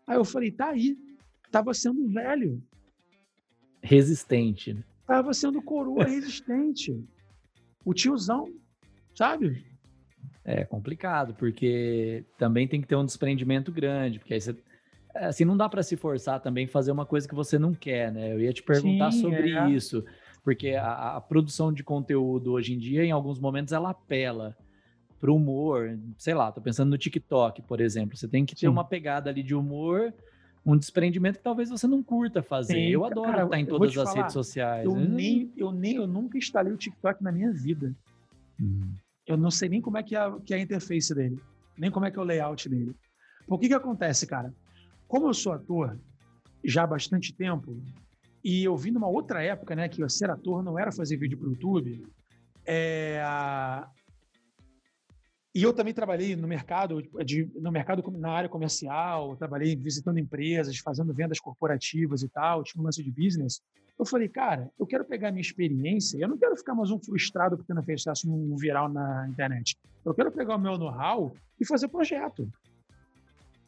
Aí 0.05 0.15
eu 0.15 0.23
falei, 0.23 0.51
tá 0.51 0.69
aí, 0.69 0.97
estava 1.45 1.73
sendo 1.73 2.07
velho. 2.07 2.63
Resistente. 3.81 4.73
Né? 4.73 4.83
Tava 5.05 5.33
sendo 5.33 5.61
coroa 5.61 6.03
resistente. 6.05 7.03
O 7.83 7.93
tiozão, 7.93 8.53
sabe? 9.15 9.65
É 10.49 10.63
complicado, 10.63 11.33
porque 11.33 12.23
também 12.37 12.69
tem 12.69 12.79
que 12.79 12.87
ter 12.87 12.95
um 12.95 13.05
desprendimento 13.05 13.69
grande, 13.69 14.17
porque 14.17 14.33
aí 14.33 14.39
você 14.39 14.55
assim 15.13 15.43
não 15.43 15.57
dá 15.57 15.67
para 15.67 15.83
se 15.83 15.97
forçar 15.97 16.39
também 16.39 16.65
fazer 16.67 16.89
uma 16.89 17.05
coisa 17.05 17.27
que 17.27 17.35
você 17.35 17.59
não 17.59 17.73
quer, 17.73 18.13
né? 18.13 18.31
Eu 18.31 18.39
ia 18.39 18.53
te 18.53 18.63
perguntar 18.63 19.11
Sim, 19.11 19.19
sobre 19.19 19.51
é. 19.51 19.69
isso, 19.69 20.05
porque 20.45 20.69
a, 20.69 21.17
a, 21.17 21.21
produção 21.21 21.73
de 21.73 21.83
conteúdo 21.83 22.53
hoje 22.53 22.73
em 22.73 22.79
dia, 22.79 23.03
em 23.03 23.11
alguns 23.11 23.41
momentos, 23.41 23.73
ela 23.73 23.89
apela 23.89 24.55
para 25.19 25.33
humor, 25.33 25.99
sei 26.17 26.33
lá, 26.33 26.49
tô 26.49 26.61
pensando 26.61 26.91
no 26.91 26.97
TikTok, 26.97 27.61
por 27.63 27.81
exemplo. 27.81 28.15
Você 28.15 28.27
tem 28.27 28.45
que 28.45 28.55
ter 28.55 28.61
Sim. 28.61 28.67
uma 28.67 28.85
pegada 28.85 29.29
ali 29.29 29.43
de 29.43 29.53
humor, 29.53 30.13
um 30.65 30.77
desprendimento 30.77 31.39
que 31.39 31.43
talvez 31.43 31.69
você 31.69 31.87
não 31.87 32.01
curta 32.01 32.41
fazer. 32.41 32.75
Sim, 32.75 32.87
eu 32.87 33.03
adoro 33.03 33.31
cara, 33.31 33.43
estar 33.43 33.59
em 33.59 33.65
todas 33.65 33.97
as 33.97 34.09
falar, 34.09 34.21
redes 34.21 34.33
sociais. 34.33 34.85
Eu, 34.85 34.95
né? 34.95 35.07
nem, 35.09 35.51
eu 35.57 35.73
nem, 35.73 35.95
eu 35.95 36.07
nunca 36.07 36.37
instalei 36.37 36.71
o 36.71 36.77
TikTok 36.77 37.21
na 37.21 37.33
minha 37.33 37.51
vida. 37.51 37.93
Hum. 38.61 38.93
Eu 39.27 39.37
não 39.37 39.51
sei 39.51 39.67
nem 39.69 39.81
como 39.81 39.97
é 39.97 40.03
que 40.03 40.15
é, 40.15 40.19
a, 40.19 40.31
que 40.39 40.53
é 40.53 40.57
a 40.57 40.61
interface 40.61 41.13
dele, 41.13 41.39
nem 41.77 41.91
como 41.91 42.05
é 42.05 42.11
que 42.11 42.17
é 42.17 42.21
o 42.21 42.25
layout 42.25 42.69
dele. 42.69 42.95
Por 43.45 43.59
que 43.59 43.67
que 43.67 43.73
acontece, 43.73 44.25
cara? 44.25 44.53
Como 45.07 45.27
eu 45.27 45.33
sou 45.33 45.53
ator 45.53 45.99
já 46.63 46.83
há 46.83 46.87
bastante 46.87 47.33
tempo, 47.33 47.77
e 48.43 48.63
eu 48.63 48.75
vim 48.77 48.91
numa 48.91 49.07
outra 49.07 49.43
época, 49.43 49.75
né, 49.75 49.89
que 49.89 50.07
ser 50.09 50.29
ator 50.29 50.63
não 50.63 50.79
era 50.79 50.91
fazer 50.91 51.17
vídeo 51.17 51.37
para 51.37 51.47
o 51.47 51.51
YouTube, 51.51 52.07
é... 52.65 53.21
e 55.57 55.63
eu 55.63 55.73
também 55.73 55.91
trabalhei 55.91 56.35
no 56.35 56.47
mercado, 56.47 57.01
de, 57.25 57.49
no 57.55 57.71
mercado 57.71 58.03
na 58.11 58.29
área 58.29 58.47
comercial, 58.47 59.35
trabalhei 59.37 59.75
visitando 59.75 60.19
empresas, 60.19 60.77
fazendo 60.77 61.11
vendas 61.11 61.39
corporativas 61.39 62.21
e 62.21 62.29
tal, 62.29 62.63
tinha 62.63 62.79
um 62.79 62.85
lance 62.85 63.03
de 63.03 63.09
business. 63.09 63.59
Eu 63.97 64.05
falei, 64.05 64.29
cara, 64.29 64.69
eu 64.79 64.85
quero 64.85 65.03
pegar 65.03 65.31
minha 65.31 65.41
experiência, 65.41 66.19
eu 66.19 66.27
não 66.27 66.37
quero 66.37 66.55
ficar 66.55 66.75
mais 66.75 66.91
um 66.91 66.99
frustrado 66.99 67.57
porque 67.57 67.73
não 67.73 67.81
fez 67.81 68.03
sucesso 68.03 68.29
num 68.29 68.55
viral 68.55 68.87
na 68.87 69.27
internet. 69.27 69.75
Eu 70.05 70.13
quero 70.13 70.31
pegar 70.31 70.57
o 70.57 70.59
meu 70.59 70.77
know-how 70.77 71.35
e 71.59 71.65
fazer 71.65 71.87
projeto. 71.87 72.47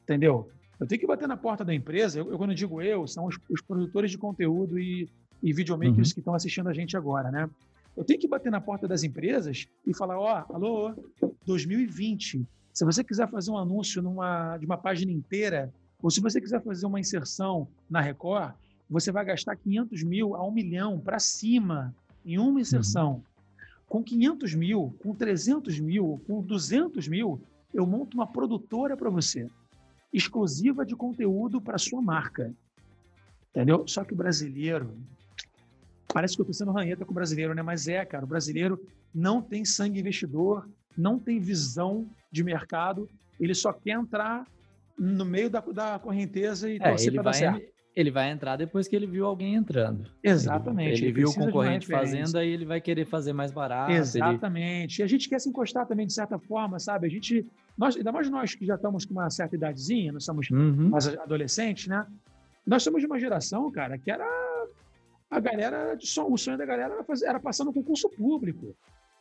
Entendeu? 0.03 0.47
Eu 0.79 0.85
tenho 0.85 1.01
que 1.01 1.07
bater 1.07 1.27
na 1.27 1.37
porta 1.37 1.65
da 1.65 1.73
empresa. 1.73 2.19
Eu, 2.19 2.31
eu 2.31 2.37
quando 2.37 2.53
digo 2.53 2.83
eu, 2.83 3.07
são 3.07 3.25
os, 3.25 3.35
os, 3.49 3.63
produtores 3.63 4.11
de 4.11 4.17
conteúdo 4.19 4.77
e, 4.77 5.09
e 5.41 5.51
videomakers 5.51 6.09
uhum. 6.09 6.13
que 6.13 6.19
estão 6.19 6.35
assistindo 6.35 6.69
a 6.69 6.73
gente 6.73 6.95
agora, 6.95 7.31
né? 7.31 7.49
Eu 7.97 8.05
tenho 8.05 8.19
que 8.19 8.27
bater 8.27 8.51
na 8.51 8.61
porta 8.61 8.87
das 8.87 9.03
empresas 9.03 9.67
e 9.85 9.93
falar, 9.93 10.17
ó, 10.17 10.45
oh, 10.47 10.55
alô, 10.55 10.93
2020. 11.49 12.45
Se 12.71 12.85
você 12.85 13.03
quiser 13.03 13.27
fazer 13.29 13.49
um 13.49 13.57
anúncio 13.57 14.01
numa, 14.01 14.55
de 14.57 14.65
uma 14.65 14.77
página 14.77 15.11
inteira, 15.11 15.73
ou 16.01 16.11
se 16.11 16.21
você 16.21 16.39
quiser 16.39 16.63
fazer 16.63 16.85
uma 16.85 16.99
inserção 16.99 17.67
na 17.89 17.99
Record, 17.99 18.53
você 18.87 19.11
vai 19.11 19.25
gastar 19.25 19.55
500 19.55 20.03
mil 20.03 20.35
a 20.35 20.47
1 20.47 20.51
milhão 20.51 20.99
para 20.99 21.17
cima 21.19 21.93
em 22.23 22.37
uma 22.37 22.61
inserção. 22.61 23.13
Uhum. 23.13 23.23
Com 23.87 24.03
500 24.03 24.53
mil, 24.53 24.95
com 25.01 25.15
300 25.15 25.79
mil, 25.79 26.21
com 26.27 26.41
200 26.41 27.07
mil, 27.07 27.41
eu 27.73 27.85
monto 27.85 28.15
uma 28.15 28.27
produtora 28.27 28.95
para 28.95 29.09
você, 29.09 29.47
exclusiva 30.13 30.85
de 30.85 30.95
conteúdo 30.95 31.59
para 31.59 31.79
sua 31.79 32.01
marca. 32.01 32.53
Entendeu? 33.49 33.87
Só 33.87 34.03
que 34.03 34.13
o 34.13 34.15
brasileiro. 34.17 34.95
Parece 36.13 36.35
que 36.35 36.41
eu 36.41 36.43
estou 36.43 36.53
sendo 36.53 36.71
ranheta 36.71 37.05
com 37.05 37.11
o 37.11 37.15
brasileiro, 37.15 37.55
né? 37.55 37.61
Mas 37.63 37.87
é, 37.87 38.05
cara, 38.05 38.25
o 38.25 38.27
brasileiro 38.27 38.79
não 39.13 39.41
tem 39.41 39.65
sangue 39.65 39.99
investidor, 39.99 40.67
não 40.99 41.17
tem 41.17 41.39
visão 41.39 42.07
de 42.31 42.43
mercado, 42.43 43.09
ele 43.39 43.55
só 43.55 43.71
quer 43.71 43.91
entrar 43.91 44.45
no 44.97 45.23
meio 45.25 45.49
da, 45.49 45.61
da 45.61 45.97
correnteza 45.97 46.69
e 46.69 46.75
é, 46.75 46.89
torcer 46.89 47.13
para 47.13 47.23
dar 47.23 47.33
certo 47.33 47.79
ele 47.95 48.11
vai 48.11 48.29
entrar 48.31 48.55
depois 48.55 48.87
que 48.87 48.95
ele 48.95 49.05
viu 49.05 49.25
alguém 49.25 49.55
entrando. 49.55 50.09
Exatamente. 50.23 51.01
Ele, 51.01 51.07
ele 51.07 51.11
viu 51.11 51.29
o 51.29 51.33
concorrente 51.33 51.85
fazendo, 51.87 52.37
aí 52.37 52.49
ele 52.49 52.63
vai 52.63 52.79
querer 52.79 53.05
fazer 53.05 53.33
mais 53.33 53.51
barato. 53.51 53.91
Exatamente. 53.91 55.01
Ele... 55.01 55.03
E 55.03 55.05
a 55.05 55.07
gente 55.07 55.27
quer 55.27 55.39
se 55.39 55.49
encostar 55.49 55.85
também 55.85 56.07
de 56.07 56.13
certa 56.13 56.39
forma, 56.39 56.79
sabe? 56.79 57.07
A 57.07 57.09
gente, 57.09 57.45
nós, 57.77 57.97
ainda 57.97 58.11
mais 58.11 58.29
nós 58.29 58.55
que 58.55 58.65
já 58.65 58.75
estamos 58.75 59.03
com 59.05 59.13
uma 59.13 59.29
certa 59.29 59.55
idadezinha, 59.55 60.13
nós 60.13 60.23
somos 60.23 60.49
uhum. 60.49 60.89
mais 60.89 61.07
adolescentes, 61.07 61.87
né? 61.87 62.05
Nós 62.65 62.83
somos 62.83 63.01
de 63.01 63.07
uma 63.07 63.19
geração, 63.19 63.69
cara, 63.69 63.97
que 63.97 64.09
era 64.09 64.25
a 65.29 65.39
galera, 65.39 65.97
o 66.27 66.37
sonho 66.37 66.57
da 66.57 66.65
galera 66.65 66.93
era, 66.93 67.03
fazer, 67.03 67.25
era 67.25 67.39
passar 67.39 67.65
no 67.65 67.73
concurso 67.73 68.09
público. 68.09 68.75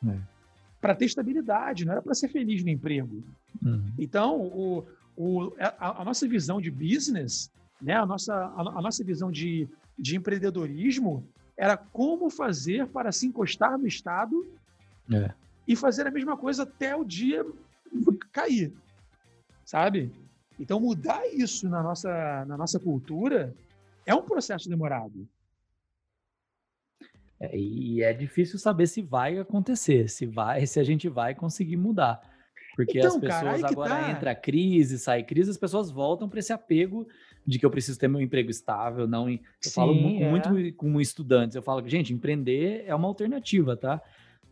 É. 0.06 0.37
Para 0.80 0.94
ter 0.94 1.06
estabilidade, 1.06 1.84
não 1.84 1.92
era 1.92 2.02
para 2.02 2.14
ser 2.14 2.28
feliz 2.28 2.62
no 2.62 2.70
emprego. 2.70 3.22
Uhum. 3.62 3.92
Então, 3.98 4.40
o, 4.40 4.86
o, 5.16 5.52
a, 5.58 6.02
a 6.02 6.04
nossa 6.04 6.26
visão 6.28 6.60
de 6.60 6.70
business 6.70 7.50
né? 7.80 7.94
A, 7.94 8.04
nossa, 8.04 8.34
a, 8.34 8.60
a 8.60 8.82
nossa 8.82 9.04
visão 9.04 9.30
de, 9.30 9.68
de 9.98 10.16
empreendedorismo 10.16 11.26
era 11.56 11.76
como 11.76 12.30
fazer 12.30 12.86
para 12.88 13.10
se 13.12 13.26
encostar 13.26 13.78
no 13.78 13.86
Estado 13.86 14.46
é. 15.12 15.32
e 15.66 15.74
fazer 15.74 16.06
a 16.06 16.10
mesma 16.10 16.36
coisa 16.36 16.64
até 16.64 16.94
o 16.94 17.04
dia 17.04 17.44
cair, 18.32 18.72
sabe? 19.64 20.12
Então, 20.60 20.78
mudar 20.78 21.26
isso 21.32 21.68
na 21.68 21.82
nossa, 21.82 22.44
na 22.46 22.56
nossa 22.56 22.78
cultura 22.78 23.54
é 24.04 24.14
um 24.14 24.22
processo 24.22 24.68
demorado. 24.68 25.26
É, 27.40 27.56
e 27.56 28.02
é 28.02 28.12
difícil 28.12 28.58
saber 28.58 28.86
se 28.86 29.00
vai 29.00 29.38
acontecer, 29.38 30.08
se 30.08 30.26
vai, 30.26 30.66
se 30.66 30.80
a 30.80 30.84
gente 30.84 31.08
vai 31.08 31.34
conseguir 31.34 31.76
mudar. 31.76 32.20
Porque 32.74 32.98
então, 32.98 33.10
as 33.10 33.16
pessoas 33.16 33.60
cara, 33.60 33.72
agora 33.72 33.90
tá. 33.90 34.10
entra 34.10 34.34
crise, 34.34 34.98
sai 34.98 35.24
crise, 35.24 35.50
as 35.50 35.56
pessoas 35.56 35.90
voltam 35.90 36.28
para 36.28 36.38
esse 36.38 36.52
apego 36.52 37.08
de 37.44 37.58
que 37.58 37.66
eu 37.66 37.70
preciso 37.70 37.98
ter 37.98 38.08
meu 38.08 38.20
emprego 38.20 38.50
estável, 38.50 39.06
não. 39.06 39.28
Eu 39.28 39.40
Sim, 39.60 39.70
falo 39.70 39.92
é. 39.94 40.30
muito 40.30 40.74
com 40.76 41.00
estudantes, 41.00 41.56
eu 41.56 41.62
falo, 41.62 41.86
gente, 41.88 42.12
empreender 42.12 42.84
é 42.86 42.94
uma 42.94 43.08
alternativa, 43.08 43.76
tá? 43.76 44.00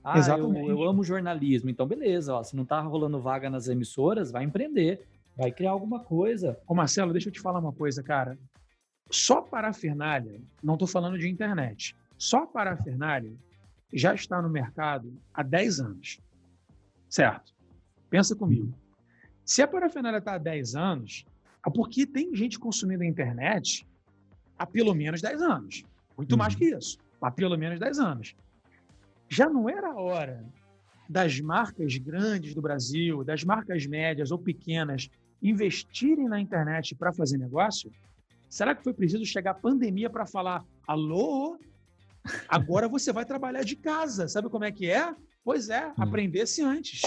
Ah, 0.02 0.18
Exatamente. 0.18 0.68
Eu, 0.68 0.80
eu 0.80 0.82
amo 0.82 1.04
jornalismo, 1.04 1.68
então 1.68 1.86
beleza, 1.86 2.34
ó, 2.34 2.42
se 2.42 2.56
não 2.56 2.64
tá 2.64 2.80
rolando 2.80 3.20
vaga 3.20 3.50
nas 3.50 3.68
emissoras, 3.68 4.30
vai 4.30 4.44
empreender, 4.44 5.06
vai 5.36 5.52
criar 5.52 5.70
alguma 5.70 6.00
coisa. 6.00 6.58
Ô 6.66 6.74
Marcelo, 6.74 7.12
deixa 7.12 7.28
eu 7.28 7.32
te 7.32 7.40
falar 7.40 7.58
uma 7.58 7.72
coisa, 7.72 8.02
cara. 8.02 8.38
Só 9.10 9.40
parafernália, 9.40 10.40
não 10.62 10.74
estou 10.74 10.88
falando 10.88 11.18
de 11.18 11.28
internet, 11.28 11.94
só 12.18 12.46
parafernália 12.46 13.34
já 13.92 14.14
está 14.14 14.40
no 14.42 14.48
mercado 14.48 15.12
há 15.32 15.42
10 15.42 15.80
anos. 15.80 16.20
Certo? 17.08 17.54
Pensa 18.10 18.34
comigo. 18.34 18.72
Se 19.44 19.62
a 19.62 19.68
parafernália 19.68 20.18
está 20.18 20.34
há 20.34 20.38
10 20.38 20.74
anos, 20.74 21.24
é 21.66 21.70
porque 21.70 22.06
tem 22.06 22.34
gente 22.34 22.58
consumindo 22.58 23.02
a 23.02 23.06
internet 23.06 23.86
há 24.58 24.66
pelo 24.66 24.94
menos 24.94 25.20
10 25.20 25.42
anos. 25.42 25.84
Muito 26.16 26.32
uhum. 26.32 26.38
mais 26.38 26.54
que 26.54 26.64
isso. 26.64 26.98
Há 27.20 27.30
pelo 27.30 27.56
menos 27.56 27.78
10 27.78 27.98
anos. 27.98 28.36
Já 29.28 29.48
não 29.48 29.68
era 29.68 29.88
a 29.88 30.00
hora 30.00 30.44
das 31.08 31.40
marcas 31.40 31.96
grandes 31.96 32.54
do 32.54 32.62
Brasil, 32.62 33.24
das 33.24 33.44
marcas 33.44 33.86
médias 33.86 34.30
ou 34.30 34.38
pequenas, 34.38 35.08
investirem 35.42 36.28
na 36.28 36.40
internet 36.40 36.94
para 36.94 37.12
fazer 37.12 37.38
negócio? 37.38 37.90
Será 38.48 38.74
que 38.74 38.82
foi 38.82 38.94
preciso 38.94 39.24
chegar 39.24 39.52
a 39.52 39.54
pandemia 39.54 40.08
para 40.08 40.26
falar: 40.26 40.64
alô, 40.86 41.58
agora 42.48 42.88
você 42.88 43.12
vai 43.12 43.24
trabalhar 43.24 43.62
de 43.62 43.76
casa? 43.76 44.28
Sabe 44.28 44.48
como 44.48 44.64
é 44.64 44.72
que 44.72 44.90
é? 44.90 45.14
Pois 45.44 45.68
é, 45.68 45.88
hum. 45.88 45.92
aprendesse 45.98 46.62
antes. 46.62 47.02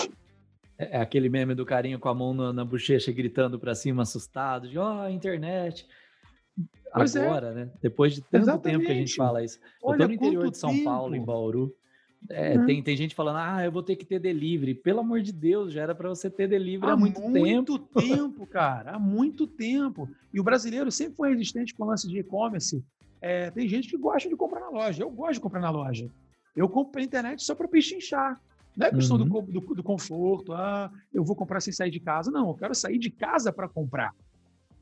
É, 0.78 0.98
é 0.98 1.02
aquele 1.02 1.30
meme 1.30 1.54
do 1.54 1.66
carinho 1.66 2.00
com 2.00 2.10
a 2.10 2.16
mão 2.16 2.34
na, 2.34 2.54
na 2.54 2.66
bochecha 2.66 3.12
gritando 3.12 3.60
para 3.60 3.76
cima, 3.76 4.04
assustado, 4.04 4.70
de 4.70 4.78
ó, 4.78 5.06
oh, 5.06 5.10
internet. 5.10 5.86
Pois 6.94 7.16
é. 7.16 7.26
Agora, 7.26 7.48
é. 7.48 7.54
né? 7.54 7.72
Depois 7.82 8.16
de 8.16 8.22
tanto 8.22 8.44
Exatamente. 8.44 8.78
tempo 8.78 8.86
que 8.86 8.92
a 8.92 8.96
gente 8.96 9.16
fala 9.16 9.44
isso. 9.44 9.60
Olha, 9.84 9.96
eu 9.96 10.00
tô 10.00 10.08
no 10.08 10.14
interior 10.14 10.50
de 10.50 10.58
São 10.58 10.72
tempo. 10.72 10.86
Paulo, 10.86 11.16
em 11.16 11.24
Bauru. 11.24 11.76
É, 12.30 12.58
uhum. 12.58 12.66
tem, 12.66 12.84
tem 12.84 12.98
gente 12.98 13.16
falando, 13.16 13.38
ah, 13.38 13.64
eu 13.64 13.72
vou 13.72 13.82
ter 13.82 13.96
que 13.96 14.06
ter 14.06 14.20
delivery. 14.20 14.74
Pelo 14.74 15.00
amor 15.00 15.22
de 15.22 15.32
Deus, 15.32 15.72
já 15.72 15.84
era 15.84 15.96
para 15.96 16.10
você 16.10 16.30
ter 16.30 16.48
delivery 16.48 16.92
há, 16.92 16.94
há 16.94 16.98
muito, 16.98 17.22
muito 17.22 17.34
tempo. 17.34 17.46
muito 17.46 17.80
tempo, 17.80 18.48
cara, 18.48 18.92
há 18.92 19.00
muito 19.00 19.48
tempo. 19.48 20.10
E 20.34 20.40
o 20.40 20.44
brasileiro 20.44 20.92
sempre 20.92 21.16
foi 21.16 21.30
resistente 21.30 21.74
com 21.74 21.84
o 21.84 21.88
lance 21.88 22.08
de 22.08 22.20
e-commerce. 22.20 22.84
É, 23.22 23.52
tem 23.52 23.68
gente 23.68 23.90
que 23.90 23.98
gosta 23.98 24.30
de 24.30 24.36
comprar 24.36 24.62
na 24.62 24.70
loja. 24.70 25.04
Eu 25.04 25.10
gosto 25.10 25.34
de 25.34 25.40
comprar 25.42 25.60
na 25.60 25.70
loja. 25.70 26.10
Eu 26.56 26.68
compro 26.70 26.94
pela 26.94 27.06
internet 27.06 27.44
só 27.44 27.54
para 27.56 27.68
pechinchar. 27.68 28.40
Não 28.76 28.88
é 28.88 28.92
questão 28.92 29.18
uhum. 29.18 29.28
do, 29.28 29.42
do, 29.42 29.76
do, 29.76 29.84
conforto, 29.84 30.54
ah, 30.54 30.90
eu 31.14 31.24
vou 31.24 31.36
comprar 31.36 31.60
sem 31.60 31.74
sair 31.74 31.92
de 31.92 32.00
casa. 32.00 32.32
Não, 32.32 32.48
eu 32.48 32.54
quero 32.54 32.74
sair 32.74 32.98
de 32.98 33.10
casa 33.10 33.52
para 33.52 33.68
comprar. 33.68 34.16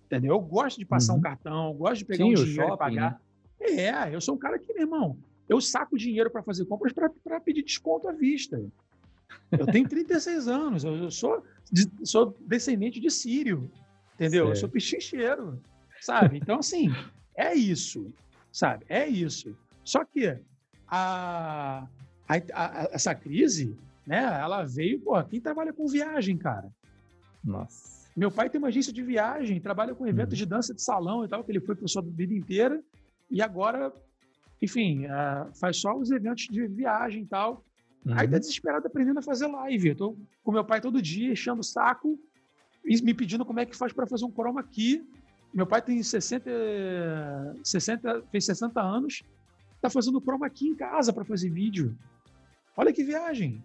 Entendeu? 0.06 0.34
Eu 0.36 0.40
gosto 0.40 0.78
de 0.78 0.86
passar 0.86 1.14
uhum. 1.14 1.20
um 1.20 1.22
cartão, 1.22 1.74
gosto 1.74 2.00
de 2.00 2.06
pegar 2.06 2.26
Sim, 2.26 2.32
um 2.32 2.36
dinheiro 2.36 2.54
shopping, 2.54 2.74
e 2.74 2.78
pagar. 2.78 3.22
Né? 3.60 3.68
É, 3.82 4.16
eu 4.16 4.22
sou 4.22 4.36
um 4.36 4.38
cara 4.38 4.60
que, 4.60 4.72
meu 4.72 4.84
irmão, 4.84 5.18
eu 5.50 5.60
saco 5.60 5.98
dinheiro 5.98 6.30
para 6.30 6.44
fazer 6.44 6.66
compras 6.66 6.94
para 6.94 7.40
pedir 7.40 7.64
desconto 7.64 8.08
à 8.08 8.12
vista. 8.12 8.64
Eu 9.52 9.66
tenho 9.66 9.88
36 9.90 10.48
anos, 10.48 10.84
eu 10.84 11.10
sou, 11.10 11.44
sou 12.04 12.36
descendente 12.42 13.00
de 13.00 13.10
sírio, 13.10 13.70
entendeu? 14.16 14.46
Certo. 14.46 14.56
Eu 14.56 14.56
sou 14.56 14.70
pichincheiro, 14.70 15.60
sabe? 16.02 16.38
Então, 16.38 16.60
assim, 16.60 16.92
é 17.36 17.56
isso, 17.56 18.14
sabe? 18.52 18.86
É 18.90 19.08
isso. 19.08 19.56
Só 19.84 20.04
que 20.04 20.28
a, 20.88 21.88
a, 22.28 22.36
a, 22.54 22.90
essa 22.92 23.14
crise, 23.16 23.78
né, 24.06 24.24
ela 24.42 24.64
veio, 24.64 25.00
pô, 25.00 25.22
quem 25.24 25.40
trabalha 25.40 25.74
com 25.74 25.88
viagem, 25.88 26.38
cara? 26.38 26.70
Nossa. 27.44 27.98
Meu 28.16 28.32
pai 28.32 28.50
tem 28.50 28.60
uma 28.60 28.70
agência 28.70 28.92
de 28.92 29.04
viagem, 29.04 29.60
trabalha 29.62 29.94
com 29.94 30.08
eventos 30.08 30.34
uhum. 30.34 30.46
de 30.46 30.46
dança 30.46 30.74
de 30.74 30.82
salão 30.82 31.24
e 31.24 31.28
tal, 31.28 31.44
que 31.44 31.52
ele 31.52 31.60
foi 31.60 31.76
professor 31.76 32.00
a 32.00 32.10
vida 32.10 32.34
inteira, 32.34 32.82
e 33.30 33.42
agora 33.42 33.94
enfim, 34.62 35.06
uh, 35.06 35.54
faz 35.54 35.78
só 35.78 35.96
os 35.96 36.12
eventos 36.12 36.48
de 36.48 36.68
viagem 36.68 37.24
e 37.24 37.26
tal. 37.26 37.64
Uhum. 38.06 38.14
Aí 38.16 38.28
tá 38.28 38.40
desesperado 38.40 38.88
aprendendo 38.88 39.20
a 39.20 39.22
fazer 39.22 39.48
live. 39.48 39.90
Eu 39.90 39.96
tô 39.96 40.18
com 40.44 40.52
meu 40.52 40.66
pai 40.66 40.82
todo 40.82 41.02
dia, 41.02 41.32
enchendo 41.32 41.62
o 41.62 41.64
saco, 41.64 42.20
e 42.84 43.02
me 43.02 43.14
pedindo 43.14 43.46
como 43.46 43.60
é 43.60 43.66
que 43.66 43.76
faz 43.76 43.94
para 43.94 44.08
fazer 44.08 44.26
um 44.26 44.32
chroma 44.32 44.62
aqui. 44.62 45.08
Meu 45.58 45.66
pai 45.66 45.82
tem 45.82 46.04
60, 46.04 46.52
60, 47.64 48.22
fez 48.32 48.46
60 48.46 48.80
anos, 48.80 49.24
tá 49.82 49.90
fazendo 49.90 50.22
chroma 50.22 50.46
aqui 50.46 50.68
em 50.68 50.76
casa 50.76 51.12
para 51.12 51.26
fazer 51.26 51.50
vídeo. 51.50 51.98
Olha 52.78 52.94
que 52.94 53.04
viagem. 53.04 53.64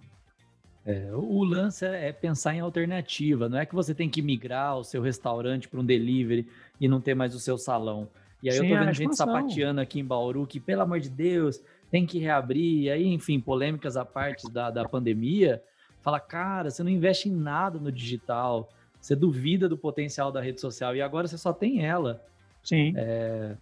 É, 0.86 1.10
o 1.12 1.44
lance 1.44 1.84
é 1.84 2.10
pensar 2.10 2.54
em 2.54 2.60
alternativa. 2.60 3.46
Não 3.46 3.58
é 3.58 3.66
que 3.66 3.74
você 3.74 3.94
tem 3.94 4.08
que 4.08 4.22
migrar 4.22 4.78
o 4.78 4.84
seu 4.84 5.02
restaurante 5.02 5.68
para 5.68 5.80
um 5.80 5.84
delivery 5.84 6.48
e 6.80 6.88
não 6.88 6.98
ter 6.98 7.14
mais 7.14 7.34
o 7.34 7.38
seu 7.38 7.58
salão. 7.58 8.08
E 8.42 8.48
aí 8.48 8.56
Sim, 8.56 8.68
eu 8.68 8.74
tô 8.74 8.84
vendo 8.84 8.94
gente 8.94 9.14
sapateando 9.14 9.82
aqui 9.82 10.00
em 10.00 10.04
Bauru 10.04 10.46
que, 10.46 10.58
pelo 10.58 10.80
amor 10.80 10.98
de 10.98 11.10
Deus, 11.10 11.60
tem 11.90 12.06
que 12.06 12.18
reabrir. 12.18 12.84
E 12.84 12.90
aí, 12.90 13.06
enfim, 13.06 13.38
polêmicas 13.38 13.98
à 13.98 14.04
parte 14.04 14.50
da, 14.50 14.70
da 14.70 14.88
pandemia. 14.88 15.62
Fala, 16.00 16.18
cara, 16.18 16.70
você 16.70 16.82
não 16.82 16.90
investe 16.90 17.28
em 17.28 17.32
nada 17.32 17.78
no 17.78 17.92
digital. 17.92 18.70
Você 19.02 19.16
duvida 19.16 19.68
do 19.68 19.76
potencial 19.76 20.30
da 20.30 20.40
rede 20.40 20.60
social. 20.60 20.94
E 20.94 21.02
agora 21.02 21.26
você 21.26 21.36
só 21.36 21.52
tem 21.52 21.84
ela. 21.84 22.24
Sim. 22.62 22.94
É... 22.96 23.56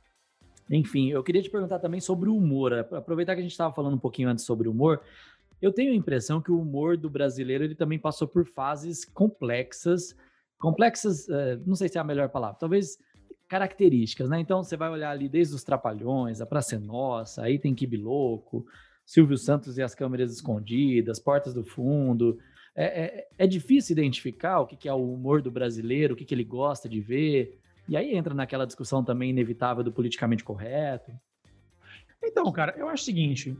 Enfim, 0.71 1.09
eu 1.09 1.25
queria 1.25 1.43
te 1.43 1.49
perguntar 1.49 1.79
também 1.79 1.99
sobre 1.99 2.29
o 2.29 2.37
humor. 2.37 2.75
Aproveitar 2.75 3.35
que 3.35 3.41
a 3.41 3.43
gente 3.43 3.51
estava 3.51 3.75
falando 3.75 3.95
um 3.95 3.99
pouquinho 3.99 4.29
antes 4.29 4.45
sobre 4.45 4.69
o 4.69 4.71
humor. 4.71 5.01
Eu 5.61 5.73
tenho 5.73 5.93
a 5.93 5.97
impressão 5.97 6.43
que 6.43 6.53
o 6.53 6.61
humor 6.61 6.99
do 6.99 7.09
brasileiro 7.09 7.65
ele 7.65 7.75
também 7.75 7.99
passou 7.99 8.29
por 8.29 8.45
fases 8.45 9.03
complexas. 9.05 10.15
Complexas, 10.59 11.27
é, 11.29 11.59
não 11.67 11.75
sei 11.75 11.89
se 11.89 11.97
é 11.97 12.01
a 12.03 12.05
melhor 12.05 12.29
palavra. 12.29 12.59
Talvez 12.61 12.99
características, 13.49 14.29
né? 14.29 14.39
Então 14.39 14.63
você 14.63 14.77
vai 14.77 14.91
olhar 14.91 15.11
ali 15.11 15.29
desde 15.29 15.55
os 15.55 15.65
Trapalhões, 15.65 16.41
a 16.41 16.47
Praça 16.47 16.77
é 16.77 16.79
Nossa, 16.79 17.43
aí 17.43 17.59
tem 17.59 17.75
Kibi 17.75 17.97
Louco, 17.97 18.65
Silvio 19.05 19.37
Santos 19.37 19.77
e 19.77 19.83
as 19.83 19.93
câmeras 19.93 20.33
escondidas, 20.33 21.19
Portas 21.19 21.53
do 21.53 21.65
Fundo. 21.65 22.39
É, 22.75 22.85
é, 22.85 23.29
é 23.39 23.47
difícil 23.47 23.93
identificar 23.93 24.61
o 24.61 24.67
que, 24.67 24.77
que, 24.77 24.89
é 24.89 24.93
o 24.93 25.13
humor 25.13 25.43
do 25.43 25.51
brasileiro, 25.51 26.15
o 26.15 26.17
que, 26.17 26.25
que 26.25 26.35
ele 26.35 26.45
gosta 26.45 26.89
de 26.89 27.01
ver. 27.01 27.59
E 27.89 27.97
aí 27.97 28.15
entra 28.15 28.33
naquela 28.33 28.67
discussão 28.67 29.05
também 29.05 29.31
inevitável 29.31 29.83
do 29.83 29.93
politicamente 29.93 30.45
correto. 30.45 31.13
Então, 32.23 32.51
cara, 32.53 32.75
eu 32.77 32.89
acho 32.89 33.03
o 33.03 33.07
seguinte: 33.07 33.57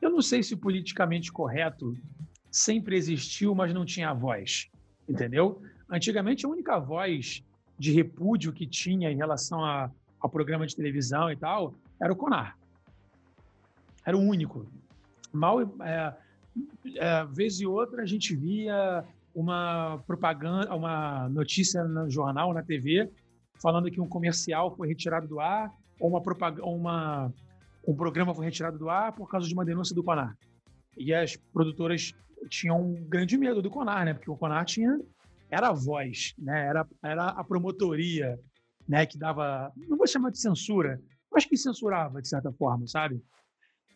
eu 0.00 0.10
não 0.10 0.20
sei 0.20 0.42
se 0.42 0.54
o 0.54 0.58
politicamente 0.58 1.32
correto 1.32 1.96
sempre 2.50 2.96
existiu, 2.96 3.54
mas 3.54 3.72
não 3.72 3.84
tinha 3.84 4.12
voz. 4.12 4.68
Entendeu? 5.08 5.62
Antigamente, 5.88 6.44
a 6.44 6.48
única 6.48 6.78
voz 6.78 7.44
de 7.78 7.92
repúdio 7.92 8.52
que 8.52 8.66
tinha 8.66 9.10
em 9.10 9.16
relação 9.16 9.64
a, 9.64 9.90
ao 10.20 10.28
programa 10.28 10.66
de 10.66 10.74
televisão 10.74 11.30
e 11.30 11.36
tal, 11.36 11.74
era 12.00 12.12
o 12.12 12.16
Conar. 12.16 12.56
Era 14.04 14.16
o 14.16 14.20
único. 14.20 14.66
Mal, 15.32 15.60
é, 15.82 16.16
é, 16.98 17.24
vez 17.26 17.60
e 17.60 17.66
outra, 17.66 18.02
a 18.02 18.06
gente 18.06 18.34
via 18.34 19.04
uma 19.34 20.02
propaganda, 20.06 20.74
uma 20.74 21.28
notícia 21.28 21.84
no 21.84 22.08
jornal, 22.08 22.54
na 22.54 22.62
TV, 22.62 23.10
falando 23.60 23.90
que 23.90 24.00
um 24.00 24.08
comercial 24.08 24.74
foi 24.74 24.88
retirado 24.88 25.28
do 25.28 25.40
ar, 25.40 25.70
ou 26.00 26.08
uma 26.08 26.22
propaganda, 26.22 26.64
uma, 26.66 27.32
um 27.86 27.94
programa 27.94 28.34
foi 28.34 28.46
retirado 28.46 28.78
do 28.78 28.88
ar 28.88 29.12
por 29.12 29.28
causa 29.28 29.46
de 29.46 29.54
uma 29.54 29.64
denúncia 29.64 29.94
do 29.94 30.02
Conar. 30.02 30.36
E 30.96 31.12
as 31.12 31.36
produtoras 31.52 32.12
tinham 32.48 32.80
um 32.80 33.08
grande 33.08 33.36
medo 33.36 33.60
do 33.60 33.70
Conar, 33.70 34.04
né? 34.04 34.14
Porque 34.14 34.30
o 34.30 34.36
Conar 34.36 34.64
tinha 34.64 34.98
era 35.50 35.68
a 35.68 35.72
voz, 35.72 36.34
né? 36.38 36.66
era, 36.66 36.86
era 37.02 37.28
a 37.28 37.44
promotoria 37.44 38.38
né? 38.88 39.06
que 39.06 39.18
dava, 39.18 39.72
não 39.76 39.96
vou 39.96 40.06
chamar 40.06 40.30
de 40.30 40.40
censura, 40.40 41.00
mas 41.30 41.44
que 41.44 41.56
censurava 41.56 42.20
de 42.20 42.28
certa 42.28 42.52
forma, 42.52 42.86
sabe? 42.86 43.22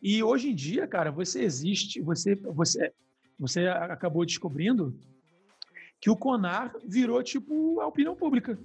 E 0.02 0.22
hoje 0.22 0.50
em 0.50 0.54
dia, 0.54 0.86
cara, 0.86 1.10
você 1.10 1.42
existe, 1.42 2.00
você, 2.00 2.34
você, 2.34 2.92
você 3.38 3.66
acabou 3.68 4.24
descobrindo 4.24 4.98
que 6.00 6.08
o 6.08 6.16
CONAR 6.16 6.74
virou 6.86 7.22
tipo 7.22 7.80
a 7.80 7.86
opinião 7.86 8.16
pública. 8.16 8.58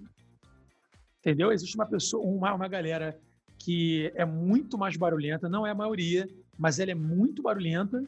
Entendeu? 1.19 1.51
Existe 1.51 1.75
uma 1.75 1.85
pessoa, 1.85 2.23
uma, 2.23 2.53
uma 2.53 2.67
galera 2.67 3.19
que 3.57 4.11
é 4.15 4.23
muito 4.23 4.77
mais 4.77 4.95
barulhenta, 4.95 5.49
não 5.49 5.65
é 5.65 5.71
a 5.71 5.75
maioria, 5.75 6.27
mas 6.57 6.79
ela 6.79 6.91
é 6.91 6.95
muito 6.95 7.41
barulhenta, 7.41 8.01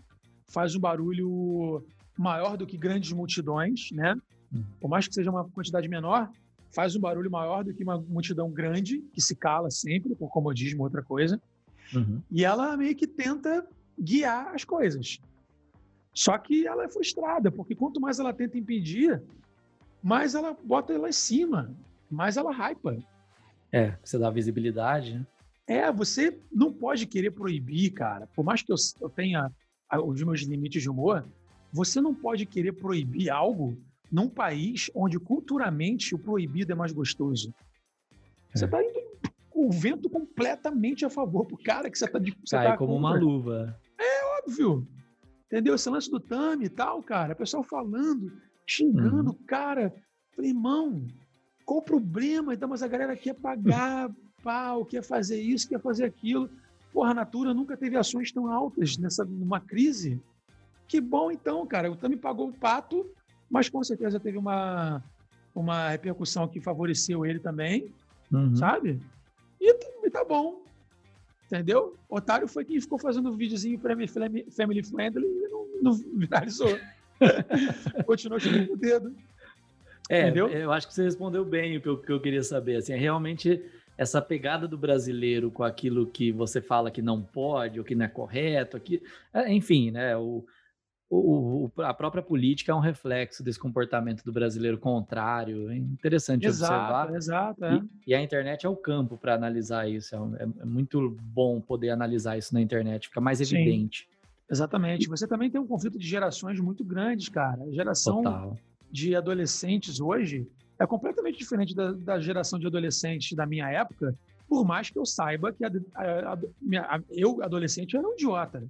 faz 0.48 0.76
um 0.76 0.80
barulho 0.80 1.86
maior 2.18 2.56
do 2.58 2.66
que 2.66 2.78
grandes 2.78 3.12
multidões, 3.12 3.92
né? 3.92 4.16
Hum. 4.54 4.64
Por 4.80 4.90
mais 4.90 5.08
que 5.08 5.14
seja 5.14 5.30
uma 5.30 5.50
quantidade 5.50 5.88
menor, 5.88 6.30
faz 6.74 6.96
um 6.96 7.00
barulho 7.00 7.30
maior 7.30 7.64
do 7.64 7.74
que 7.74 7.84
uma 7.84 8.00
multidão 8.00 8.52
grande, 8.52 9.00
que 9.14 9.22
se 9.22 9.36
cala 9.36 9.70
sempre, 9.70 10.16
por 10.16 10.30
comodismo, 10.30 10.84
outra 10.84 11.04
coisa. 11.04 11.42
Uhum. 11.94 12.22
E 12.30 12.44
ela 12.44 12.76
meio 12.76 12.96
que 12.96 13.08
tenta 13.08 13.68
guiar 14.00 14.54
as 14.54 14.64
coisas. 14.64 15.20
Só 16.14 16.38
que 16.38 16.66
ela 16.66 16.86
é 16.86 16.90
frustrada, 16.90 17.52
porque 17.52 17.76
quanto 17.76 18.02
mais 18.02 18.20
ela 18.20 18.34
tenta 18.34 18.58
impedir, 18.58 19.22
mais 20.02 20.36
ela 20.36 20.58
bota 20.64 20.98
lá 20.98 21.10
em 21.10 21.14
cima, 21.14 21.76
mais 22.10 22.38
ela 22.38 22.52
hypa. 22.52 22.98
É, 23.72 23.96
você 24.04 24.18
dá 24.18 24.30
visibilidade, 24.30 25.16
né? 25.16 25.26
É, 25.68 25.92
você 25.92 26.40
não 26.52 26.72
pode 26.72 27.06
querer 27.06 27.32
proibir, 27.32 27.92
cara. 27.92 28.26
Por 28.28 28.44
mais 28.44 28.62
que 28.62 28.72
eu, 28.72 28.78
eu 29.02 29.10
tenha 29.10 29.52
os 30.06 30.24
meus 30.24 30.42
limites 30.42 30.82
de 30.82 30.90
humor, 30.90 31.26
você 31.74 32.00
não 32.00 32.16
pode 32.16 32.46
querer 32.46 32.72
proibir 32.72 33.30
algo 33.30 33.78
num 34.10 34.30
país 34.30 34.90
onde 34.96 35.20
culturalmente 35.20 36.16
o 36.16 36.20
proibido 36.20 36.72
é 36.72 36.76
mais 36.76 36.94
gostoso. 36.94 37.54
Você 38.54 38.66
está 38.66 38.82
é. 38.82 38.86
indo 38.86 38.94
com 38.94 39.07
o 39.66 39.72
vento 39.72 40.10
completamente 40.10 41.06
a 41.06 41.10
favor 41.10 41.46
pro 41.46 41.58
cara 41.58 41.90
que 41.90 41.98
você 41.98 42.06
está 42.06 42.20
de 42.20 42.32
você 42.44 42.56
Cai 42.56 42.68
tá 42.68 42.78
como 42.78 42.94
contra. 42.94 43.10
uma 43.10 43.20
luva. 43.20 43.80
É 43.98 44.40
óbvio. 44.40 44.88
Entendeu? 45.46 45.76
Esse 45.76 45.90
lance 45.90 46.10
do 46.12 46.20
Tami 46.20 46.66
e 46.66 46.70
tal, 46.70 47.02
cara. 47.02 47.34
O 47.34 47.36
pessoal 47.36 47.64
falando, 47.64 48.32
xingando 48.66 49.32
o 49.32 49.34
uhum. 49.34 49.46
cara. 49.48 49.94
Falei, 50.36 50.52
irmão, 50.52 51.08
qual 51.66 51.80
o 51.80 51.84
problema? 51.84 52.54
Então, 52.54 52.70
mas 52.70 52.84
a 52.84 52.88
galera 52.88 53.16
quer 53.16 53.34
pagar 53.34 54.12
pau, 54.44 54.86
quer 54.86 55.04
fazer 55.04 55.42
isso, 55.42 55.68
quer 55.68 55.82
fazer 55.82 56.06
aquilo. 56.06 56.50
Porra, 56.94 57.12
a 57.12 57.16
Natura 57.16 57.54
nunca 57.54 57.76
teve 57.76 57.96
ações 57.98 58.32
tão 58.32 58.52
altas 58.52 58.98
nessa 58.98 59.26
numa 59.26 59.60
crise. 59.60 60.22
Que 60.88 61.02
bom 61.02 61.32
então, 61.32 61.66
cara. 61.66 61.92
O 61.92 61.96
Tami 61.96 62.16
pagou 62.16 62.50
o 62.50 62.54
pato 62.54 63.06
mas 63.50 63.70
com 63.70 63.84
certeza 63.84 64.20
teve 64.20 64.38
uma, 64.38 65.04
uma 65.56 65.90
repercussão 65.90 66.48
que 66.48 66.60
favoreceu 66.60 67.26
ele 67.26 67.40
também, 67.40 67.94
uhum. 68.32 68.56
sabe? 68.56 69.00
E, 69.60 69.74
e, 70.06 70.10
tá 70.10 70.24
bom, 70.24 70.64
entendeu? 71.46 71.98
Otário 72.10 72.48
foi 72.48 72.64
quem 72.66 72.80
ficou 72.80 73.00
fazendo 73.00 73.30
um 73.30 73.36
videozinho 73.36 73.80
family 73.80 74.08
friendly 74.84 75.28
e 75.28 75.48
não, 75.50 75.68
não 75.82 75.94
viralizou. 75.94 76.78
Continuou 78.06 78.40
chutando 78.40 78.74
o 78.74 78.78
dedo. 78.78 79.16
É, 80.10 80.22
entendeu? 80.22 80.48
eu 80.48 80.72
acho 80.72 80.88
que 80.88 80.94
você 80.94 81.04
respondeu 81.04 81.44
bem 81.44 81.78
o 81.78 81.82
que 81.82 81.90
eu, 81.90 81.98
que 81.98 82.12
eu 82.12 82.22
queria 82.22 82.44
saber. 82.44 82.78
Assim, 82.78 82.94
é 82.94 82.98
realmente 82.98 83.62
essa 83.98 84.22
pegada 84.22 84.68
do 84.68 84.78
brasileiro 84.78 85.50
com 85.50 85.64
aquilo 85.64 86.06
que 86.06 86.32
você 86.32 86.62
fala 86.62 86.92
que 86.92 87.02
não 87.02 87.22
pode 87.22 87.80
ou 87.80 87.86
que 87.86 87.96
não 87.96 88.06
é 88.06 88.08
correto, 88.08 88.78
aqui, 88.78 89.02
é, 89.34 89.52
enfim, 89.52 89.92
né? 89.92 90.16
O, 90.16 90.46
o, 91.10 91.72
o, 91.78 91.82
a 91.82 91.94
própria 91.94 92.22
política 92.22 92.72
é 92.72 92.76
um 92.76 92.80
reflexo 92.80 93.42
desse 93.42 93.58
comportamento 93.58 94.24
do 94.24 94.32
brasileiro 94.32 94.78
contrário. 94.78 95.70
É 95.72 95.78
interessante 95.78 96.46
exato, 96.46 96.74
observar. 96.74 97.16
Exato, 97.16 97.66
é. 97.66 97.76
e, 97.76 98.12
e, 98.12 98.16
a 98.16 98.22
internet 98.22 98.66
é 98.66 98.70
o 98.70 98.76
campo 98.76 99.18
para 99.18 99.34
analisar 99.34 99.90
isso. 99.90 100.16
É, 100.16 100.44
é, 100.44 100.48
é, 100.62 100.66
muito 100.66 101.18
bom 101.22 101.62
poder 101.62 101.92
analisar 101.92 102.38
isso 102.38 102.54
na 102.54 102.62
internet, 102.62 103.08
fica 103.08 103.22
mais 103.22 103.40
evidente. 103.40 104.08
Exatamente. 104.50 105.08
Você 105.08 105.28
também 105.28 105.50
tem 105.50 105.60
um 105.60 105.68
conflito 105.68 105.98
de 105.98 106.08
gerações 106.08 106.60
muito 106.60 106.84
grandes, 106.84 107.30
cara. 107.30 107.64
A 107.64 107.72
geração 107.72 108.24
Total. 108.24 108.58
de 108.92 109.16
adolescentes 109.16 110.00
hoje 110.02 110.46
é 110.80 110.86
completamente 110.86 111.38
diferente 111.38 111.74
da, 111.74 111.92
da, 111.94 112.20
geração 112.20 112.60
de 112.60 112.68
adolescentes 112.68 113.36
da 113.36 113.46
minha 113.46 113.70
época, 113.70 114.14
por 114.48 114.66
mais 114.66 114.90
que 114.90 115.00
eu 115.00 115.06
saiba 115.06 115.52
que 115.52 115.66
a, 115.66 115.72
a, 115.96 116.34
a, 116.34 117.02
eu, 117.10 117.42
adolescente, 117.42 117.98
era 117.98 118.08
um 118.08 118.14
idiota, 118.14 118.64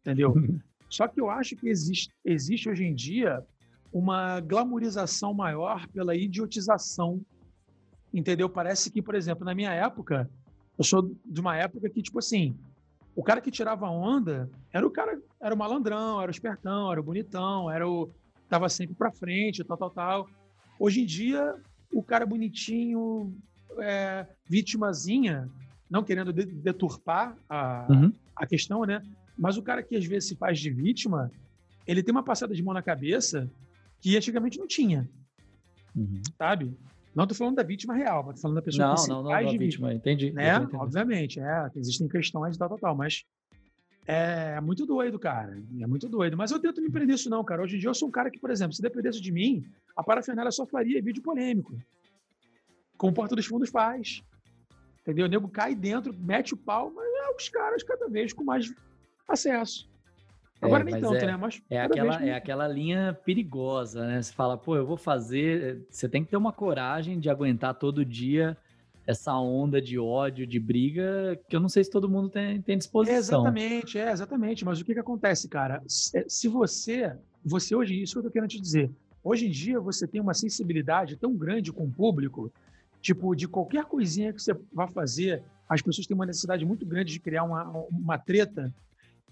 entendeu? 0.00 0.34
Só 0.88 1.06
que 1.06 1.20
eu 1.20 1.28
acho 1.30 1.56
que 1.56 1.68
existe, 1.68 2.10
existe 2.24 2.68
hoje 2.68 2.84
em 2.84 2.94
dia 2.94 3.42
uma 3.92 4.40
glamorização 4.40 5.32
maior 5.34 5.86
pela 5.88 6.14
idiotização, 6.14 7.20
entendeu? 8.12 8.48
Parece 8.48 8.90
que, 8.90 9.02
por 9.02 9.14
exemplo, 9.14 9.44
na 9.44 9.54
minha 9.54 9.72
época, 9.72 10.28
eu 10.76 10.84
sou 10.84 11.14
de 11.24 11.40
uma 11.40 11.56
época 11.56 11.88
que, 11.90 12.02
tipo 12.02 12.18
assim, 12.18 12.56
o 13.14 13.22
cara 13.22 13.40
que 13.40 13.50
tirava 13.50 13.90
onda 13.90 14.48
era 14.72 14.86
o 14.86 14.90
cara, 14.90 15.20
era 15.40 15.54
o 15.54 15.58
malandrão, 15.58 16.20
era 16.20 16.30
o 16.30 16.34
espertão, 16.34 16.90
era 16.90 17.00
o 17.00 17.04
bonitão, 17.04 17.70
era 17.70 17.88
o 17.88 18.10
tava 18.48 18.68
sempre 18.68 18.94
para 18.94 19.12
frente, 19.12 19.64
tal, 19.64 19.76
tal, 19.76 19.90
tal. 19.90 20.28
Hoje 20.78 21.02
em 21.02 21.06
dia, 21.06 21.54
o 21.92 22.02
cara 22.02 22.24
bonitinho, 22.24 23.34
é, 23.78 24.26
vítimazinha, 24.48 25.48
não 25.90 26.02
querendo 26.02 26.32
deturpar 26.32 27.36
a, 27.48 27.86
uhum. 27.90 28.12
a 28.36 28.46
questão, 28.46 28.84
né? 28.84 29.02
Mas 29.38 29.56
o 29.56 29.62
cara 29.62 29.82
que 29.82 29.96
às 29.96 30.04
vezes 30.04 30.28
se 30.28 30.36
faz 30.36 30.58
de 30.58 30.70
vítima, 30.70 31.30
ele 31.86 32.02
tem 32.02 32.12
uma 32.12 32.22
passada 32.22 32.54
de 32.54 32.62
mão 32.62 32.74
na 32.74 32.82
cabeça 32.82 33.50
que 34.00 34.16
antigamente 34.16 34.58
não 34.58 34.66
tinha. 34.66 35.08
Uhum. 35.94 36.20
Sabe? 36.36 36.76
Não 37.14 37.24
estou 37.24 37.36
falando 37.36 37.56
da 37.56 37.62
vítima 37.62 37.94
real, 37.94 38.20
estou 38.20 38.36
falando 38.36 38.56
da 38.56 38.62
pessoa 38.62 38.88
não, 38.88 38.94
que 38.94 39.00
se 39.00 39.08
não, 39.08 39.22
não, 39.22 39.30
faz 39.30 39.44
não, 39.44 39.52
de 39.52 39.58
vítima. 39.58 39.94
Entendi. 39.94 40.32
Né? 40.32 40.58
Obviamente, 40.74 41.40
é, 41.40 41.70
existem 41.76 42.08
questões 42.08 42.56
e 42.56 42.58
tal, 42.58 42.68
tal, 42.68 42.78
tal, 42.78 42.96
mas 42.96 43.24
é 44.06 44.60
muito 44.60 44.86
doido, 44.86 45.18
cara. 45.18 45.60
É 45.80 45.86
muito 45.86 46.08
doido. 46.08 46.36
Mas 46.36 46.50
eu 46.50 46.58
tento 46.58 46.80
me 46.80 46.90
prender 46.90 47.14
isso 47.14 47.28
não, 47.28 47.44
cara. 47.44 47.62
Hoje 47.62 47.76
em 47.76 47.78
dia 47.78 47.88
eu 47.88 47.94
sou 47.94 48.08
um 48.08 48.10
cara 48.10 48.30
que, 48.30 48.38
por 48.38 48.50
exemplo, 48.50 48.72
se 48.72 48.82
dependesse 48.82 49.20
de 49.20 49.30
mim, 49.30 49.64
a 49.96 50.02
parafernália 50.02 50.50
só 50.50 50.66
faria 50.66 51.02
vídeo 51.02 51.22
polêmico. 51.22 51.76
Como 52.96 53.12
o 53.12 53.14
Porta 53.14 53.36
dos 53.36 53.46
Fundos 53.46 53.70
faz. 53.70 54.22
Entendeu? 55.02 55.26
O 55.26 55.28
nego 55.28 55.48
cai 55.48 55.74
dentro, 55.74 56.14
mete 56.14 56.54
o 56.54 56.56
pau, 56.56 56.92
mas 56.94 57.06
é 57.06 57.36
os 57.36 57.48
caras 57.48 57.82
cada 57.82 58.08
vez 58.08 58.32
com 58.32 58.44
mais 58.44 58.72
acesso. 59.28 59.88
Agora 60.60 60.82
é, 60.82 60.84
nem 60.84 61.00
tanto, 61.00 61.14
é, 61.14 61.26
né? 61.26 61.36
Mas 61.36 61.62
é 61.70 61.80
aquela, 61.80 62.24
é 62.24 62.34
aquela 62.34 62.66
linha 62.66 63.16
perigosa, 63.24 64.06
né? 64.06 64.20
Você 64.20 64.32
fala, 64.32 64.58
pô, 64.58 64.74
eu 64.74 64.84
vou 64.84 64.96
fazer. 64.96 65.86
Você 65.88 66.08
tem 66.08 66.24
que 66.24 66.30
ter 66.30 66.36
uma 66.36 66.52
coragem 66.52 67.20
de 67.20 67.30
aguentar 67.30 67.74
todo 67.74 68.04
dia 68.04 68.56
essa 69.06 69.34
onda 69.34 69.80
de 69.80 69.98
ódio, 69.98 70.46
de 70.46 70.60
briga, 70.60 71.40
que 71.48 71.56
eu 71.56 71.60
não 71.60 71.68
sei 71.68 71.82
se 71.82 71.90
todo 71.90 72.10
mundo 72.10 72.28
tem, 72.28 72.60
tem 72.60 72.76
disposição. 72.76 73.16
É 73.16 73.18
exatamente, 73.18 73.98
é, 73.98 74.12
exatamente. 74.12 74.64
Mas 74.66 74.80
o 74.80 74.84
que, 74.84 74.92
que 74.92 75.00
acontece, 75.00 75.48
cara? 75.48 75.82
Se 75.86 76.46
você, 76.46 77.16
você 77.42 77.74
hoje, 77.74 78.02
isso 78.02 78.12
que 78.12 78.18
eu 78.18 78.24
tô 78.24 78.30
querendo 78.30 78.50
te 78.50 78.60
dizer, 78.60 78.90
hoje 79.24 79.46
em 79.46 79.50
dia 79.50 79.80
você 79.80 80.06
tem 80.06 80.20
uma 80.20 80.34
sensibilidade 80.34 81.16
tão 81.16 81.34
grande 81.34 81.72
com 81.72 81.84
o 81.84 81.90
público, 81.90 82.52
tipo, 83.00 83.34
de 83.34 83.48
qualquer 83.48 83.86
coisinha 83.86 84.30
que 84.30 84.42
você 84.42 84.54
vá 84.70 84.86
fazer, 84.86 85.42
as 85.66 85.80
pessoas 85.80 86.06
têm 86.06 86.14
uma 86.14 86.26
necessidade 86.26 86.66
muito 86.66 86.84
grande 86.84 87.10
de 87.10 87.18
criar 87.18 87.44
uma, 87.44 87.64
uma 87.90 88.18
treta 88.18 88.74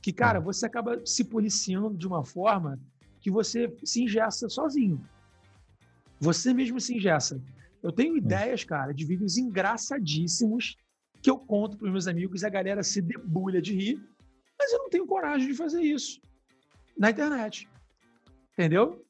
que, 0.07 0.13
cara, 0.13 0.39
você 0.39 0.67
acaba 0.67 1.05
se 1.05 1.25
policiando 1.25 1.99
de 1.99 2.07
uma 2.07 2.25
forma 2.25 2.79
que 3.21 3.29
você 3.29 3.77
se 3.83 4.05
ingessa 4.05 4.49
sozinho. 4.49 5.05
Você 6.21 6.55
mesmo 6.55 6.81
se 6.81 6.95
ingessa. 6.95 7.43
Eu 7.83 7.91
tenho 7.91 8.17
ideias, 8.17 8.63
cara, 8.63 8.95
de 8.95 9.05
vídeos 9.05 9.37
engraçadíssimos 9.37 10.77
que 11.21 11.29
eu 11.29 11.37
conto 11.37 11.77
para 11.77 11.87
os 11.87 11.91
meus 11.93 12.07
amigos 12.07 12.43
e 12.43 12.47
a 12.47 12.49
galera 12.49 12.85
se 12.85 13.03
debulha 13.03 13.61
de 13.61 13.75
rir, 13.75 14.01
mas 14.57 14.73
eu 14.73 14.79
não 14.79 14.89
tenho 14.89 15.09
coragem 15.09 15.49
de 15.49 15.55
fazer 15.55 15.83
isso 15.83 16.21
na 16.97 17.11
internet. 17.11 17.69
Entendeu? 18.53 19.05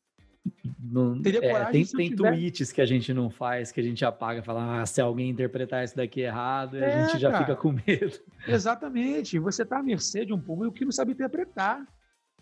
Não, 0.93 1.21
Teria 1.21 1.45
é, 1.45 1.51
coragem 1.51 1.85
tem, 1.85 1.97
tem 1.97 2.11
tiver... 2.11 2.33
tweets 2.33 2.73
que 2.73 2.81
a 2.81 2.87
gente 2.87 3.13
não 3.13 3.29
faz, 3.29 3.73
que 3.73 3.81
a 3.81 3.83
gente 3.83 4.05
apaga, 4.05 4.43
fala, 4.43 4.81
ah, 4.81 4.87
se 4.87 5.01
alguém 5.01 5.31
interpretar 5.31 5.85
isso 5.85 5.97
daqui 5.97 6.21
errado, 6.21 6.77
é, 6.77 6.95
a 6.95 7.07
gente 7.07 7.21
já 7.21 7.31
cara, 7.31 7.45
fica 7.45 7.57
com 7.57 7.73
medo. 7.73 8.19
Exatamente. 8.47 9.39
Você 9.39 9.63
está 9.63 9.79
à 9.79 9.83
mercê 9.83 10.25
de 10.25 10.33
um 10.33 10.41
público 10.41 10.75
que 10.75 10.85
não 10.85 10.93
sabe 10.93 11.13
interpretar. 11.13 11.87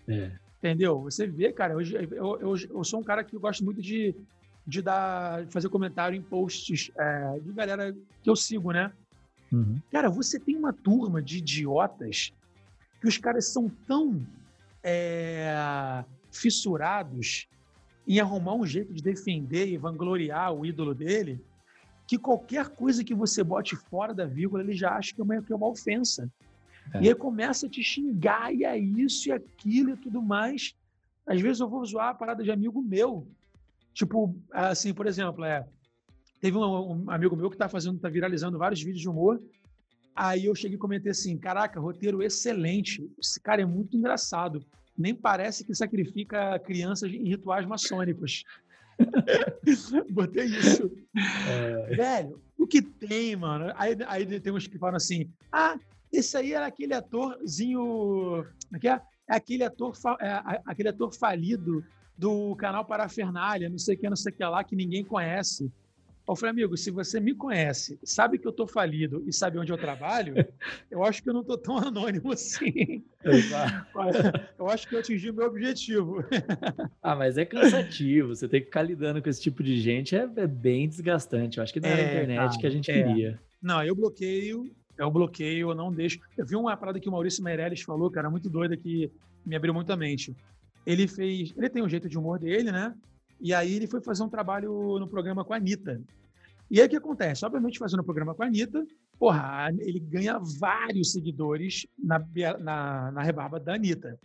É. 0.08 0.32
Entendeu? 0.58 1.00
Você 1.02 1.26
vê, 1.26 1.52
cara, 1.52 1.76
hoje 1.76 1.94
eu, 1.94 2.40
eu, 2.40 2.56
eu, 2.70 2.84
sou 2.84 3.00
um 3.00 3.04
cara 3.04 3.22
que 3.22 3.36
gosto 3.38 3.64
muito 3.64 3.80
de, 3.80 4.14
de 4.66 4.82
dar, 4.82 5.46
fazer 5.48 5.68
comentário 5.68 6.16
em 6.16 6.22
posts 6.22 6.90
é, 6.96 7.38
de 7.40 7.52
galera 7.52 7.94
que 8.22 8.30
eu 8.30 8.36
sigo, 8.36 8.72
né? 8.72 8.92
Uhum. 9.52 9.78
Cara, 9.92 10.08
você 10.10 10.40
tem 10.40 10.56
uma 10.56 10.72
turma 10.72 11.22
de 11.22 11.38
idiotas 11.38 12.32
que 13.00 13.06
os 13.06 13.18
caras 13.18 13.46
são 13.48 13.70
tão 13.86 14.26
é, 14.82 16.04
fissurados 16.32 17.46
em 18.06 18.20
arrumar 18.20 18.54
um 18.54 18.66
jeito 18.66 18.92
de 18.92 19.02
defender 19.02 19.66
e 19.66 19.76
vangloriar 19.76 20.52
o 20.52 20.64
ídolo 20.64 20.94
dele, 20.94 21.40
que 22.06 22.18
qualquer 22.18 22.68
coisa 22.68 23.02
que 23.02 23.14
você 23.14 23.42
bote 23.42 23.76
fora 23.76 24.12
da 24.12 24.26
vírgula, 24.26 24.62
ele 24.62 24.74
já 24.74 24.96
acha 24.96 25.14
que 25.14 25.20
é 25.20 25.24
uma, 25.24 25.42
que 25.42 25.52
é 25.52 25.56
uma 25.56 25.68
ofensa. 25.68 26.30
É. 26.92 27.02
E 27.02 27.08
aí 27.08 27.14
começa 27.14 27.66
a 27.66 27.70
te 27.70 27.82
xingar, 27.82 28.54
e 28.54 28.64
é 28.64 28.76
isso 28.76 29.28
e 29.28 29.32
aquilo 29.32 29.90
e 29.90 29.96
tudo 29.96 30.20
mais. 30.20 30.74
Às 31.26 31.40
vezes 31.40 31.60
eu 31.60 31.68
vou 31.68 31.84
zoar 31.84 32.10
a 32.10 32.14
parada 32.14 32.44
de 32.44 32.50
amigo 32.50 32.82
meu. 32.82 33.26
Tipo, 33.94 34.36
assim, 34.52 34.92
por 34.92 35.06
exemplo, 35.06 35.44
é, 35.44 35.66
teve 36.40 36.58
um, 36.58 37.04
um 37.04 37.10
amigo 37.10 37.34
meu 37.34 37.48
que 37.48 37.54
está 37.54 37.68
fazendo, 37.68 37.98
tá 37.98 38.08
viralizando 38.10 38.58
vários 38.58 38.82
vídeos 38.82 39.00
de 39.00 39.08
humor. 39.08 39.40
Aí 40.14 40.44
eu 40.44 40.54
cheguei 40.54 40.76
e 40.76 40.80
comentei 40.80 41.10
assim: 41.10 41.38
caraca, 41.38 41.80
roteiro 41.80 42.22
excelente. 42.22 43.10
Esse 43.18 43.40
cara 43.40 43.62
é 43.62 43.66
muito 43.66 43.96
engraçado 43.96 44.64
nem 44.96 45.14
parece 45.14 45.64
que 45.64 45.74
sacrifica 45.74 46.58
crianças 46.60 47.12
em 47.12 47.28
rituais 47.28 47.66
maçônicos. 47.66 48.44
Botei 50.10 50.46
isso. 50.46 50.90
É... 51.48 51.96
Velho, 51.96 52.40
o 52.56 52.66
que 52.66 52.80
tem, 52.80 53.34
mano? 53.36 53.72
Aí, 53.76 53.96
aí 54.06 54.40
tem 54.40 54.52
uns 54.52 54.66
que 54.66 54.78
falam 54.78 54.96
assim: 54.96 55.28
ah, 55.50 55.76
esse 56.12 56.36
aí 56.36 56.52
era 56.52 56.66
aquele 56.66 56.94
atorzinho. 56.94 58.46
Aqui 58.72 58.88
é, 58.88 58.92
é? 58.92 59.00
é 59.30 59.36
aquele 59.36 59.64
ator, 59.64 59.94
é, 60.20 60.60
aquele 60.64 60.88
ator 60.88 61.12
falido 61.12 61.84
do 62.16 62.54
canal 62.56 62.84
Parafernália, 62.84 63.68
não 63.68 63.78
sei 63.78 63.96
o 63.96 63.98
que, 63.98 64.08
não 64.08 64.16
sei 64.16 64.32
o 64.32 64.36
que 64.36 64.44
lá, 64.44 64.62
que 64.62 64.76
ninguém 64.76 65.04
conhece. 65.04 65.70
Eu 66.26 66.34
falei, 66.34 66.52
amigo, 66.52 66.76
se 66.76 66.90
você 66.90 67.20
me 67.20 67.34
conhece, 67.34 67.98
sabe 68.02 68.38
que 68.38 68.46
eu 68.46 68.50
estou 68.50 68.66
falido 68.66 69.22
e 69.26 69.32
sabe 69.32 69.58
onde 69.58 69.70
eu 69.70 69.76
trabalho, 69.76 70.34
eu 70.90 71.04
acho 71.04 71.22
que 71.22 71.28
eu 71.28 71.34
não 71.34 71.42
estou 71.42 71.58
tão 71.58 71.76
anônimo 71.76 72.32
assim. 72.32 73.04
Exato. 73.22 73.84
Eu 74.58 74.68
acho 74.68 74.88
que 74.88 74.94
eu 74.94 75.00
atingi 75.00 75.30
o 75.30 75.34
meu 75.34 75.46
objetivo. 75.46 76.24
Ah, 77.02 77.14
mas 77.14 77.36
é 77.36 77.44
cansativo. 77.44 78.34
Você 78.34 78.48
tem 78.48 78.60
que 78.60 78.66
ficar 78.66 78.82
lidando 78.82 79.22
com 79.22 79.28
esse 79.28 79.40
tipo 79.40 79.62
de 79.62 79.78
gente, 79.78 80.16
é, 80.16 80.28
é 80.36 80.46
bem 80.46 80.88
desgastante. 80.88 81.58
Eu 81.58 81.64
acho 81.64 81.72
que 81.72 81.80
não 81.80 81.88
é, 81.88 82.00
é 82.00 82.14
internet 82.14 82.50
cara, 82.50 82.60
que 82.60 82.66
a 82.66 82.70
gente 82.70 82.90
é. 82.90 83.02
queria. 83.02 83.40
Não, 83.60 83.82
eu 83.82 83.94
bloqueio, 83.94 84.70
eu 84.96 85.10
bloqueio, 85.10 85.70
eu 85.70 85.74
não 85.74 85.92
deixo. 85.92 86.18
Eu 86.36 86.46
vi 86.46 86.56
uma 86.56 86.76
parada 86.76 87.00
que 87.00 87.08
o 87.08 87.12
Maurício 87.12 87.42
Meirelles 87.42 87.82
falou, 87.82 88.10
cara, 88.10 88.30
muito 88.30 88.48
doida, 88.48 88.76
que 88.76 89.10
me 89.44 89.56
abriu 89.56 89.74
muito 89.74 89.92
a 89.92 89.96
mente. 89.96 90.34
Ele 90.86 91.06
fez. 91.06 91.52
Ele 91.56 91.68
tem 91.68 91.82
um 91.82 91.88
jeito 91.88 92.08
de 92.08 92.18
humor 92.18 92.38
dele, 92.38 92.70
né? 92.70 92.94
E 93.40 93.52
aí 93.52 93.74
ele 93.74 93.86
foi 93.86 94.00
fazer 94.00 94.22
um 94.22 94.28
trabalho 94.28 94.98
no 94.98 95.08
programa 95.08 95.44
com 95.44 95.52
a 95.52 95.56
Anitta. 95.56 96.00
E 96.70 96.80
aí 96.80 96.86
o 96.86 96.90
que 96.90 96.96
acontece? 96.96 97.44
Obviamente, 97.44 97.78
fazendo 97.78 98.00
o 98.00 98.04
programa 98.04 98.34
com 98.34 98.42
a 98.42 98.46
Anitta, 98.46 98.86
porra, 99.18 99.68
ele 99.78 100.00
ganha 100.00 100.38
vários 100.38 101.12
seguidores 101.12 101.86
na, 101.98 102.18
na, 102.58 103.12
na 103.12 103.22
rebarba 103.22 103.60
da 103.60 103.74
Anitta. 103.74 104.18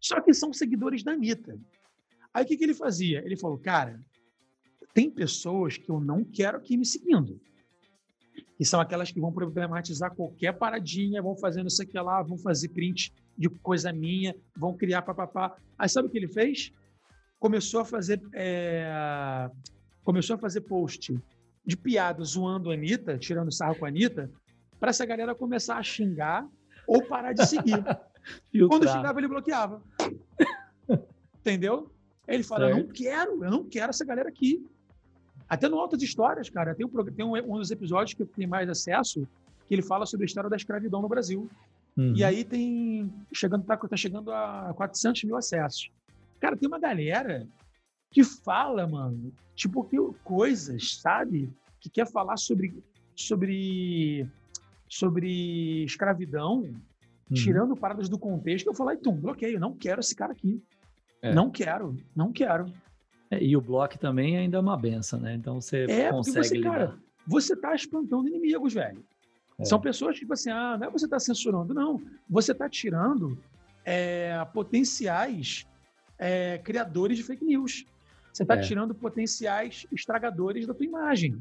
Só 0.00 0.20
que 0.20 0.34
são 0.34 0.52
seguidores 0.52 1.02
da 1.02 1.12
Anitta. 1.12 1.58
Aí 2.34 2.44
o 2.44 2.46
que, 2.46 2.56
que 2.56 2.64
ele 2.64 2.74
fazia? 2.74 3.24
Ele 3.24 3.36
falou, 3.36 3.58
cara, 3.58 4.00
tem 4.94 5.10
pessoas 5.10 5.76
que 5.76 5.90
eu 5.90 6.00
não 6.00 6.24
quero 6.24 6.58
aqui 6.58 6.76
me 6.76 6.84
seguindo. 6.84 7.40
Que 8.56 8.64
são 8.64 8.80
aquelas 8.80 9.10
que 9.10 9.20
vão 9.20 9.32
problematizar 9.32 10.14
qualquer 10.14 10.52
paradinha, 10.52 11.22
vão 11.22 11.36
fazendo 11.36 11.68
isso 11.68 11.82
aqui 11.82 11.98
lá, 11.98 12.22
vão 12.22 12.36
fazer 12.38 12.68
print 12.68 13.12
de 13.36 13.48
coisa 13.48 13.92
minha, 13.92 14.34
vão 14.56 14.76
criar 14.76 15.02
papapá. 15.02 15.56
Aí 15.78 15.88
sabe 15.88 16.08
o 16.08 16.10
que 16.10 16.18
ele 16.18 16.28
fez? 16.28 16.72
Começou 17.42 17.80
a 17.80 17.84
fazer 17.84 18.22
é, 18.32 19.50
começou 20.04 20.36
a 20.36 20.38
fazer 20.38 20.60
post 20.60 21.12
de 21.66 21.76
piada 21.76 22.22
zoando 22.22 22.70
a 22.70 22.74
Anitta, 22.74 23.18
tirando 23.18 23.52
sarro 23.52 23.74
com 23.74 23.84
a 23.84 23.88
Anitta, 23.88 24.30
para 24.78 24.90
essa 24.90 25.04
galera 25.04 25.34
começar 25.34 25.76
a 25.76 25.82
xingar 25.82 26.46
ou 26.86 27.04
parar 27.04 27.32
de 27.32 27.44
seguir. 27.44 27.82
Quando 28.68 28.88
xingava, 28.88 29.18
ele 29.18 29.26
bloqueava. 29.26 29.82
Entendeu? 31.40 31.90
Ele 32.28 32.44
fala: 32.44 32.66
certo. 32.66 32.78
eu 32.78 32.84
não 32.84 32.92
quero, 32.92 33.44
eu 33.44 33.50
não 33.50 33.64
quero 33.64 33.90
essa 33.90 34.04
galera 34.04 34.28
aqui. 34.28 34.64
Até 35.48 35.68
no 35.68 35.78
Altas 35.78 36.00
Histórias, 36.00 36.48
cara, 36.48 36.76
tem, 36.76 36.86
um, 36.86 37.04
tem 37.04 37.26
um, 37.26 37.34
um 37.34 37.58
dos 37.58 37.72
episódios 37.72 38.14
que 38.14 38.24
tem 38.24 38.46
mais 38.46 38.68
acesso, 38.68 39.26
que 39.66 39.74
ele 39.74 39.82
fala 39.82 40.06
sobre 40.06 40.24
a 40.24 40.26
história 40.26 40.48
da 40.48 40.56
escravidão 40.56 41.02
no 41.02 41.08
Brasil. 41.08 41.50
Uhum. 41.96 42.14
E 42.16 42.22
aí 42.22 42.44
tem. 42.44 43.12
Chegando, 43.32 43.64
tá, 43.64 43.76
tá 43.76 43.96
chegando 43.96 44.30
a 44.30 44.72
400 44.76 45.24
mil 45.24 45.36
acessos. 45.36 45.90
Cara, 46.42 46.56
tem 46.56 46.66
uma 46.66 46.80
galera 46.80 47.46
que 48.10 48.24
fala, 48.24 48.84
mano, 48.84 49.32
tipo, 49.54 49.84
que 49.84 49.96
coisas, 50.24 50.96
sabe? 50.96 51.48
Que 51.80 51.88
quer 51.88 52.10
falar 52.10 52.36
sobre, 52.36 52.82
sobre, 53.14 54.28
sobre 54.88 55.84
escravidão 55.84 56.62
uhum. 56.62 56.74
tirando 57.32 57.76
paradas 57.76 58.08
do 58.08 58.18
contexto, 58.18 58.66
eu 58.66 58.74
falo, 58.74 58.90
e 58.90 58.96
tum, 58.96 59.14
bloqueio, 59.14 59.60
não 59.60 59.72
quero 59.72 60.00
esse 60.00 60.16
cara 60.16 60.32
aqui. 60.32 60.60
É. 61.22 61.32
Não 61.32 61.48
quero, 61.48 61.96
não 62.12 62.32
quero. 62.32 62.66
É, 63.30 63.40
e 63.40 63.56
o 63.56 63.60
bloco 63.60 63.96
também 63.96 64.36
ainda 64.36 64.56
é 64.56 64.60
uma 64.60 64.76
benção, 64.76 65.20
né? 65.20 65.34
Então 65.34 65.60
você 65.60 65.84
é, 65.84 66.10
consegue 66.10 66.48
você, 66.48 66.56
lidar. 66.56 66.70
Cara, 66.72 66.98
você 67.24 67.52
está 67.52 67.72
espantando 67.72 68.26
inimigos, 68.26 68.74
velho. 68.74 69.04
É. 69.60 69.64
São 69.64 69.80
pessoas 69.80 70.16
tipo 70.16 70.32
assim, 70.32 70.50
ah, 70.50 70.76
não 70.76 70.88
é 70.88 70.90
você 70.90 71.04
está 71.04 71.20
censurando, 71.20 71.72
não. 71.72 72.02
Você 72.28 72.50
está 72.50 72.68
tirando 72.68 73.38
é, 73.84 74.44
potenciais 74.52 75.68
é, 76.22 76.58
criadores 76.58 77.18
de 77.18 77.24
fake 77.24 77.44
news. 77.44 77.84
Você 78.32 78.44
está 78.44 78.54
é. 78.54 78.60
tirando 78.60 78.94
potenciais 78.94 79.86
estragadores 79.92 80.66
da 80.66 80.72
tua 80.72 80.86
imagem, 80.86 81.36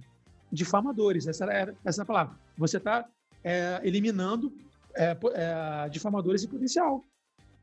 difamadores. 0.52 1.28
Essa 1.28 1.46
era 1.46 1.76
essa 1.86 2.02
é 2.02 2.04
a 2.04 2.06
palavra. 2.06 2.36
Você 2.58 2.78
está 2.78 3.08
é, 3.44 3.80
eliminando 3.84 4.52
é, 4.96 5.16
é, 5.34 5.90
difamadores 5.90 6.44
em 6.44 6.48
potencial. 6.48 7.04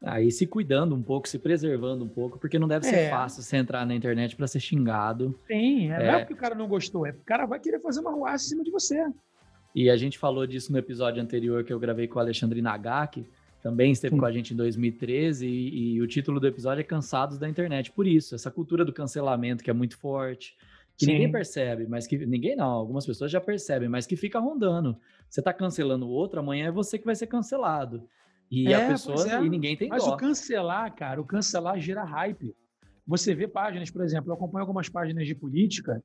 Aí 0.01 0.31
se 0.31 0.47
cuidando 0.47 0.95
um 0.95 1.03
pouco, 1.03 1.29
se 1.29 1.41
preservando 1.41 2.05
um 2.05 2.09
pouco, 2.09 2.39
porque 2.39 2.57
não 2.57 2.69
deve 2.69 2.87
ser 2.87 3.11
fácil 3.11 3.43
você 3.43 3.57
entrar 3.57 3.85
na 3.85 3.97
internet 3.97 4.37
para 4.37 4.47
ser 4.47 4.61
xingado. 4.61 5.37
Sim, 5.49 5.91
é, 5.91 5.99
não 5.99 6.15
é 6.15 6.19
porque 6.21 6.35
o 6.35 6.37
cara 6.37 6.55
não 6.55 6.69
gostou, 6.69 7.05
é 7.05 7.11
porque 7.11 7.23
o 7.23 7.27
cara 7.27 7.47
vai 7.47 7.59
querer 7.59 7.81
fazer 7.81 7.99
uma 7.99 8.13
ruaça 8.13 8.47
em 8.47 8.49
cima 8.51 8.63
de 8.63 8.71
você. 8.71 9.05
E 9.75 9.91
a 9.91 9.97
gente 9.97 10.17
falou 10.17 10.47
disso 10.47 10.71
no 10.71 10.79
episódio 10.79 11.21
anterior 11.21 11.65
que 11.65 11.73
eu 11.73 11.81
gravei 11.81 12.07
com 12.07 12.19
o 12.21 12.23
Alexandre 12.23 12.63
Nagaki, 12.63 13.27
também 13.69 13.93
esteve 13.93 14.15
Sim. 14.15 14.21
com 14.21 14.25
a 14.25 14.33
gente 14.33 14.55
em 14.55 14.57
2013, 14.57 15.47
e, 15.47 15.93
e, 15.95 16.01
o 16.01 16.07
título 16.07 16.41
do 16.41 16.47
episódio 16.47 16.81
é 16.81 16.85
Cansados 16.85 17.39
da 17.39 17.47
Internet. 17.47 17.93
Por 17.93 18.07
isso, 18.07 18.35
essa 18.35 18.51
cultura 18.51 18.83
do 18.83 18.95
cancelamento 18.95 19.63
que 19.63 19.69
é 19.69 19.75
muito 19.75 19.99
forte, 19.99 20.57
que 20.97 21.05
Sim. 21.05 21.13
ninguém 21.13 21.31
percebe, 21.31 21.87
mas 21.87 22.07
que 22.07 22.17
ninguém 22.25 22.57
não, 22.57 22.71
algumas 22.71 23.05
pessoas 23.05 23.31
já 23.31 23.43
percebem, 23.43 23.87
mas 23.87 24.07
que 24.07 24.17
fica 24.17 24.39
rondando. 24.39 24.97
Você 25.29 25.41
está 25.41 25.53
cancelando 25.53 26.07
o 26.07 26.09
outro, 26.09 26.41
amanhã 26.41 26.69
é 26.69 26.71
você 26.71 26.99
que 26.99 27.05
vai 27.05 27.15
ser 27.15 27.27
cancelado. 27.27 28.09
E 28.51 28.73
é, 28.73 28.87
a 28.87 28.89
pessoa, 28.89 29.31
é. 29.31 29.45
e 29.45 29.51
ninguém 29.51 29.77
tem 29.77 29.91
Mas 29.91 30.03
dó. 30.03 30.15
o 30.15 30.17
cancelar, 30.17 30.95
cara, 30.95 31.21
o 31.21 31.25
cancelar 31.25 31.79
gera 31.79 32.03
hype. 32.05 32.57
Você 33.07 33.35
vê 33.35 33.47
páginas, 33.47 33.91
por 33.91 34.03
exemplo, 34.03 34.31
eu 34.31 34.35
acompanho 34.35 34.63
algumas 34.63 34.89
páginas 34.89 35.27
de 35.27 35.35
política 35.35 36.03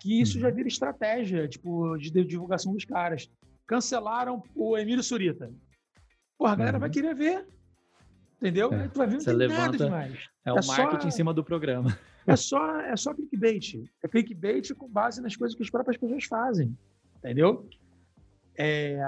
que 0.00 0.20
isso 0.20 0.38
já 0.38 0.48
uhum. 0.48 0.54
vira 0.54 0.68
estratégia, 0.68 1.48
tipo, 1.48 1.96
de 1.96 2.10
divulgação 2.10 2.74
dos 2.74 2.84
caras. 2.84 3.30
Cancelaram 3.66 4.42
o 4.54 4.76
Emílio 4.76 5.02
Surita. 5.02 5.50
Porra, 6.38 6.52
a 6.52 6.56
galera 6.56 6.76
uhum. 6.76 6.80
vai 6.80 6.90
querer 6.90 7.14
ver. 7.14 7.46
Entendeu? 8.36 8.72
É. 8.72 8.88
Tu 8.88 8.98
vai 8.98 9.06
ver, 9.06 9.14
não 9.14 9.20
Você 9.20 9.26
tem 9.26 9.36
levanta, 9.36 9.60
nada 9.60 9.76
demais. 9.78 10.18
É 10.44 10.52
o 10.52 10.58
é 10.58 10.66
marketing 10.66 11.02
só, 11.02 11.08
em 11.08 11.10
cima 11.10 11.34
do 11.34 11.44
programa. 11.44 11.96
É 12.28 12.34
só, 12.34 12.80
é 12.80 12.96
só 12.96 13.14
clickbait. 13.14 13.88
É 14.02 14.08
clickbait 14.08 14.74
com 14.74 14.88
base 14.88 15.22
nas 15.22 15.36
coisas 15.36 15.56
que 15.56 15.62
as 15.62 15.70
próprias 15.70 15.96
pessoas 15.96 16.24
fazem. 16.24 16.76
Entendeu? 17.18 17.68
É, 18.58 18.98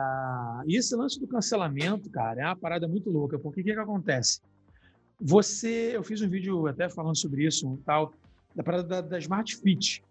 e 0.66 0.76
esse 0.76 0.94
lance 0.94 1.18
do 1.18 1.26
cancelamento, 1.26 2.08
cara, 2.10 2.40
é 2.40 2.44
uma 2.44 2.54
parada 2.54 2.86
muito 2.86 3.10
louca, 3.10 3.36
porque 3.36 3.60
o 3.60 3.64
que, 3.64 3.72
que 3.72 3.80
acontece? 3.80 4.40
Você, 5.20 5.90
eu 5.94 6.04
fiz 6.04 6.22
um 6.22 6.28
vídeo 6.28 6.66
até 6.68 6.88
falando 6.88 7.16
sobre 7.16 7.44
isso, 7.44 7.76
tal, 7.84 8.12
da 8.54 8.62
parada 8.62 8.84
da, 8.84 9.00
da 9.00 9.18
Smart 9.18 9.56
Fit, 9.56 10.04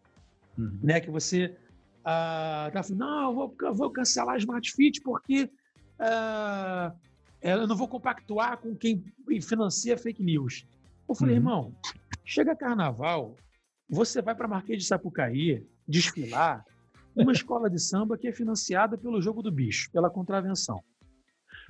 uhum. 0.58 0.78
né? 0.84 1.00
Que 1.00 1.10
você 1.10 1.56
uh, 2.02 2.72
tá 2.74 2.84
falando, 2.84 3.00
não, 3.00 3.30
eu 3.30 3.34
vou, 3.34 3.74
vou 3.74 3.90
cancelar 3.92 4.36
a 4.36 4.38
Smart 4.38 4.70
Fit 4.74 5.02
porque 5.02 5.50
uh, 6.00 6.94
eu 7.42 7.68
não 7.68 7.76
vou 7.76 7.88
compactuar 7.88 8.58
com 8.58 8.76
quem 8.76 9.04
financia 9.42 9.98
fake 9.98 10.24
news. 10.24 10.66
Eu 11.08 11.16
falei, 11.16 11.36
uhum. 11.36 11.42
irmão, 11.42 11.76
chega 12.26 12.56
carnaval, 12.56 13.36
você 13.90 14.22
vai 14.22 14.36
para 14.36 14.48
Marquês 14.48 14.82
de 14.82 14.88
Sapucaí 14.88 15.66
desfilar, 15.88 16.66
uma 17.16 17.32
escola 17.32 17.70
de 17.70 17.80
samba 17.80 18.18
que 18.18 18.28
é 18.28 18.32
financiada 18.32 18.98
pelo 18.98 19.22
jogo 19.22 19.42
do 19.42 19.52
bicho, 19.52 19.90
pela 19.92 20.10
contravenção. 20.10 20.84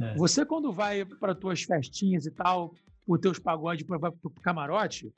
É. 0.02 0.16
Você, 0.16 0.46
quando 0.46 0.72
vai 0.72 1.06
para 1.06 1.36
tuas 1.36 1.64
festinhas 1.64 2.26
e 2.26 2.32
tal, 2.32 2.74
os 3.08 3.20
teus 3.20 3.40
pagodes 3.40 3.86
para 3.86 4.10
o 4.10 4.30
camarote, 4.42 5.12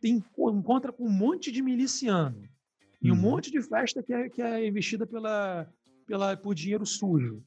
tem, 0.00 0.22
encontra 0.38 0.92
com 0.92 1.04
um 1.04 1.10
monte 1.10 1.50
de 1.50 1.62
miliciano 1.62 2.42
e 3.02 3.10
um 3.10 3.14
uhum. 3.14 3.20
monte 3.20 3.50
de 3.50 3.62
festa 3.62 4.02
que 4.02 4.12
é, 4.12 4.28
que 4.28 4.42
é 4.42 4.66
investida 4.66 5.06
pela, 5.06 5.66
pela, 6.06 6.36
por 6.36 6.54
dinheiro 6.54 6.84
sujo. 6.84 7.42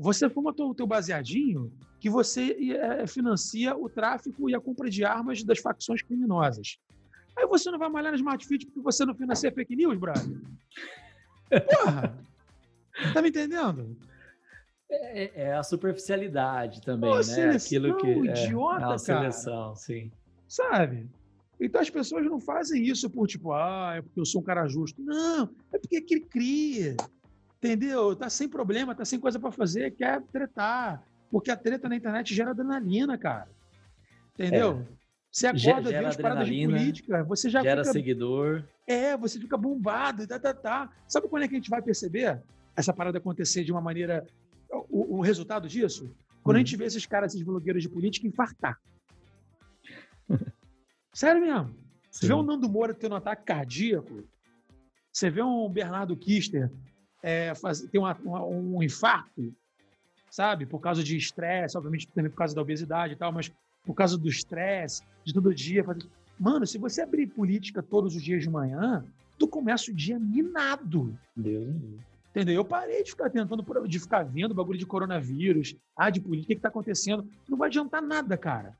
Você 0.00 0.30
fuma 0.30 0.50
o 0.56 0.74
teu 0.74 0.86
baseadinho 0.86 1.70
que 2.00 2.08
você 2.08 2.72
é, 2.72 3.06
financia 3.06 3.76
o 3.76 3.86
tráfico 3.86 4.48
e 4.48 4.54
a 4.54 4.60
compra 4.60 4.88
de 4.88 5.04
armas 5.04 5.44
das 5.44 5.58
facções 5.58 6.00
criminosas. 6.00 6.78
Aí 7.36 7.46
você 7.46 7.70
não 7.70 7.78
vai 7.78 7.90
malhar 7.90 8.10
na 8.10 8.16
Smart 8.16 8.46
Fit 8.46 8.64
porque 8.64 8.80
você 8.80 9.04
não 9.04 9.14
financia 9.14 9.52
fake 9.52 9.76
news, 9.76 9.98
brother? 9.98 10.40
Porra! 11.50 12.18
Tá 13.12 13.20
me 13.20 13.28
entendendo? 13.28 13.94
É, 14.90 15.24
é, 15.24 15.32
é 15.34 15.52
a 15.54 15.62
superficialidade 15.62 16.80
também, 16.80 17.10
Pô, 17.10 17.16
né? 17.16 17.22
Seleção, 17.22 17.66
Aquilo 17.66 17.96
que 17.98 18.06
é, 18.06 18.44
idiota, 18.44 18.84
é 18.86 18.94
a 18.94 18.98
seleção, 18.98 19.64
cara. 19.64 19.76
sim. 19.76 20.10
Sabe? 20.48 21.10
Então 21.60 21.78
as 21.78 21.90
pessoas 21.90 22.24
não 22.24 22.40
fazem 22.40 22.82
isso 22.84 23.10
por 23.10 23.26
tipo, 23.26 23.52
ah, 23.52 23.96
é 23.96 24.02
porque 24.02 24.18
eu 24.18 24.24
sou 24.24 24.40
um 24.40 24.44
cara 24.44 24.66
justo. 24.66 25.02
Não, 25.02 25.44
é 25.72 25.78
porque 25.78 25.96
é 25.96 26.00
que 26.00 26.14
ele 26.14 26.24
cria. 26.24 26.96
Entendeu? 27.62 28.16
Tá 28.16 28.30
sem 28.30 28.48
problema, 28.48 28.94
tá 28.94 29.04
sem 29.04 29.20
coisa 29.20 29.38
para 29.38 29.52
fazer, 29.52 29.90
quer 29.90 30.22
tretar. 30.32 31.04
Porque 31.30 31.50
a 31.50 31.56
treta 31.56 31.88
na 31.88 31.96
internet 31.96 32.34
gera 32.34 32.50
adrenalina, 32.50 33.18
cara. 33.18 33.48
Entendeu? 34.34 34.86
É. 34.96 35.00
Você 35.30 35.46
acorda, 35.46 35.90
vê 35.90 35.96
as 35.96 36.16
paradas 36.16 36.48
de 36.48 36.66
política, 36.66 37.22
você 37.22 37.48
já 37.50 37.62
gera 37.62 37.82
fica... 37.82 37.92
seguidor. 37.92 38.64
É, 38.86 39.16
você 39.16 39.38
fica 39.38 39.56
bombado, 39.56 40.26
tá, 40.26 40.40
tá, 40.40 40.54
tá. 40.54 40.90
Sabe 41.06 41.28
quando 41.28 41.44
é 41.44 41.48
que 41.48 41.54
a 41.54 41.58
gente 41.58 41.70
vai 41.70 41.82
perceber 41.82 42.42
essa 42.74 42.92
parada 42.92 43.18
acontecer 43.18 43.62
de 43.62 43.70
uma 43.70 43.80
maneira. 43.80 44.26
O, 44.88 45.18
o 45.18 45.20
resultado 45.20 45.68
disso? 45.68 46.10
Quando 46.42 46.56
hum. 46.56 46.60
a 46.60 46.64
gente 46.64 46.76
vê 46.76 46.86
esses 46.86 47.04
caras, 47.04 47.32
esses 47.32 47.44
blogueiros 47.44 47.82
de 47.82 47.88
política, 47.88 48.26
infartar. 48.26 48.80
Sério 51.12 51.42
mesmo. 51.42 51.76
Você 52.10 52.26
vê 52.26 52.32
um 52.32 52.42
Nando 52.42 52.68
Moura 52.68 52.94
tendo 52.94 53.12
um 53.12 53.18
ataque 53.18 53.44
cardíaco, 53.44 54.24
você 55.12 55.30
vê 55.30 55.42
um 55.42 55.68
Bernardo 55.68 56.16
Kister 56.16 56.70
é, 57.22 57.54
faz, 57.54 57.80
ter 57.82 57.98
uma, 57.98 58.16
uma, 58.24 58.44
um 58.44 58.82
infarto, 58.82 59.54
sabe? 60.30 60.66
Por 60.66 60.80
causa 60.80 61.02
de 61.02 61.16
estresse, 61.16 61.76
obviamente 61.76 62.08
também 62.08 62.30
por 62.30 62.36
causa 62.36 62.54
da 62.54 62.62
obesidade 62.62 63.14
e 63.14 63.16
tal, 63.16 63.32
mas 63.32 63.52
por 63.84 63.94
causa 63.94 64.16
do 64.16 64.28
estresse, 64.28 65.02
de 65.24 65.32
todo 65.32 65.54
dia. 65.54 65.84
Fazer... 65.84 66.06
Mano, 66.38 66.66
se 66.66 66.78
você 66.78 67.02
abrir 67.02 67.26
política 67.26 67.82
todos 67.82 68.14
os 68.16 68.22
dias 68.22 68.42
de 68.42 68.50
manhã, 68.50 69.04
tu 69.38 69.46
começa 69.48 69.90
o 69.90 69.94
dia 69.94 70.18
minado. 70.18 71.18
Deus 71.36 71.74
Entendeu? 72.30 72.54
Eu 72.54 72.64
parei 72.64 73.02
de 73.02 73.10
ficar 73.10 73.28
tentando, 73.28 73.88
de 73.88 73.98
ficar 73.98 74.22
vendo 74.22 74.54
bagulho 74.54 74.78
de 74.78 74.86
coronavírus, 74.86 75.74
ah, 75.96 76.10
de 76.10 76.20
política, 76.20 76.44
o 76.44 76.54
que 76.54 76.58
está 76.58 76.68
acontecendo. 76.68 77.28
Não 77.48 77.58
vai 77.58 77.68
adiantar 77.68 78.00
nada, 78.00 78.36
cara. 78.36 78.76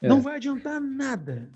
É. 0.00 0.08
Não 0.08 0.20
vai 0.20 0.36
adiantar 0.36 0.80
nada. 0.80 1.50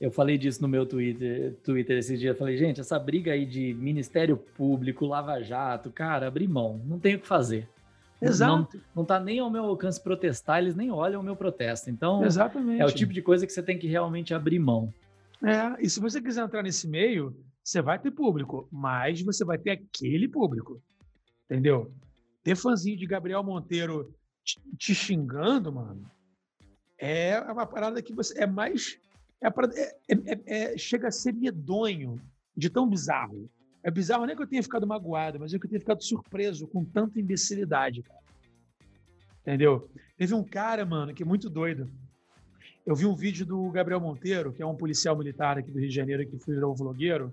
Eu 0.00 0.12
falei 0.12 0.38
disso 0.38 0.62
no 0.62 0.68
meu 0.68 0.86
Twitter, 0.86 1.56
Twitter 1.64 1.98
esses 1.98 2.20
dias. 2.20 2.38
Falei, 2.38 2.56
gente, 2.56 2.80
essa 2.80 2.98
briga 2.98 3.32
aí 3.32 3.44
de 3.44 3.74
Ministério 3.74 4.36
Público, 4.36 5.06
Lava 5.06 5.42
Jato, 5.42 5.90
cara, 5.90 6.28
abri 6.28 6.46
mão. 6.46 6.80
Não 6.86 6.98
tem 7.00 7.16
o 7.16 7.20
que 7.20 7.26
fazer. 7.26 7.68
Exato. 8.20 8.76
Não, 8.76 8.82
não 8.96 9.04
tá 9.04 9.18
nem 9.18 9.38
ao 9.40 9.50
meu 9.50 9.64
alcance 9.64 10.00
protestar, 10.00 10.58
eles 10.58 10.74
nem 10.74 10.90
olham 10.90 11.20
o 11.20 11.24
meu 11.24 11.36
protesto. 11.36 11.90
Então, 11.90 12.24
Exatamente. 12.24 12.80
é 12.80 12.84
o 12.84 12.92
tipo 12.92 13.12
de 13.12 13.22
coisa 13.22 13.46
que 13.46 13.52
você 13.52 13.62
tem 13.62 13.78
que 13.78 13.86
realmente 13.86 14.34
abrir 14.34 14.58
mão. 14.58 14.92
É, 15.42 15.80
e 15.80 15.88
se 15.88 16.00
você 16.00 16.20
quiser 16.20 16.44
entrar 16.44 16.62
nesse 16.62 16.88
meio, 16.88 17.36
você 17.62 17.80
vai 17.80 17.98
ter 17.98 18.10
público, 18.10 18.68
mas 18.72 19.22
você 19.22 19.44
vai 19.44 19.58
ter 19.58 19.70
aquele 19.70 20.28
público. 20.28 20.80
Entendeu? 21.44 21.92
Ter 22.42 22.56
fãzinho 22.56 22.96
de 22.96 23.06
Gabriel 23.06 23.42
Monteiro 23.42 24.12
te, 24.44 24.60
te 24.76 24.94
xingando, 24.94 25.72
mano, 25.72 26.10
é 26.98 27.38
uma 27.40 27.66
parada 27.66 28.02
que 28.02 28.12
você 28.12 28.42
é 28.42 28.46
mais. 28.46 28.98
É, 29.40 29.50
parada, 29.50 29.74
é, 29.78 29.96
é, 30.08 30.40
é, 30.46 30.78
chega 30.78 31.08
a 31.08 31.12
ser 31.12 31.32
medonho 31.32 32.20
de 32.56 32.68
tão 32.68 32.88
bizarro. 32.88 33.48
É 33.82 33.90
bizarro 33.90 34.26
nem 34.26 34.34
que 34.34 34.42
eu 34.42 34.46
tenha 34.46 34.62
ficado 34.62 34.86
magoado, 34.86 35.38
mas 35.38 35.54
é 35.54 35.58
que 35.58 35.66
eu 35.66 35.70
tenha 35.70 35.80
ficado 35.80 36.02
surpreso 36.02 36.66
com 36.66 36.84
tanta 36.84 37.20
imbecilidade, 37.20 38.02
cara. 38.02 38.20
Entendeu? 39.40 39.88
Teve 40.16 40.34
um 40.34 40.44
cara, 40.44 40.84
mano, 40.84 41.14
que 41.14 41.22
é 41.22 41.26
muito 41.26 41.48
doido. 41.48 41.88
Eu 42.84 42.96
vi 42.96 43.06
um 43.06 43.14
vídeo 43.14 43.46
do 43.46 43.70
Gabriel 43.70 44.00
Monteiro, 44.00 44.52
que 44.52 44.62
é 44.62 44.66
um 44.66 44.74
policial 44.74 45.16
militar 45.16 45.58
aqui 45.58 45.70
do 45.70 45.78
Rio 45.78 45.88
de 45.88 45.94
Janeiro, 45.94 46.26
que 46.26 46.36
o 46.50 46.74
vlogueiro. 46.74 47.32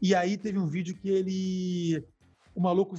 E 0.00 0.14
aí 0.14 0.36
teve 0.36 0.58
um 0.58 0.66
vídeo 0.66 0.94
que 0.94 1.08
ele. 1.08 2.04
O 2.54 2.60
maluco, 2.60 2.94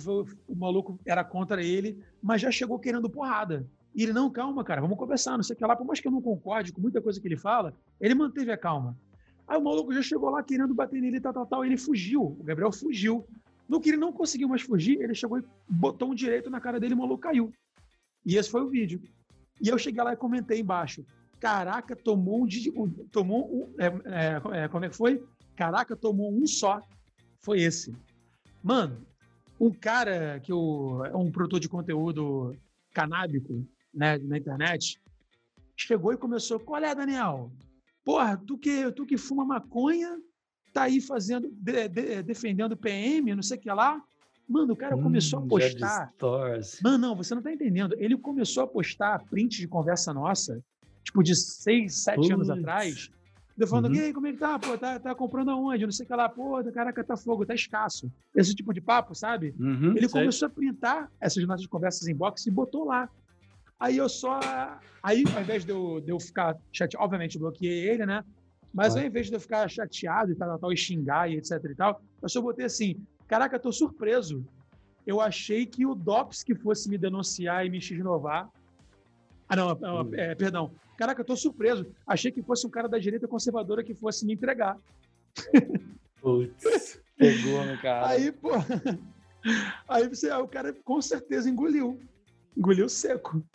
o 0.48 0.56
maluco 0.56 1.00
era 1.06 1.24
contra 1.24 1.64
ele, 1.64 2.04
mas 2.22 2.42
já 2.42 2.52
chegou 2.52 2.78
querendo 2.78 3.10
porrada. 3.10 3.66
E 3.96 4.04
ele, 4.04 4.12
não, 4.12 4.30
calma, 4.30 4.62
cara, 4.64 4.82
vamos 4.82 4.98
conversar, 4.98 5.38
não 5.38 5.44
sei 5.44 5.56
o 5.56 5.58
que 5.58 5.66
lá. 5.66 5.76
Por 5.76 5.86
mais 5.86 6.02
que 6.02 6.08
eu 6.08 6.12
não 6.12 6.22
concorde 6.22 6.74
com 6.74 6.82
muita 6.82 7.02
coisa 7.02 7.20
que 7.20 7.28
ele 7.28 7.38
fala, 7.38 7.74
ele 8.00 8.14
manteve 8.14 8.52
a 8.52 8.58
calma. 8.58 8.98
Aí 9.48 9.58
o 9.58 9.64
maluco 9.64 9.94
já 9.94 10.02
chegou 10.02 10.30
lá 10.30 10.44
querendo 10.44 10.74
bater 10.74 11.00
nele, 11.02 11.22
tal, 11.22 11.32
tal, 11.32 11.46
tal. 11.46 11.66
Ele 11.66 11.78
fugiu. 11.78 12.22
O 12.24 12.44
Gabriel 12.44 12.74
fugiu. 12.74 13.26
No 13.70 13.80
que 13.80 13.90
ele 13.90 13.98
não 13.98 14.12
conseguiu 14.12 14.50
mais 14.50 14.62
fugir, 14.62 15.02
ele 15.02 15.16
chegou 15.16 15.40
e 15.40 15.44
botou 15.68 16.12
um 16.12 16.16
direito 16.16 16.50
na 16.50 16.60
cara 16.60 16.80
dele 16.80 16.94
e 16.94 16.96
o 16.96 17.00
maluco 17.00 17.22
caiu. 17.22 17.54
E 18.26 18.36
esse 18.36 18.50
foi 18.50 18.62
o 18.62 18.70
vídeo. 18.70 19.02
E 19.62 19.70
eu 19.70 19.78
cheguei 19.78 20.04
lá 20.04 20.14
e 20.14 20.18
comentei 20.18 20.60
embaixo. 20.60 21.06
Caraca, 21.40 21.96
tomou 21.96 22.44
um. 22.44 22.48
Tomou 23.12 23.50
um 23.50 23.74
é, 23.80 23.86
é, 23.86 24.64
é, 24.64 24.68
como 24.68 24.84
é 24.84 24.90
que 24.90 24.96
foi? 24.96 25.24
Caraca, 25.56 25.96
tomou 25.96 26.34
um 26.34 26.46
só. 26.46 26.82
Foi 27.40 27.62
esse. 27.62 27.96
Mano, 28.62 29.06
um 29.60 29.72
cara 29.72 30.40
que 30.42 30.52
é 30.52 30.56
um 30.56 31.32
produtor 31.32 31.60
de 31.60 31.70
conteúdo 31.70 32.56
canábico 32.94 33.66
né, 33.96 34.18
na 34.18 34.38
internet, 34.38 35.00
chegou 35.76 36.14
e 36.14 36.18
começou: 36.18 36.60
qual 36.60 36.84
é, 36.84 36.94
Daniel? 36.94 37.52
Porra, 38.04 38.38
tu 38.38 38.58
que, 38.58 38.92
tu 38.92 39.06
que 39.06 39.18
fuma 39.18 39.44
maconha, 39.44 40.20
tá 40.72 40.84
aí 40.84 41.02
fazendo, 41.02 41.50
de, 41.52 41.88
de, 41.88 42.22
defendendo 42.22 42.78
PM, 42.78 43.34
não 43.34 43.42
sei 43.42 43.58
o 43.58 43.62
que 43.62 43.72
lá. 43.72 44.02
Mano, 44.48 44.74
o 44.74 44.76
cara 44.76 44.96
hum, 44.96 45.02
começou 45.02 45.40
a 45.40 45.42
postar. 45.42 46.14
Mano, 46.84 46.98
não, 47.00 47.16
você 47.16 47.34
não 47.34 47.42
tá 47.42 47.52
entendendo. 47.52 47.96
Ele 47.98 48.16
começou 48.16 48.64
a 48.64 48.68
postar 48.68 49.24
print 49.26 49.58
de 49.58 49.68
conversa 49.68 50.14
nossa, 50.14 50.64
tipo 51.04 51.24
de 51.24 51.36
seis, 51.36 52.04
sete 52.04 52.32
anos 52.32 52.50
atrás. 52.50 53.10
Eu 53.58 53.68
falando, 53.68 53.88
uhum. 53.88 53.96
e 53.96 54.02
aí, 54.02 54.14
como 54.14 54.28
é 54.28 54.34
que 54.34 54.38
tá? 54.38 54.60
Pô, 54.60 54.78
tá, 54.78 55.00
tá 55.00 55.16
comprando 55.16 55.50
aonde? 55.50 55.86
Não 55.86 55.92
sei 55.92 56.04
o 56.04 56.08
que 56.08 56.14
lá. 56.14 56.28
Pô, 56.28 56.62
caraca, 56.74 57.04
tá 57.04 57.16
fogo, 57.16 57.46
tá 57.46 57.56
escasso. 57.56 58.12
Esse 58.36 58.54
tipo 58.54 58.74
de 58.74 58.82
papo, 58.82 59.16
sabe? 59.16 59.56
Uhum, 59.58 59.92
ele 59.92 60.10
sei. 60.10 60.22
começou 60.22 60.48
a 60.48 60.50
printar 60.50 61.10
essas 61.22 61.46
nossas 61.48 61.66
conversas 61.66 62.08
em 62.08 62.14
box 62.14 62.46
e 62.46 62.52
botou 62.52 62.84
lá. 62.84 63.10
Aí 63.86 63.98
eu 63.98 64.10
só. 64.10 64.40
Aí, 65.04 65.24
ao 65.36 65.42
invés 65.44 65.64
de 65.64 65.72
eu, 65.72 66.02
de 66.02 66.12
eu 66.12 66.20
ficar 66.20 66.58
chateado, 66.74 67.06
obviamente 67.06 67.38
bloqueei 67.38 67.88
ele, 67.88 68.04
né? 68.04 68.24
Mas 68.74 68.96
ao 68.96 69.04
invés 69.04 69.28
de 69.28 69.36
eu 69.36 69.40
ficar 69.40 69.70
chateado 69.70 70.32
e 70.32 70.36
tal, 70.36 70.58
tal, 70.58 70.74
e 70.74 70.78
xingar 70.78 71.30
e 71.30 71.38
etc 71.38 71.64
e 71.64 71.76
tal, 71.76 72.02
eu 72.20 72.28
só 72.28 72.42
botei 72.42 72.66
assim: 72.66 73.00
caraca, 73.28 73.60
tô 73.60 73.72
surpreso. 73.72 74.44
Eu 75.06 75.22
achei 75.22 75.68
que 75.68 75.86
o 75.86 75.94
DOPS 75.94 76.44
que 76.44 76.56
fosse 76.56 76.90
me 76.90 76.98
denunciar 76.98 77.64
e 77.64 77.70
me 77.70 77.80
x-novar. 77.80 78.50
Ah, 79.48 79.56
não, 79.56 79.70
é, 80.16 80.32
é, 80.32 80.36
perdão. 80.36 80.72
Caraca, 80.98 81.22
eu 81.22 81.26
tô 81.26 81.36
surpreso. 81.36 81.86
Achei 82.08 82.32
que 82.32 82.42
fosse 82.42 82.66
um 82.66 82.72
cara 82.72 82.90
da 82.90 82.98
direita 82.98 83.28
conservadora 83.28 83.84
que 83.84 83.94
fosse 83.94 84.26
me 84.26 84.34
entregar. 84.34 84.80
Putz, 86.20 87.00
pegou 87.16 87.64
no 87.64 87.80
cara. 87.80 88.08
Aí, 88.08 88.32
pô. 88.32 88.50
Aí 89.88 90.10
você, 90.10 90.32
o 90.32 90.48
cara 90.48 90.74
com 90.74 91.00
certeza 91.00 91.48
engoliu. 91.48 92.00
Engoliu 92.58 92.90
seco. 92.90 93.46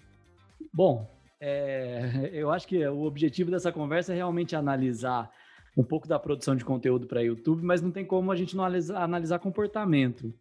Bom, 0.72 1.10
é, 1.40 2.30
eu 2.32 2.50
acho 2.50 2.66
que 2.66 2.84
o 2.86 3.02
objetivo 3.02 3.50
dessa 3.50 3.72
conversa 3.72 4.12
é 4.12 4.16
realmente 4.16 4.54
analisar 4.54 5.30
um 5.76 5.84
pouco 5.84 6.06
da 6.06 6.18
produção 6.18 6.56
de 6.56 6.64
conteúdo 6.64 7.06
para 7.06 7.22
YouTube, 7.22 7.62
mas 7.62 7.80
não 7.80 7.90
tem 7.90 8.04
como 8.04 8.30
a 8.30 8.36
gente 8.36 8.56
não 8.56 8.64
analisar, 8.64 9.02
analisar, 9.02 9.38
comportamento. 9.38 10.32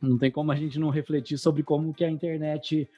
Não 0.00 0.16
tem 0.16 0.30
como 0.30 0.52
a 0.52 0.54
gente 0.54 0.78
não 0.78 0.90
refletir 0.90 1.38
sobre 1.38 1.62
como 1.62 1.92
que 1.92 2.04
a 2.04 2.10
internet 2.10 2.88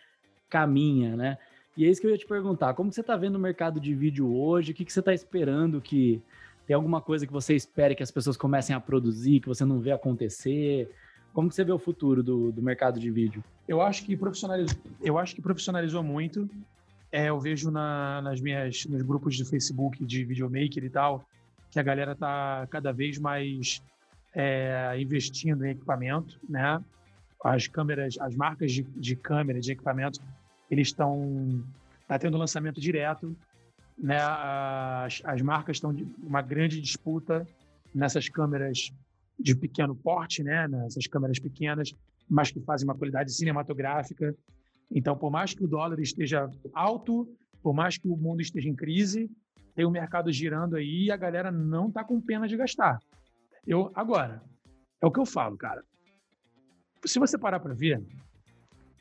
caminha, 0.49 1.17
né? 1.17 1.39
E 1.77 1.87
é 1.87 1.89
isso 1.89 2.01
que 2.01 2.07
eu 2.07 2.11
ia 2.11 2.19
te 2.19 2.27
perguntar. 2.27 2.75
Como 2.75 2.93
você 2.93 3.01
está 3.01 3.17
vendo 3.17 3.37
o 3.37 3.41
mercado 3.41 3.81
de 3.81 3.95
vídeo 3.95 4.35
hoje? 4.35 4.73
O 4.73 4.75
que, 4.75 4.85
que 4.85 4.93
você 4.93 5.01
está 5.01 5.15
esperando 5.15 5.81
que... 5.81 6.21
Tem 6.67 6.75
alguma 6.75 7.01
coisa 7.01 7.27
que 7.27 7.33
você 7.33 7.55
espere 7.55 7.97
que 7.97 8.03
as 8.03 8.13
pessoas 8.13 8.37
comecem 8.37 8.77
a 8.77 8.81
produzir, 8.81 9.41
que 9.41 9.49
você 9.49 9.65
não 9.65 9.81
vê 9.81 9.91
acontecer? 9.91 10.89
Como 11.33 11.49
que 11.49 11.55
você 11.55 11.65
vê 11.65 11.73
o 11.73 11.79
futuro 11.79 12.23
do, 12.23 12.51
do 12.51 12.63
mercado 12.63 12.99
de 12.99 13.11
vídeo? 13.11 13.43
Eu 13.69 13.81
acho 13.81 14.05
que 14.05 14.17
profissionalizou, 14.17 14.79
eu 15.01 15.19
acho 15.19 15.35
que 15.35 15.41
profissionalizou 15.41 16.03
muito. 16.03 16.49
É, 17.13 17.29
eu 17.29 17.41
vejo 17.41 17.71
na, 17.71 18.21
nas 18.23 18.41
minhas, 18.41 18.85
nos 18.87 19.03
grupos 19.03 19.37
de 19.37 19.45
Facebook 19.45 20.05
de 20.05 20.25
videomaker 20.25 20.85
e 20.85 20.91
tal, 20.91 21.25
que 21.71 21.79
a 21.79 21.83
galera 21.83 22.15
tá 22.15 22.67
cada 22.71 22.93
vez 22.93 23.19
mais 23.19 23.83
é, 24.35 24.97
investindo 24.99 25.65
em 25.65 25.71
equipamento, 25.71 26.39
né? 26.49 26.83
As 27.43 27.67
câmeras, 27.67 28.17
as 28.21 28.35
marcas 28.35 28.73
de, 28.73 28.83
de 28.83 29.17
câmera, 29.17 29.61
de 29.61 29.73
equipamento, 29.73 30.21
eles 30.71 30.89
estão 30.89 31.65
tá 32.07 32.19
tendo 32.19 32.37
lançamento 32.37 32.81
direto, 32.81 33.37
né? 33.97 34.19
As, 34.21 35.23
as 35.25 35.43
marcas 35.43 35.77
estão 35.77 35.97
uma 36.23 36.43
grande 36.43 36.81
disputa 36.81 37.47
nessas 37.95 38.29
câmeras 38.29 38.93
de 39.41 39.55
pequeno 39.57 39.95
porte, 39.95 40.43
né? 40.43 40.69
Nessas 40.69 41.07
câmeras 41.07 41.39
pequenas, 41.39 41.93
mas 42.29 42.51
que 42.51 42.61
fazem 42.61 42.87
uma 42.87 42.97
qualidade 42.97 43.33
cinematográfica. 43.33 44.35
Então, 44.91 45.17
por 45.17 45.31
mais 45.31 45.55
que 45.55 45.65
o 45.65 45.69
dólar 45.69 46.01
esteja 46.01 46.51
alto, 46.73 47.29
por 47.63 47.75
mais 47.75 47.97
que 47.97 48.09
o 48.09 48.17
mundo 48.17 48.41
esteja 48.41 48.69
em 48.69 48.75
crise, 48.75 49.31
tem 49.75 49.85
o 49.85 49.91
mercado 49.91 50.33
girando 50.33 50.77
aí 50.77 51.05
e 51.05 51.11
a 51.11 51.17
galera 51.17 51.51
não 51.51 51.89
está 51.89 52.05
com 52.05 52.21
pena 52.21 52.47
de 52.47 52.57
gastar. 52.57 52.99
Eu 53.67 53.91
agora 53.95 54.43
é 55.01 55.07
o 55.07 55.11
que 55.11 55.21
eu 55.21 55.27
falo, 55.27 55.57
cara. 55.57 55.83
Se 57.05 57.19
você 57.19 57.39
parar 57.39 57.61
para 57.61 57.73
ver, 57.73 58.03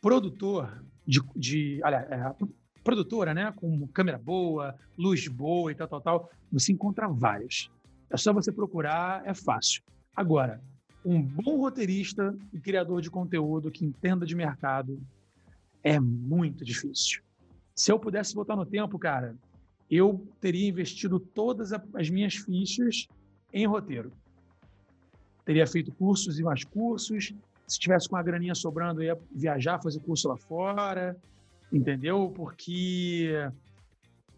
produtor 0.02 0.84
de, 1.06 1.20
de 1.36 1.82
é, 1.84 2.36
produtora, 2.84 3.34
né, 3.34 3.52
com 3.56 3.88
câmera 3.88 4.18
boa, 4.18 4.76
luz 4.98 5.28
boa 5.28 5.72
e 5.72 5.76
tal, 5.76 5.88
tal, 5.88 6.02
tal, 6.02 6.30
você 6.52 6.72
encontra 6.72 7.08
vários. 7.08 7.70
É 8.10 8.18
só 8.18 8.32
você 8.32 8.52
procurar, 8.52 9.26
é 9.26 9.34
fácil. 9.34 9.84
Agora, 10.16 10.62
um 11.04 11.22
bom 11.22 11.58
roteirista 11.58 12.36
e 12.54 12.60
criador 12.60 13.02
de 13.02 13.10
conteúdo 13.10 13.72
que 13.72 13.86
entenda 13.86 14.26
de 14.26 14.36
mercado 14.36 15.02
é 15.84 16.00
muito 16.00 16.66
difícil. 16.66 17.22
Se 17.74 17.92
eu 17.92 17.98
pudesse 17.98 18.36
voltar 18.36 18.56
no 18.56 18.66
tempo, 18.66 19.00
cara, 19.00 19.36
eu 19.90 20.28
teria 20.40 20.68
investido 20.68 21.20
todas 21.20 21.72
as 21.72 22.10
minhas 22.10 22.36
fichas 22.36 23.08
em 23.54 23.66
roteiro. 23.66 24.12
Teria 25.46 25.66
feito 25.66 25.92
cursos 25.94 26.38
e 26.38 26.44
mais 26.44 26.64
cursos. 26.64 27.34
Se 27.66 27.80
tivesse 27.80 28.10
com 28.10 28.18
a 28.18 28.24
graninha 28.24 28.54
sobrando, 28.54 29.02
eu 29.02 29.08
ia 29.08 29.20
viajar, 29.32 29.82
fazer 29.82 30.00
curso 30.02 30.28
lá 30.28 30.38
fora, 30.38 31.18
entendeu? 31.72 32.32
Porque 32.36 33.32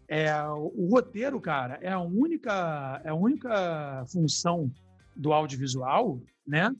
é, 0.08 0.32
o 0.46 0.88
roteiro, 0.90 1.40
cara, 1.40 1.78
é 1.82 1.90
a 1.90 2.00
única, 2.00 3.00
é 3.04 3.08
a 3.08 3.14
única 3.14 4.04
função 4.06 4.70
do 5.14 5.32
audiovisual, 5.32 6.20
né? 6.46 6.74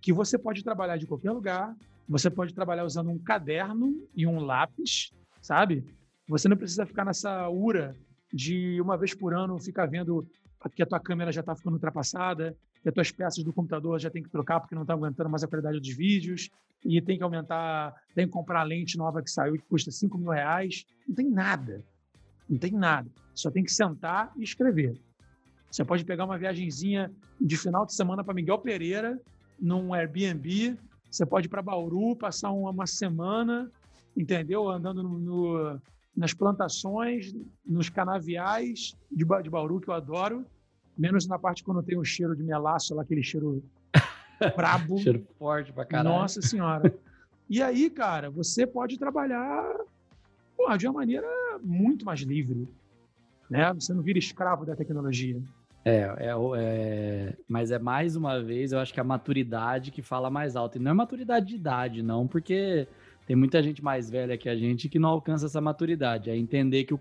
Que 0.00 0.12
você 0.12 0.38
pode 0.38 0.62
trabalhar 0.62 0.96
de 0.96 1.06
qualquer 1.06 1.30
lugar, 1.30 1.74
você 2.08 2.30
pode 2.30 2.54
trabalhar 2.54 2.84
usando 2.84 3.10
um 3.10 3.18
caderno 3.18 4.06
e 4.14 4.26
um 4.26 4.40
lápis, 4.40 5.12
sabe? 5.40 5.84
Você 6.28 6.48
não 6.48 6.56
precisa 6.56 6.86
ficar 6.86 7.04
nessa 7.04 7.48
ura 7.48 7.96
de 8.32 8.80
uma 8.80 8.96
vez 8.96 9.14
por 9.14 9.34
ano 9.34 9.58
ficar 9.58 9.86
vendo 9.86 10.26
que 10.74 10.82
a 10.82 10.86
tua 10.86 10.98
câmera 10.98 11.30
já 11.30 11.40
está 11.40 11.54
ficando 11.54 11.74
ultrapassada, 11.74 12.56
que 12.82 12.88
as 12.88 12.94
tuas 12.94 13.10
peças 13.12 13.44
do 13.44 13.52
computador 13.52 14.00
já 14.00 14.10
tem 14.10 14.22
que 14.22 14.28
trocar 14.28 14.60
porque 14.60 14.74
não 14.74 14.82
está 14.82 14.94
aguentando 14.94 15.30
mais 15.30 15.44
a 15.44 15.48
qualidade 15.48 15.78
dos 15.78 15.94
vídeos, 15.94 16.50
e 16.84 17.00
tem 17.00 17.16
que 17.16 17.24
aumentar, 17.24 17.94
tem 18.14 18.26
que 18.26 18.32
comprar 18.32 18.60
a 18.60 18.64
lente 18.64 18.96
nova 18.96 19.22
que 19.22 19.30
saiu 19.30 19.54
que 19.54 19.66
custa 19.68 19.90
5 19.90 20.16
mil 20.18 20.30
reais. 20.30 20.84
Não 21.06 21.14
tem 21.14 21.28
nada. 21.28 21.84
Não 22.48 22.58
tem 22.58 22.72
nada. 22.72 23.10
Só 23.34 23.50
tem 23.50 23.64
que 23.64 23.72
sentar 23.72 24.32
e 24.36 24.42
escrever. 24.42 25.00
Você 25.76 25.84
pode 25.84 26.06
pegar 26.06 26.24
uma 26.24 26.38
viagemzinha 26.38 27.12
de 27.38 27.54
final 27.54 27.84
de 27.84 27.92
semana 27.92 28.24
para 28.24 28.32
Miguel 28.32 28.58
Pereira, 28.58 29.20
num 29.60 29.92
Airbnb. 29.92 30.74
Você 31.10 31.26
pode 31.26 31.48
ir 31.48 31.50
para 31.50 31.60
Bauru, 31.60 32.16
passar 32.16 32.50
uma, 32.50 32.86
semana, 32.86 33.70
entendeu? 34.16 34.70
Andando 34.70 35.02
no, 35.02 35.18
no, 35.18 35.80
nas 36.16 36.32
plantações, 36.32 37.34
nos 37.62 37.90
canaviais 37.90 38.96
de, 39.12 39.26
de 39.42 39.50
Bauru, 39.50 39.78
que 39.78 39.88
eu 39.90 39.92
adoro. 39.92 40.46
Menos 40.96 41.26
na 41.26 41.38
parte 41.38 41.62
quando 41.62 41.82
tem 41.82 41.98
o 41.98 42.04
cheiro 42.04 42.34
de 42.34 42.42
melaço, 42.42 42.94
lá, 42.94 43.02
aquele 43.02 43.22
cheiro 43.22 43.62
brabo. 44.56 44.96
cheiro 44.96 45.26
forte 45.38 45.74
pra 45.74 45.84
caralho. 45.84 46.08
Nossa 46.08 46.40
Senhora. 46.40 46.90
E 47.50 47.62
aí, 47.62 47.90
cara, 47.90 48.30
você 48.30 48.66
pode 48.66 48.98
trabalhar 48.98 49.76
porra, 50.56 50.78
de 50.78 50.86
uma 50.86 50.94
maneira 50.94 51.28
muito 51.62 52.06
mais 52.06 52.20
livre 52.20 52.66
né? 53.48 53.72
Você 53.74 53.94
não 53.94 54.02
vira 54.02 54.18
escravo 54.18 54.64
da 54.64 54.76
tecnologia. 54.76 55.40
É, 55.88 56.00
é, 56.18 56.32
é, 56.58 57.36
mas 57.46 57.70
é 57.70 57.78
mais 57.78 58.16
uma 58.16 58.42
vez, 58.42 58.72
eu 58.72 58.80
acho 58.80 58.92
que 58.92 58.98
a 58.98 59.04
maturidade 59.04 59.92
que 59.92 60.02
fala 60.02 60.28
mais 60.28 60.56
alto. 60.56 60.78
E 60.78 60.80
não 60.80 60.90
é 60.90 60.94
maturidade 60.94 61.46
de 61.46 61.54
idade, 61.54 62.02
não, 62.02 62.26
porque 62.26 62.88
tem 63.24 63.36
muita 63.36 63.62
gente 63.62 63.84
mais 63.84 64.10
velha 64.10 64.36
que 64.36 64.48
a 64.48 64.56
gente 64.56 64.88
que 64.88 64.98
não 64.98 65.10
alcança 65.10 65.46
essa 65.46 65.60
maturidade. 65.60 66.28
É 66.28 66.36
entender 66.36 66.82
que 66.82 66.92
o, 66.92 67.00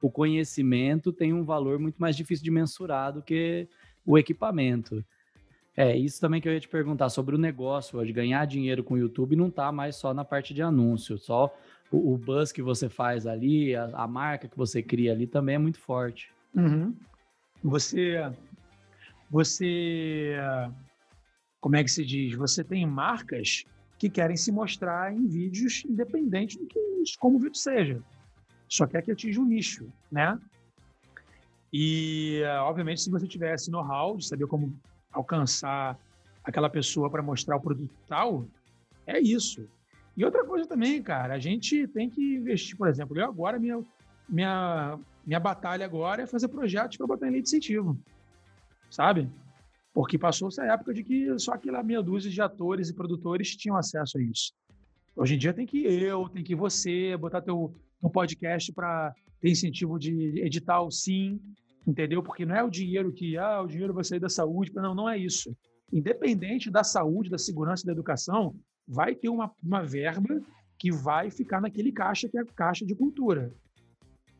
o 0.00 0.08
conhecimento 0.08 1.12
tem 1.12 1.32
um 1.32 1.42
valor 1.42 1.80
muito 1.80 1.96
mais 1.96 2.14
difícil 2.16 2.44
de 2.44 2.50
mensurar 2.52 3.12
do 3.12 3.22
que 3.22 3.66
o 4.06 4.16
equipamento. 4.16 5.04
É, 5.76 5.96
isso 5.96 6.20
também 6.20 6.40
que 6.40 6.48
eu 6.48 6.52
ia 6.52 6.60
te 6.60 6.68
perguntar 6.68 7.08
sobre 7.08 7.34
o 7.34 7.38
negócio 7.38 7.98
hoje. 7.98 8.12
Ganhar 8.12 8.46
dinheiro 8.46 8.84
com 8.84 8.94
o 8.94 8.98
YouTube 8.98 9.34
não 9.34 9.48
está 9.48 9.72
mais 9.72 9.96
só 9.96 10.14
na 10.14 10.24
parte 10.24 10.54
de 10.54 10.62
anúncio, 10.62 11.18
só 11.18 11.52
o, 11.90 12.14
o 12.14 12.16
buzz 12.16 12.52
que 12.52 12.62
você 12.62 12.88
faz 12.88 13.26
ali, 13.26 13.74
a, 13.74 13.90
a, 13.94 14.06
marca 14.06 14.46
que 14.46 14.56
você 14.56 14.80
cria 14.80 15.10
ali 15.10 15.26
também 15.26 15.56
é 15.56 15.58
muito 15.58 15.80
forte. 15.80 16.30
Uhum. 16.54 16.94
Você, 17.62 18.18
você, 19.30 20.36
como 21.60 21.76
é 21.76 21.84
que 21.84 21.90
se 21.90 22.04
diz? 22.04 22.34
Você 22.34 22.64
tem 22.64 22.84
marcas 22.84 23.64
que 23.98 24.10
querem 24.10 24.36
se 24.36 24.50
mostrar 24.50 25.12
em 25.12 25.26
vídeos 25.26 25.84
independente 25.84 26.58
do 26.58 26.66
que 26.66 26.80
como 27.18 27.36
o 27.36 27.40
vídeo 27.40 27.56
seja. 27.56 28.02
Só 28.68 28.86
quer 28.86 29.02
que 29.02 29.12
atinja 29.12 29.40
um 29.40 29.44
nicho, 29.44 29.86
né? 30.10 30.38
E, 31.72 32.42
obviamente, 32.62 33.00
se 33.00 33.10
você 33.10 33.26
tivesse 33.26 33.70
know-how 33.70 34.16
de 34.16 34.26
saber 34.26 34.46
como 34.46 34.76
alcançar 35.12 35.98
aquela 36.44 36.68
pessoa 36.68 37.08
para 37.08 37.22
mostrar 37.22 37.56
o 37.56 37.60
produto 37.60 37.94
tal, 38.06 38.46
é 39.06 39.20
isso. 39.20 39.68
E 40.16 40.24
outra 40.24 40.44
coisa 40.44 40.66
também, 40.66 41.02
cara, 41.02 41.34
a 41.34 41.38
gente 41.38 41.86
tem 41.88 42.10
que 42.10 42.34
investir, 42.34 42.76
por 42.76 42.88
exemplo, 42.88 43.18
eu 43.18 43.24
agora, 43.24 43.58
minha, 43.58 43.82
minha, 44.28 44.98
minha 45.24 45.40
batalha 45.40 45.84
agora 45.84 46.22
é 46.22 46.26
fazer 46.26 46.48
projetos 46.48 46.96
para 46.96 47.06
botar 47.06 47.28
em 47.28 47.32
lei 47.32 47.42
de 47.42 47.48
incentivo, 47.48 47.98
sabe? 48.90 49.30
Porque 49.94 50.18
passou 50.18 50.48
essa 50.48 50.64
época 50.64 50.92
de 50.94 51.04
que 51.04 51.38
só 51.38 51.52
aquela 51.52 51.82
meia 51.82 52.02
dúzia 52.02 52.30
de 52.30 52.40
atores 52.40 52.88
e 52.88 52.94
produtores 52.94 53.56
tinham 53.56 53.76
acesso 53.76 54.18
a 54.18 54.22
isso. 54.22 54.52
Hoje 55.14 55.34
em 55.34 55.38
dia 55.38 55.52
tem 55.52 55.66
que 55.66 55.84
eu, 55.84 56.28
tem 56.28 56.42
que 56.42 56.54
você 56.54 57.16
botar 57.16 57.42
teu, 57.42 57.74
teu 58.00 58.10
podcast 58.10 58.72
para 58.72 59.14
ter 59.40 59.50
incentivo 59.50 59.98
de 59.98 60.40
edital, 60.40 60.90
sim, 60.90 61.38
entendeu? 61.86 62.22
Porque 62.22 62.46
não 62.46 62.54
é 62.54 62.62
o 62.62 62.70
dinheiro 62.70 63.12
que, 63.12 63.36
ah, 63.36 63.60
o 63.60 63.66
dinheiro 63.66 63.92
vai 63.92 64.04
sair 64.04 64.20
da 64.20 64.28
saúde, 64.28 64.72
não, 64.74 64.94
não 64.94 65.08
é 65.08 65.18
isso. 65.18 65.54
Independente 65.92 66.70
da 66.70 66.82
saúde, 66.82 67.28
da 67.28 67.36
segurança 67.36 67.82
e 67.82 67.86
da 67.86 67.92
educação, 67.92 68.54
vai 68.88 69.14
ter 69.14 69.28
uma, 69.28 69.52
uma 69.62 69.82
verba 69.82 70.40
que 70.78 70.90
vai 70.90 71.30
ficar 71.30 71.60
naquele 71.60 71.92
caixa 71.92 72.28
que 72.28 72.38
é 72.38 72.40
a 72.40 72.46
caixa 72.46 72.86
de 72.86 72.94
cultura. 72.94 73.52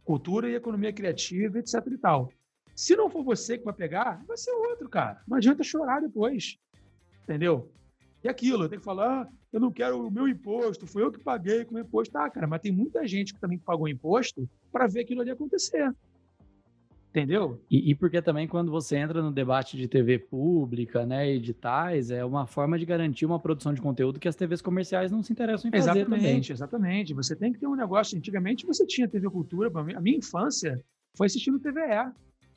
Cultura 0.05 0.49
e 0.49 0.55
economia 0.55 0.93
criativa, 0.93 1.59
etc 1.59 1.75
e 1.87 1.99
tal. 1.99 2.33
Se 2.75 2.97
não 2.97 3.11
for 3.11 3.23
você 3.23 3.59
que 3.59 3.65
vai 3.65 3.75
pegar, 3.75 4.25
vai 4.27 4.37
ser 4.37 4.51
outro, 4.53 4.89
cara. 4.89 5.23
Não 5.29 5.37
adianta 5.37 5.63
chorar 5.63 6.01
depois. 6.01 6.59
Entendeu? 7.23 7.71
E 8.25 8.29
aquilo, 8.29 8.69
tenho 8.69 8.81
que 8.81 8.85
falar, 8.85 9.23
ah, 9.23 9.29
eu 9.53 9.61
não 9.61 9.71
quero 9.71 10.07
o 10.07 10.11
meu 10.11 10.29
imposto, 10.29 10.87
foi 10.87 11.03
eu 11.03 11.13
que 11.13 11.19
paguei 11.19 11.65
com 11.65 11.75
o 11.75 11.79
imposto. 11.79 12.13
Tá, 12.13 12.29
cara, 12.31 12.47
mas 12.47 12.61
tem 12.61 12.73
muita 12.73 13.07
gente 13.07 13.35
que 13.35 13.41
também 13.41 13.59
pagou 13.59 13.89
imposto 13.89 14.49
para 14.71 14.87
ver 14.87 15.01
aquilo 15.01 15.21
ali 15.21 15.31
acontecer. 15.31 15.93
Entendeu? 17.13 17.61
E, 17.71 17.91
e, 17.91 17.95
porque 17.95 18.23
também 18.23 18.49
quando 18.49 18.71
você 18.71 18.97
entra 18.97 19.21
no 19.21 19.31
debate 19.31 19.77
de 19.77 19.87
TV 19.87 20.19
pública, 20.19 21.05
né, 21.05 21.31
editais, 21.31 22.11
é 22.11 22.25
uma 22.25 22.47
forma 22.47 22.79
de 22.79 22.87
garantir 22.87 23.27
uma 23.27 23.39
produção 23.39 23.75
de 23.75 23.83
conteúdo 23.83 24.19
que 24.19 24.27
as 24.27 24.35
TVs 24.35 24.63
comerciais 24.63 25.13
não 25.13 25.23
se 25.23 25.31
interessam 25.31 25.69
em 25.69 25.73
fazer 25.73 25.91
exatamente, 25.91 26.23
também. 26.23 26.39
Exatamente, 26.39 27.13
Você 27.13 27.37
tem 27.37 27.53
que 27.53 27.59
ter 27.59 27.67
um 27.67 27.77
negócio. 27.77 28.17
Antigamente 28.17 28.65
você 28.65 28.87
tinha 28.87 29.07
TV 29.07 29.29
Cultura, 29.29 29.71
a 29.95 30.01
minha 30.01 30.17
infância 30.17 30.83
foi 31.15 31.27
assistindo 31.27 31.59
TVE, 31.59 32.11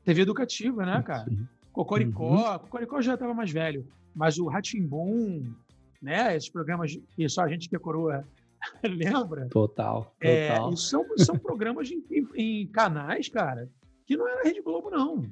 TV 0.05 0.21
educativa, 0.21 0.85
né, 0.85 1.03
cara? 1.05 1.25
Sim. 1.25 1.45
Cocoricó, 1.73 2.53
uhum. 2.53 2.59
Cocoricó 2.59 3.01
já 3.01 3.15
estava 3.15 3.33
mais 3.33 3.51
velho, 3.51 3.85
mas 4.15 4.37
o 4.37 4.47
Ratimbum, 4.47 5.53
né, 6.01 6.33
esses 6.33 6.47
programas 6.49 6.97
que 7.13 7.27
só 7.27 7.41
a 7.41 7.49
gente 7.49 7.67
que 7.67 7.75
é 7.75 7.79
coroa 7.79 8.25
lembra? 8.81 9.49
Total, 9.49 10.15
é, 10.21 10.47
total. 10.47 10.71
É, 10.71 10.75
são, 10.77 11.05
são 11.17 11.37
programas 11.37 11.91
em, 11.91 12.01
em, 12.09 12.61
em 12.61 12.67
canais, 12.67 13.27
cara, 13.27 13.69
que 14.05 14.15
não 14.15 14.27
era 14.27 14.43
Rede 14.43 14.61
Globo, 14.61 14.89
não. 14.89 15.25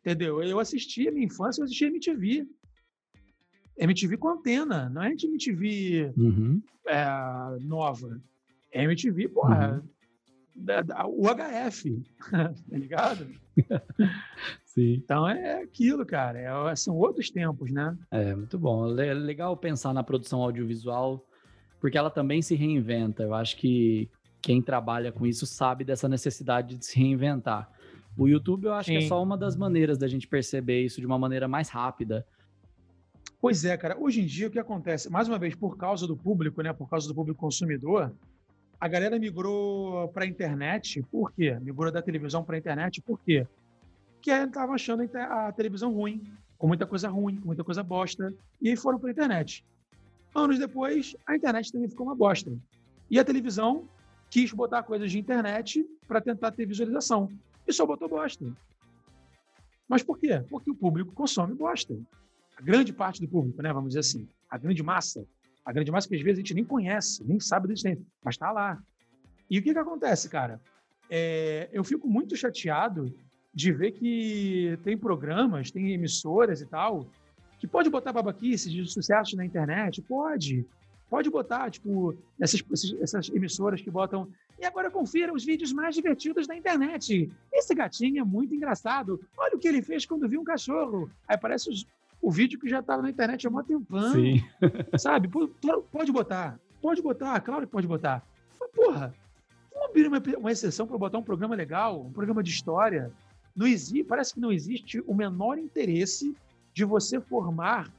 Entendeu? 0.00 0.42
Eu 0.42 0.58
assistia, 0.58 1.10
minha 1.10 1.26
infância, 1.26 1.60
eu 1.60 1.64
assistia 1.64 1.88
MTV. 1.88 2.46
MTV 3.78 4.16
com 4.16 4.28
antena, 4.28 4.88
não 4.88 5.02
é 5.02 5.10
MTV 5.10 6.12
uhum. 6.16 6.60
é, 6.86 7.58
nova. 7.60 8.20
É 8.72 8.82
MTV, 8.84 9.28
porra, 9.28 9.74
uhum. 9.74 9.88
da, 10.54 10.82
da, 10.82 11.06
UHF, 11.06 12.02
tá 12.30 12.52
ligado? 12.70 13.26
Sim. 14.64 14.94
Então 14.94 15.28
é 15.28 15.62
aquilo, 15.62 16.04
cara. 16.04 16.70
É, 16.70 16.76
são 16.76 16.96
outros 16.96 17.30
tempos, 17.30 17.70
né? 17.70 17.96
É, 18.10 18.34
muito 18.34 18.58
bom. 18.58 18.98
É 18.98 19.14
legal 19.14 19.56
pensar 19.56 19.94
na 19.94 20.02
produção 20.02 20.42
audiovisual, 20.42 21.24
porque 21.80 21.96
ela 21.96 22.10
também 22.10 22.42
se 22.42 22.54
reinventa. 22.54 23.22
Eu 23.22 23.34
acho 23.34 23.56
que 23.56 24.08
quem 24.40 24.60
trabalha 24.60 25.12
com 25.12 25.26
isso 25.26 25.46
sabe 25.46 25.84
dessa 25.84 26.08
necessidade 26.08 26.76
de 26.76 26.84
se 26.84 26.98
reinventar. 26.98 27.70
O 28.18 28.26
YouTube 28.26 28.64
eu 28.64 28.74
acho 28.74 28.90
Sim. 28.90 28.98
que 28.98 29.04
é 29.04 29.08
só 29.08 29.22
uma 29.22 29.38
das 29.38 29.56
maneiras 29.56 29.96
da 29.96 30.08
gente 30.08 30.26
perceber 30.26 30.82
isso 30.82 31.00
de 31.00 31.06
uma 31.06 31.16
maneira 31.16 31.46
mais 31.46 31.68
rápida. 31.68 32.26
Pois 33.40 33.64
é, 33.64 33.76
cara. 33.76 33.96
Hoje 33.96 34.20
em 34.20 34.26
dia 34.26 34.48
o 34.48 34.50
que 34.50 34.58
acontece? 34.58 35.08
Mais 35.08 35.28
uma 35.28 35.38
vez, 35.38 35.54
por 35.54 35.76
causa 35.76 36.04
do 36.04 36.16
público, 36.16 36.60
né? 36.60 36.72
Por 36.72 36.90
causa 36.90 37.06
do 37.06 37.14
público 37.14 37.38
consumidor, 37.38 38.12
a 38.80 38.88
galera 38.88 39.16
migrou 39.20 40.08
para 40.08 40.24
a 40.24 40.26
internet. 40.26 41.00
Por 41.12 41.30
quê? 41.30 41.56
Migrou 41.60 41.92
da 41.92 42.02
televisão 42.02 42.42
para 42.42 42.56
a 42.56 42.58
internet. 42.58 43.00
Por 43.00 43.20
quê? 43.20 43.46
Porque 44.14 44.32
estavam 44.32 44.74
achando 44.74 45.08
a 45.14 45.52
televisão 45.52 45.94
ruim, 45.94 46.20
com 46.58 46.66
muita 46.66 46.86
coisa 46.86 47.08
ruim, 47.08 47.36
com 47.36 47.46
muita 47.46 47.62
coisa 47.62 47.84
bosta, 47.84 48.34
e 48.60 48.70
aí 48.70 48.76
foram 48.76 48.98
para 48.98 49.10
a 49.10 49.12
internet. 49.12 49.64
Anos 50.34 50.58
depois, 50.58 51.14
a 51.24 51.36
internet 51.36 51.70
também 51.70 51.88
ficou 51.88 52.04
uma 52.04 52.16
bosta. 52.16 52.52
E 53.08 53.16
a 53.16 53.24
televisão 53.24 53.84
quis 54.28 54.52
botar 54.52 54.82
coisas 54.82 55.12
de 55.12 55.20
internet 55.20 55.88
para 56.08 56.20
tentar 56.20 56.50
ter 56.50 56.66
visualização 56.66 57.30
e 57.68 57.72
só 57.72 57.84
botou 57.84 58.08
bosta. 58.08 58.44
Mas 59.86 60.02
por 60.02 60.18
quê? 60.18 60.42
Porque 60.48 60.70
o 60.70 60.74
público 60.74 61.12
consome 61.12 61.54
bosta. 61.54 61.96
A 62.56 62.62
grande 62.62 62.92
parte 62.92 63.20
do 63.20 63.28
público, 63.28 63.62
né? 63.62 63.72
Vamos 63.72 63.90
dizer 63.90 64.00
assim, 64.00 64.28
a 64.50 64.58
grande 64.58 64.82
massa. 64.82 65.24
A 65.64 65.72
grande 65.72 65.90
massa 65.90 66.08
que 66.08 66.16
às 66.16 66.22
vezes 66.22 66.38
a 66.38 66.40
gente 66.40 66.54
nem 66.54 66.64
conhece, 66.64 67.22
nem 67.24 67.38
sabe 67.38 67.68
da 67.68 67.74
existência, 67.74 68.04
mas 68.24 68.34
está 68.34 68.50
lá. 68.50 68.82
E 69.50 69.58
o 69.58 69.62
que, 69.62 69.72
que 69.72 69.78
acontece, 69.78 70.28
cara? 70.28 70.60
É, 71.10 71.68
eu 71.72 71.84
fico 71.84 72.08
muito 72.08 72.36
chateado 72.36 73.14
de 73.54 73.72
ver 73.72 73.92
que 73.92 74.78
tem 74.82 74.96
programas, 74.96 75.70
tem 75.70 75.92
emissoras 75.92 76.60
e 76.60 76.66
tal, 76.66 77.06
que 77.58 77.66
pode 77.66 77.90
botar 77.90 78.12
babaquice 78.12 78.70
de 78.70 78.86
sucesso 78.86 79.36
na 79.36 79.44
internet, 79.44 80.00
pode. 80.02 80.66
Pode 81.08 81.30
botar, 81.30 81.70
tipo, 81.70 82.14
essas, 82.38 82.62
essas 83.00 83.28
emissoras 83.30 83.80
que 83.80 83.90
botam 83.90 84.28
e 84.58 84.64
agora 84.64 84.90
confira 84.90 85.32
os 85.32 85.44
vídeos 85.44 85.72
mais 85.72 85.94
divertidos 85.94 86.46
da 86.46 86.54
internet. 86.54 87.30
Esse 87.52 87.74
gatinho 87.74 88.20
é 88.20 88.24
muito 88.24 88.54
engraçado. 88.54 89.20
Olha 89.36 89.56
o 89.56 89.58
que 89.58 89.68
ele 89.68 89.82
fez 89.82 90.04
quando 90.04 90.28
viu 90.28 90.40
um 90.40 90.44
cachorro. 90.44 91.10
Aí 91.26 91.36
aparece 91.36 91.70
os, 91.70 91.86
o 92.20 92.30
vídeo 92.30 92.58
que 92.58 92.68
já 92.68 92.80
estava 92.80 93.00
na 93.00 93.10
internet 93.10 93.46
há 93.46 93.50
muito 93.50 93.66
tempão. 93.66 94.12
Sim. 94.12 94.42
Sabe? 94.98 95.28
Pode 95.92 96.12
botar. 96.12 96.58
Pode 96.80 97.02
botar, 97.02 97.40
claro 97.40 97.66
que 97.66 97.72
pode 97.72 97.86
botar. 97.86 98.24
Mas, 98.60 98.70
porra, 98.70 99.14
vamos 99.72 99.88
abrir 99.88 100.06
uma, 100.06 100.22
uma 100.38 100.52
exceção 100.52 100.86
para 100.86 100.98
botar 100.98 101.18
um 101.18 101.22
programa 101.22 101.54
legal, 101.54 102.00
um 102.00 102.12
programa 102.12 102.42
de 102.42 102.50
história. 102.50 103.12
Não 103.54 103.66
existe, 103.66 104.04
parece 104.04 104.34
que 104.34 104.40
não 104.40 104.52
existe 104.52 105.02
o 105.06 105.14
menor 105.14 105.58
interesse 105.58 106.36
de 106.72 106.84
você 106.84 107.20
formar, 107.20 107.92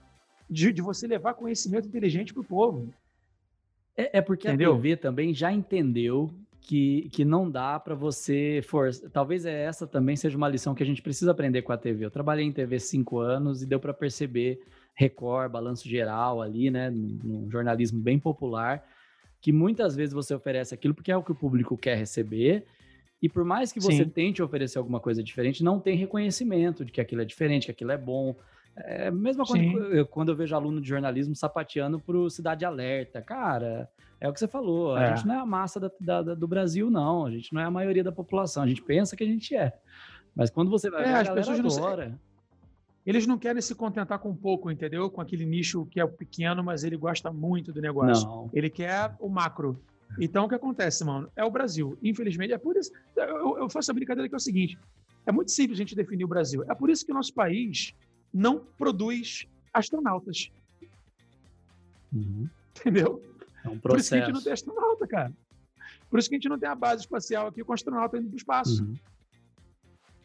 de, 0.49 0.71
de 0.71 0.81
você 0.81 1.05
levar 1.07 1.33
conhecimento 1.33 1.87
inteligente 1.87 2.33
para 2.33 2.41
o 2.41 2.45
povo. 2.45 2.93
É, 3.99 4.19
é 4.19 4.21
porque 4.21 4.47
Entendeu? 4.47 4.71
a 4.71 4.75
TV 4.75 4.95
também 4.95 5.33
já 5.33 5.51
entendeu 5.51 6.31
que, 6.61 7.09
que 7.11 7.25
não 7.25 7.49
dá 7.49 7.77
para 7.79 7.95
você 7.95 8.61
forçar. 8.63 9.09
Talvez 9.09 9.45
é 9.45 9.63
essa 9.63 9.85
também 9.85 10.15
seja 10.15 10.37
uma 10.37 10.47
lição 10.47 10.73
que 10.73 10.81
a 10.81 10.85
gente 10.85 11.01
precisa 11.01 11.31
aprender 11.31 11.63
com 11.63 11.73
a 11.73 11.77
TV. 11.77 12.05
Eu 12.05 12.11
trabalhei 12.11 12.45
em 12.45 12.51
TV 12.51 12.79
cinco 12.79 13.19
anos 13.19 13.61
e 13.61 13.65
deu 13.65 13.79
para 13.79 13.93
perceber 13.93 14.61
Record, 14.95 15.51
balanço 15.51 15.87
geral 15.87 16.41
ali, 16.41 16.69
né, 16.69 16.89
num 16.89 17.49
jornalismo 17.49 17.99
bem 18.01 18.19
popular, 18.19 18.85
que 19.41 19.51
muitas 19.51 19.95
vezes 19.95 20.13
você 20.13 20.33
oferece 20.33 20.73
aquilo 20.73 20.93
porque 20.93 21.11
é 21.11 21.17
o 21.17 21.23
que 21.23 21.31
o 21.31 21.35
público 21.35 21.77
quer 21.77 21.97
receber. 21.97 22.65
E 23.21 23.27
por 23.27 23.43
mais 23.43 23.71
que 23.71 23.79
você 23.79 24.03
Sim. 24.03 24.09
tente 24.09 24.41
oferecer 24.41 24.77
alguma 24.77 24.99
coisa 24.99 25.21
diferente, 25.21 25.63
não 25.63 25.79
tem 25.79 25.97
reconhecimento 25.97 26.85
de 26.85 26.91
que 26.91 27.01
aquilo 27.01 27.21
é 27.21 27.25
diferente, 27.25 27.65
que 27.65 27.71
aquilo 27.71 27.91
é 27.91 27.97
bom. 27.97 28.35
É 28.77 29.07
a 29.07 29.11
mesma 29.11 29.45
coisa 29.45 29.63
eu, 29.63 30.05
quando 30.05 30.29
eu 30.29 30.35
vejo 30.35 30.55
aluno 30.55 30.79
de 30.79 30.87
jornalismo 30.87 31.35
sapateando 31.35 31.99
pro 31.99 32.29
Cidade 32.29 32.63
Alerta. 32.63 33.21
Cara, 33.21 33.89
é 34.21 34.29
o 34.29 34.33
que 34.33 34.39
você 34.39 34.47
falou. 34.47 34.95
A 34.95 35.03
é. 35.03 35.15
gente 35.15 35.27
não 35.27 35.35
é 35.35 35.39
a 35.39 35.45
massa 35.45 35.79
da, 35.79 36.21
da, 36.21 36.35
do 36.35 36.47
Brasil, 36.47 36.89
não. 36.89 37.25
A 37.25 37.31
gente 37.31 37.53
não 37.53 37.61
é 37.61 37.65
a 37.65 37.71
maioria 37.71 38.03
da 38.03 38.11
população. 38.11 38.63
A 38.63 38.67
gente 38.67 38.81
pensa 38.81 39.15
que 39.15 39.23
a 39.23 39.27
gente 39.27 39.55
é. 39.55 39.73
Mas 40.35 40.49
quando 40.49 40.71
você 40.71 40.89
vai 40.89 41.03
é, 41.03 41.05
ver, 41.05 41.13
a 41.13 41.21
as 41.21 41.29
pessoas 41.29 41.77
adora. 41.77 42.09
Não 42.09 42.29
eles 43.09 43.25
não 43.25 43.39
querem 43.39 43.59
se 43.59 43.73
contentar 43.73 44.19
com 44.19 44.35
pouco, 44.35 44.69
entendeu? 44.69 45.09
Com 45.09 45.19
aquele 45.19 45.43
nicho 45.43 45.85
que 45.87 45.99
é 45.99 46.05
pequeno, 46.05 46.63
mas 46.63 46.83
ele 46.83 46.95
gosta 46.95 47.31
muito 47.31 47.73
do 47.73 47.81
negócio. 47.81 48.27
Não. 48.27 48.49
Ele 48.53 48.69
quer 48.69 49.15
o 49.19 49.27
macro. 49.27 49.81
Então, 50.19 50.45
o 50.45 50.49
que 50.49 50.53
acontece, 50.53 51.03
mano? 51.03 51.27
É 51.35 51.43
o 51.43 51.49
Brasil. 51.49 51.97
Infelizmente, 52.03 52.53
é 52.53 52.57
por 52.59 52.77
isso. 52.77 52.91
Eu, 53.15 53.57
eu 53.57 53.69
faço 53.69 53.89
a 53.89 53.93
brincadeira 53.95 54.29
que 54.29 54.35
é 54.35 54.37
o 54.37 54.39
seguinte: 54.39 54.77
é 55.25 55.31
muito 55.31 55.49
simples 55.49 55.79
a 55.79 55.81
gente 55.81 55.95
definir 55.95 56.23
o 56.23 56.27
Brasil. 56.27 56.63
É 56.69 56.75
por 56.75 56.89
isso 56.89 57.03
que 57.03 57.11
o 57.11 57.15
nosso 57.15 57.33
país 57.33 57.95
não 58.33 58.59
produz 58.77 59.47
astronautas. 59.73 60.51
Uhum. 62.13 62.49
Entendeu? 62.77 63.21
É 63.63 63.69
um 63.69 63.79
processo. 63.79 63.81
Por 63.81 63.97
isso 63.99 64.09
que 64.09 64.15
a 64.15 64.19
gente 64.19 64.33
não 64.33 64.43
tem 64.43 64.53
astronauta, 64.53 65.07
cara. 65.07 65.33
Por 66.09 66.19
isso 66.19 66.29
que 66.29 66.35
a 66.35 66.37
gente 66.37 66.49
não 66.49 66.59
tem 66.59 66.69
a 66.69 66.75
base 66.75 67.01
espacial 67.03 67.47
aqui 67.47 67.63
com 67.63 67.73
astronauta 67.73 68.17
indo 68.17 68.27
para 68.27 68.35
o 68.35 68.37
espaço. 68.37 68.83
Uhum. 68.83 68.95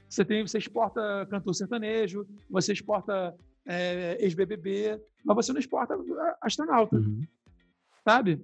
Você, 0.08 0.24
tem, 0.24 0.46
você 0.46 0.58
exporta 0.58 1.26
cantor 1.30 1.54
sertanejo, 1.54 2.26
você 2.48 2.72
exporta 2.72 3.34
é, 3.66 4.16
ex-BBB, 4.20 5.00
mas 5.24 5.36
você 5.36 5.52
não 5.52 5.60
exporta 5.60 5.94
astronauta. 6.40 6.96
Uhum. 6.96 7.26
Sabe? 8.04 8.40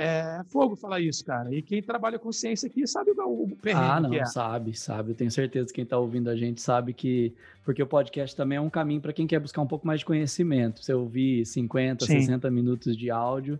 É 0.00 0.44
fogo 0.46 0.76
falar 0.76 1.00
isso, 1.00 1.24
cara. 1.24 1.52
E 1.52 1.60
quem 1.60 1.82
trabalha 1.82 2.20
com 2.20 2.30
ciência 2.30 2.68
aqui 2.68 2.86
sabe 2.86 3.10
o, 3.10 3.42
o 3.42 3.56
perrengue 3.56 3.84
Ah, 3.84 4.00
não, 4.00 4.14
é. 4.14 4.24
sabe, 4.24 4.78
sabe. 4.78 5.10
Eu 5.10 5.14
tenho 5.16 5.30
certeza 5.30 5.66
que 5.66 5.74
quem 5.74 5.82
está 5.82 5.98
ouvindo 5.98 6.30
a 6.30 6.36
gente 6.36 6.62
sabe 6.62 6.92
que... 6.92 7.34
Porque 7.64 7.82
o 7.82 7.86
podcast 7.86 8.36
também 8.36 8.58
é 8.58 8.60
um 8.60 8.70
caminho 8.70 9.00
para 9.00 9.12
quem 9.12 9.26
quer 9.26 9.40
buscar 9.40 9.60
um 9.60 9.66
pouco 9.66 9.84
mais 9.84 9.98
de 9.98 10.06
conhecimento. 10.06 10.84
Você 10.84 10.94
ouvir 10.94 11.44
50, 11.44 12.06
Sim. 12.06 12.20
60 12.20 12.48
minutos 12.48 12.96
de 12.96 13.10
áudio 13.10 13.58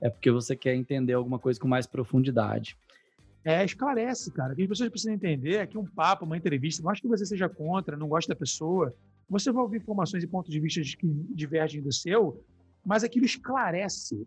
é 0.00 0.08
porque 0.08 0.30
você 0.30 0.56
quer 0.56 0.74
entender 0.74 1.12
alguma 1.12 1.38
coisa 1.38 1.60
com 1.60 1.68
mais 1.68 1.86
profundidade. 1.86 2.78
É, 3.44 3.62
esclarece, 3.62 4.32
cara. 4.32 4.54
O 4.54 4.56
que 4.56 4.62
as 4.62 4.68
pessoas 4.68 4.88
precisam 4.88 5.12
entender 5.12 5.56
é 5.56 5.66
que 5.66 5.76
um 5.76 5.84
papo, 5.84 6.24
uma 6.24 6.36
entrevista, 6.36 6.82
não 6.82 6.90
acho 6.90 7.02
que 7.02 7.08
você 7.08 7.26
seja 7.26 7.46
contra, 7.46 7.94
não 7.94 8.08
gosta 8.08 8.32
da 8.32 8.38
pessoa, 8.38 8.94
você 9.28 9.52
vai 9.52 9.62
ouvir 9.62 9.76
informações 9.76 10.24
e 10.24 10.26
pontos 10.26 10.50
de 10.50 10.58
vista 10.58 10.80
que 10.80 11.06
divergem 11.34 11.82
do 11.82 11.92
seu, 11.92 12.42
mas 12.84 13.04
aquilo 13.04 13.26
esclarece 13.26 14.26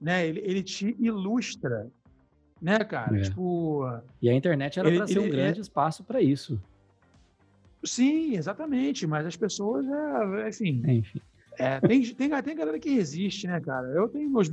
né? 0.00 0.26
Ele, 0.26 0.40
ele 0.40 0.62
te 0.62 0.96
ilustra, 0.98 1.88
né, 2.60 2.78
cara? 2.80 3.18
É. 3.18 3.22
Tipo, 3.22 3.84
e 4.20 4.28
a 4.28 4.34
internet 4.34 4.78
era 4.78 4.90
para 4.90 5.06
ser 5.06 5.18
um 5.18 5.22
ele, 5.22 5.30
grande 5.32 5.58
é... 5.58 5.62
espaço 5.62 6.04
para 6.04 6.20
isso. 6.20 6.60
Sim, 7.84 8.36
exatamente. 8.36 9.06
Mas 9.06 9.26
as 9.26 9.36
pessoas, 9.36 9.86
é, 9.86 10.48
enfim. 10.48 10.82
Enfim. 10.86 11.20
É, 11.58 11.80
tem, 11.80 12.02
tem, 12.14 12.42
tem 12.42 12.56
galera 12.56 12.78
que 12.78 12.90
resiste, 12.90 13.46
né, 13.46 13.60
cara? 13.60 13.88
Eu 13.88 14.08
tenho 14.08 14.30
meus, 14.30 14.50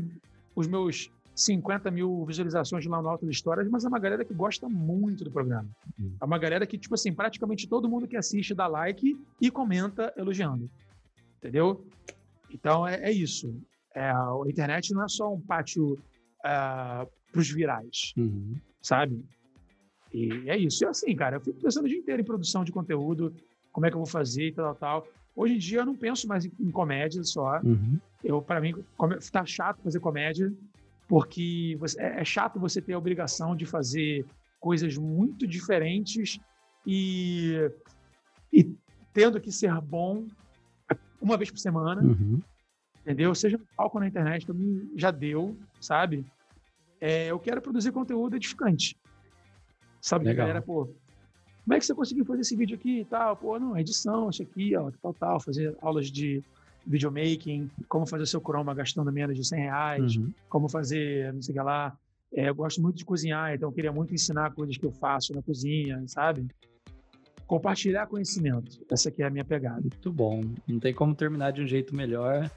os 0.56 0.68
meus 0.68 1.12
50 1.36 1.92
mil 1.92 2.26
visualizações 2.26 2.86
lá 2.86 3.02
no 3.02 3.10
Alto 3.10 3.26
de 3.26 3.32
Histórias, 3.32 3.68
mas 3.70 3.84
é 3.84 3.88
uma 3.88 4.00
galera 4.00 4.24
que 4.24 4.34
gosta 4.34 4.70
muito 4.70 5.24
do 5.24 5.32
programa. 5.32 5.68
Uhum. 6.00 6.16
É 6.20 6.26
uma 6.26 6.38
galera 6.38 6.66
que, 6.66 6.78
tipo 6.78 6.96
assim, 6.96 7.14
praticamente 7.14 7.68
todo 7.68 7.90
mundo 7.90 8.08
que 8.08 8.16
assiste 8.16 8.56
dá 8.56 8.68
like 8.68 9.20
e 9.40 9.52
comenta 9.52 10.14
elogiando. 10.16 10.70
Entendeu? 11.38 11.86
Então 12.50 12.88
é, 12.88 13.10
é 13.10 13.12
isso. 13.12 13.54
É, 13.96 14.10
a 14.10 14.42
internet 14.48 14.94
não 14.94 15.04
é 15.04 15.08
só 15.08 15.34
um 15.34 15.40
pátio 15.40 15.94
uh, 15.94 15.98
é, 16.46 17.08
para 17.32 17.40
os 17.40 17.50
virais, 17.50 18.14
uhum. 18.18 18.56
sabe? 18.82 19.26
E 20.14 20.50
é 20.50 20.58
isso. 20.58 20.84
E 20.84 20.88
assim, 20.88 21.16
cara, 21.16 21.38
eu 21.38 21.42
fico 21.42 21.62
pensando 21.62 21.86
o 21.86 21.88
dia 21.88 21.98
inteiro 21.98 22.22
em 22.22 22.26
produção 22.26 22.64
de 22.64 22.72
conteúdo, 22.72 23.34
como 23.72 23.86
é 23.86 23.90
que 23.90 23.96
eu 23.96 24.00
vou 24.00 24.08
fazer 24.08 24.48
e 24.48 24.52
tal, 24.52 24.76
tal. 24.76 25.08
Hoje 25.36 25.56
em 25.56 25.58
dia 25.58 25.80
eu 25.80 25.86
não 25.86 25.96
penso 25.96 26.28
mais 26.28 26.46
em, 26.46 26.52
em 26.60 26.72
comédia 26.72 27.24
só. 27.24 27.60
Uhum. 27.62 27.98
Eu, 28.24 28.42
para 28.42 28.60
mim, 28.60 28.74
tá 29.32 29.46
chato 29.46 29.82
fazer 29.82 30.00
comédia, 30.00 30.54
porque 31.08 31.78
você, 31.80 32.02
é, 32.02 32.22
é 32.22 32.26
chato 32.26 32.60
você 32.60 32.82
ter 32.82 32.94
a 32.94 32.98
obrigação 32.98 33.56
de 33.56 33.66
fazer 33.66 34.26
coisas 34.60 34.98
muito 34.98 35.46
diferentes 35.48 36.40
e, 36.86 37.70
e 38.52 38.76
tendo 39.14 39.40
que 39.40 39.52
ser 39.52 39.80
bom 39.82 40.26
uma 41.22 41.38
vez 41.38 41.50
por 41.50 41.60
semana, 41.60 42.02
uhum. 42.02 42.40
Entendeu? 43.06 43.36
Seja 43.36 43.58
no 43.58 43.66
palco 43.78 44.00
na 44.00 44.08
internet, 44.08 44.48
também 44.48 44.90
já 44.96 45.12
deu, 45.12 45.56
sabe? 45.80 46.26
É, 47.00 47.28
eu 47.28 47.40
quero 47.40 47.62
produzir 47.62 47.92
conteúdo 47.92 48.36
edificante. 48.36 48.98
Sabe, 50.02 50.26
Legal. 50.26 50.48
galera, 50.48 50.62
pô, 50.62 50.86
como 51.64 51.74
é 51.74 51.80
que 51.80 51.86
você 51.86 51.94
conseguiu 51.94 52.26
fazer 52.26 52.42
esse 52.42 52.56
vídeo 52.56 52.76
aqui 52.76 53.02
e 53.02 53.06
tal? 53.06 53.38
Pô, 53.38 53.60
não, 53.60 53.78
edição, 53.78 54.30
isso 54.30 54.42
aqui, 54.42 54.76
ó, 54.76 54.92
tal, 55.02 55.14
tal, 55.14 55.40
fazer 55.40 55.76
aulas 55.82 56.12
de 56.12 56.44
videomaking, 56.86 57.70
como 57.88 58.06
fazer 58.08 58.26
seu 58.26 58.42
croma 58.42 58.74
gastando 58.74 59.12
menos 59.12 59.36
de 59.36 59.46
100 59.46 59.60
reais, 59.60 60.16
uhum. 60.16 60.32
como 60.50 60.70
fazer, 60.70 61.34
não 61.34 61.42
sei 61.42 61.54
o 61.54 61.58
que 61.58 61.64
lá. 61.64 61.96
É, 62.34 62.50
eu 62.50 62.56
gosto 62.56 62.82
muito 62.82 62.98
de 62.98 63.06
cozinhar, 63.06 63.54
então 63.54 63.70
eu 63.70 63.74
queria 63.74 63.92
muito 63.92 64.14
ensinar 64.14 64.54
coisas 64.54 64.78
que 64.78 64.86
eu 64.86 64.92
faço 64.92 65.34
na 65.34 65.42
cozinha, 65.42 66.04
sabe? 66.08 66.46
Compartilhar 67.48 68.08
conhecimento. 68.08 68.84
Essa 68.92 69.10
aqui 69.10 69.22
é 69.22 69.28
a 69.28 69.30
minha 69.30 69.46
pegada. 69.46 69.82
Muito 69.82 70.12
bom. 70.12 70.42
Não 70.68 70.80
tem 70.80 70.94
como 70.94 71.16
terminar 71.16 71.52
de 71.52 71.62
um 71.62 71.68
jeito 71.68 71.96
melhor. 71.96 72.50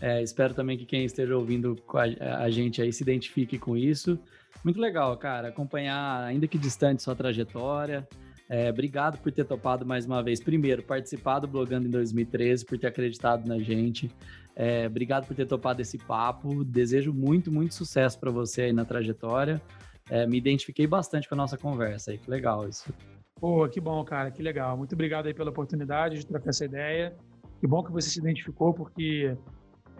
É, 0.00 0.22
espero 0.22 0.52
também 0.52 0.76
que 0.76 0.84
quem 0.84 1.04
esteja 1.04 1.36
ouvindo 1.36 1.76
a, 2.20 2.44
a 2.44 2.50
gente 2.50 2.82
aí 2.82 2.92
se 2.92 3.02
identifique 3.02 3.58
com 3.58 3.76
isso. 3.76 4.18
Muito 4.64 4.80
legal, 4.80 5.16
cara, 5.16 5.48
acompanhar, 5.48 6.24
ainda 6.24 6.46
que 6.46 6.58
distante, 6.58 7.02
sua 7.02 7.14
trajetória. 7.14 8.06
É, 8.48 8.70
obrigado 8.70 9.18
por 9.18 9.32
ter 9.32 9.44
topado 9.44 9.84
mais 9.84 10.06
uma 10.06 10.22
vez. 10.22 10.40
Primeiro, 10.40 10.82
participar 10.82 11.40
do 11.40 11.48
Blogando 11.48 11.88
em 11.88 11.90
2013, 11.90 12.64
por 12.64 12.78
ter 12.78 12.86
acreditado 12.86 13.46
na 13.46 13.58
gente. 13.58 14.10
É, 14.54 14.86
obrigado 14.86 15.26
por 15.26 15.34
ter 15.34 15.46
topado 15.46 15.82
esse 15.82 15.98
papo. 15.98 16.64
Desejo 16.64 17.12
muito, 17.12 17.50
muito 17.50 17.74
sucesso 17.74 18.18
para 18.18 18.30
você 18.30 18.62
aí 18.62 18.72
na 18.72 18.84
trajetória. 18.84 19.60
É, 20.08 20.26
me 20.26 20.38
identifiquei 20.38 20.86
bastante 20.86 21.28
com 21.28 21.34
a 21.34 21.38
nossa 21.38 21.58
conversa 21.58 22.12
aí. 22.12 22.18
Que 22.18 22.30
legal 22.30 22.68
isso. 22.68 22.92
Pô, 23.40 23.68
que 23.68 23.80
bom, 23.80 24.02
cara, 24.04 24.30
que 24.30 24.42
legal. 24.42 24.76
Muito 24.76 24.94
obrigado 24.94 25.26
aí 25.26 25.34
pela 25.34 25.50
oportunidade 25.50 26.18
de 26.18 26.26
trocar 26.26 26.50
essa 26.50 26.64
ideia. 26.64 27.14
Que 27.60 27.66
bom 27.66 27.82
que 27.82 27.90
você 27.90 28.08
se 28.08 28.18
identificou, 28.18 28.72
porque 28.72 29.36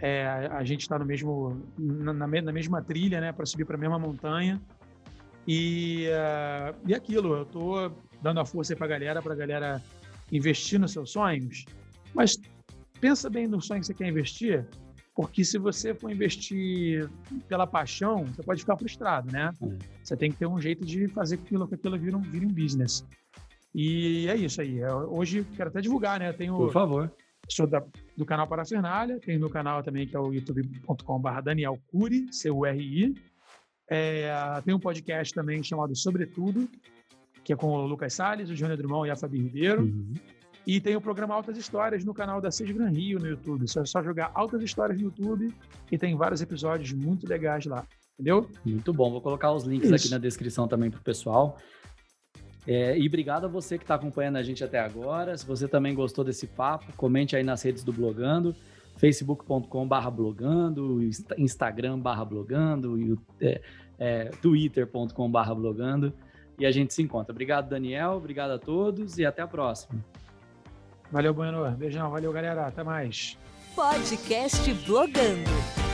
é, 0.01 0.27
a 0.51 0.63
gente 0.65 0.83
está 0.83 0.99
no 0.99 1.05
mesmo 1.05 1.63
na, 1.79 2.13
na, 2.13 2.27
mesma 2.53 2.83
trilha, 2.83 3.21
né, 3.21 3.33
para 3.33 3.47
subir 3.47 3.65
para 3.65 3.77
a 3.77 3.81
mesma 3.81 3.99
montanha. 3.99 4.61
E, 5.47 6.09
uh, 6.09 6.77
e 6.87 6.95
aquilo, 6.95 7.35
eu 7.35 7.45
tô 7.47 7.91
dando 8.21 8.41
a 8.41 8.45
força 8.45 8.75
para 8.75 8.87
a 8.87 8.89
galera, 8.89 9.23
para 9.23 9.33
a 9.33 9.37
galera 9.37 9.83
investir 10.31 10.79
nos 10.79 10.93
seus 10.93 11.13
sonhos. 11.13 11.65
Mas 12.13 12.37
pensa 13.01 13.31
bem 13.31 13.47
no 13.47 13.61
sonho 13.61 13.81
que 13.81 13.87
você 13.87 13.95
quer 13.95 14.09
investir, 14.09 14.67
porque 15.15 15.45
se 15.45 15.57
você 15.57 15.95
for 15.95 16.11
investir 16.11 17.09
pela 17.49 17.67
paixão, 17.67 18.25
você 18.25 18.43
pode 18.43 18.61
ficar 18.61 18.77
frustrado, 18.77 19.31
né? 19.33 19.53
É. 19.63 19.77
Você 20.03 20.17
tem 20.17 20.31
que 20.31 20.37
ter 20.37 20.47
um 20.47 20.61
jeito 20.61 20.85
de 20.85 21.09
fazer 21.09 21.37
aquilo, 21.37 21.67
que 21.69 21.75
aquilo 21.75 21.99
vire 21.99 22.17
um, 22.17 22.21
vire 22.21 22.45
um 22.45 22.53
business. 22.53 23.07
E 23.75 24.27
é 24.29 24.37
isso 24.37 24.61
aí. 24.61 24.83
Hoje, 24.85 25.47
quero 25.57 25.71
até 25.71 25.81
divulgar, 25.81 26.19
né? 26.19 26.33
tenho, 26.33 26.57
Por 26.57 26.73
favor. 26.73 27.13
Sou 27.49 27.67
da, 27.67 27.83
do 28.17 28.25
canal 28.25 28.47
Parafernália, 28.47 29.21
tem 29.21 29.39
no 29.39 29.51
canal 29.51 29.83
também 29.83 30.07
que 30.07 30.17
é 30.17 30.19
o 30.19 30.33
youtube.com.br 30.33 31.41
Daniel 31.43 31.79
Curi, 31.89 32.33
C-U-R-I. 32.33 33.15
É, 33.89 34.33
tem 34.65 34.75
um 34.75 34.81
podcast 34.81 35.35
também 35.35 35.63
chamado 35.63 35.95
Sobretudo, 35.95 36.69
que 37.45 37.53
é 37.53 37.57
com 37.57 37.69
o 37.69 37.87
Lucas 37.87 38.15
Salles, 38.15 38.51
o 38.51 38.57
Júnior 38.57 38.77
Drummond 38.77 39.09
e 39.09 39.11
a 39.11 39.17
Fabi 39.17 39.39
Ribeiro. 39.39 39.83
Uhum. 39.83 40.15
E 40.67 40.81
tem 40.81 40.97
o 40.97 41.01
programa 41.01 41.35
Altas 41.35 41.57
Histórias 41.57 42.05
no 42.05 42.13
canal 42.13 42.41
da 42.41 42.51
Seis 42.51 42.73
Gran 42.73 42.89
Rio 42.89 43.21
no 43.21 43.29
YouTube. 43.29 43.69
Só, 43.69 43.85
só 43.85 44.03
jogar 44.03 44.33
Altas 44.35 44.63
Histórias 44.63 44.99
no 44.99 45.05
YouTube 45.05 45.55
e 45.93 45.97
tem 45.97 46.17
vários 46.17 46.41
episódios 46.41 46.93
muito 46.93 47.29
legais 47.29 47.65
lá. 47.67 47.87
Entendeu? 48.15 48.51
Muito 48.65 48.93
bom. 48.93 49.11
Vou 49.13 49.21
colocar 49.21 49.53
os 49.53 49.65
links 49.65 49.91
Isso. 49.91 49.95
aqui 49.95 50.11
na 50.11 50.19
descrição 50.19 50.67
também 50.67 50.91
para 50.91 50.99
o 50.99 51.05
pessoal. 51.05 51.59
É, 52.67 52.99
e 52.99 53.07
obrigado 53.07 53.45
a 53.45 53.49
você 53.49 53.79
que 53.79 53.85
está 53.85 53.95
acompanhando 53.95 54.37
a 54.37 54.43
gente 54.43 54.65
até 54.65 54.81
agora. 54.81 55.37
Se 55.37 55.47
você 55.47 55.69
também 55.69 55.95
gostou 55.95 56.25
desse 56.25 56.47
papo, 56.47 56.93
comente 56.97 57.37
aí 57.37 57.43
nas 57.45 57.63
redes 57.63 57.85
do 57.85 57.93
Blogando, 57.93 58.55
facebook.com.br 58.97 60.11
blogando, 60.11 61.01
instagram.br 61.39 62.25
blogando, 62.29 63.19
é, 63.41 63.61
é, 63.99 64.25
twitter.com.br 64.43 65.55
blogando 65.55 66.13
e 66.59 66.67
a 66.67 66.71
gente 66.71 66.93
se 66.93 67.03
encontra. 67.03 67.33
Obrigado, 67.33 67.69
Daniel. 67.69 68.13
Obrigado 68.13 68.51
a 68.53 68.59
todos 68.59 69.19
e 69.19 69.25
até 69.25 69.43
a 69.43 69.47
próxima. 69.47 70.05
Valeu, 71.11 71.33
Bueno. 71.33 71.71
Beijão. 71.73 72.11
Valeu, 72.11 72.33
galera. 72.33 72.67
Até 72.67 72.83
mais. 72.83 73.39
Podcast 73.75 74.73
Blogando. 74.87 75.86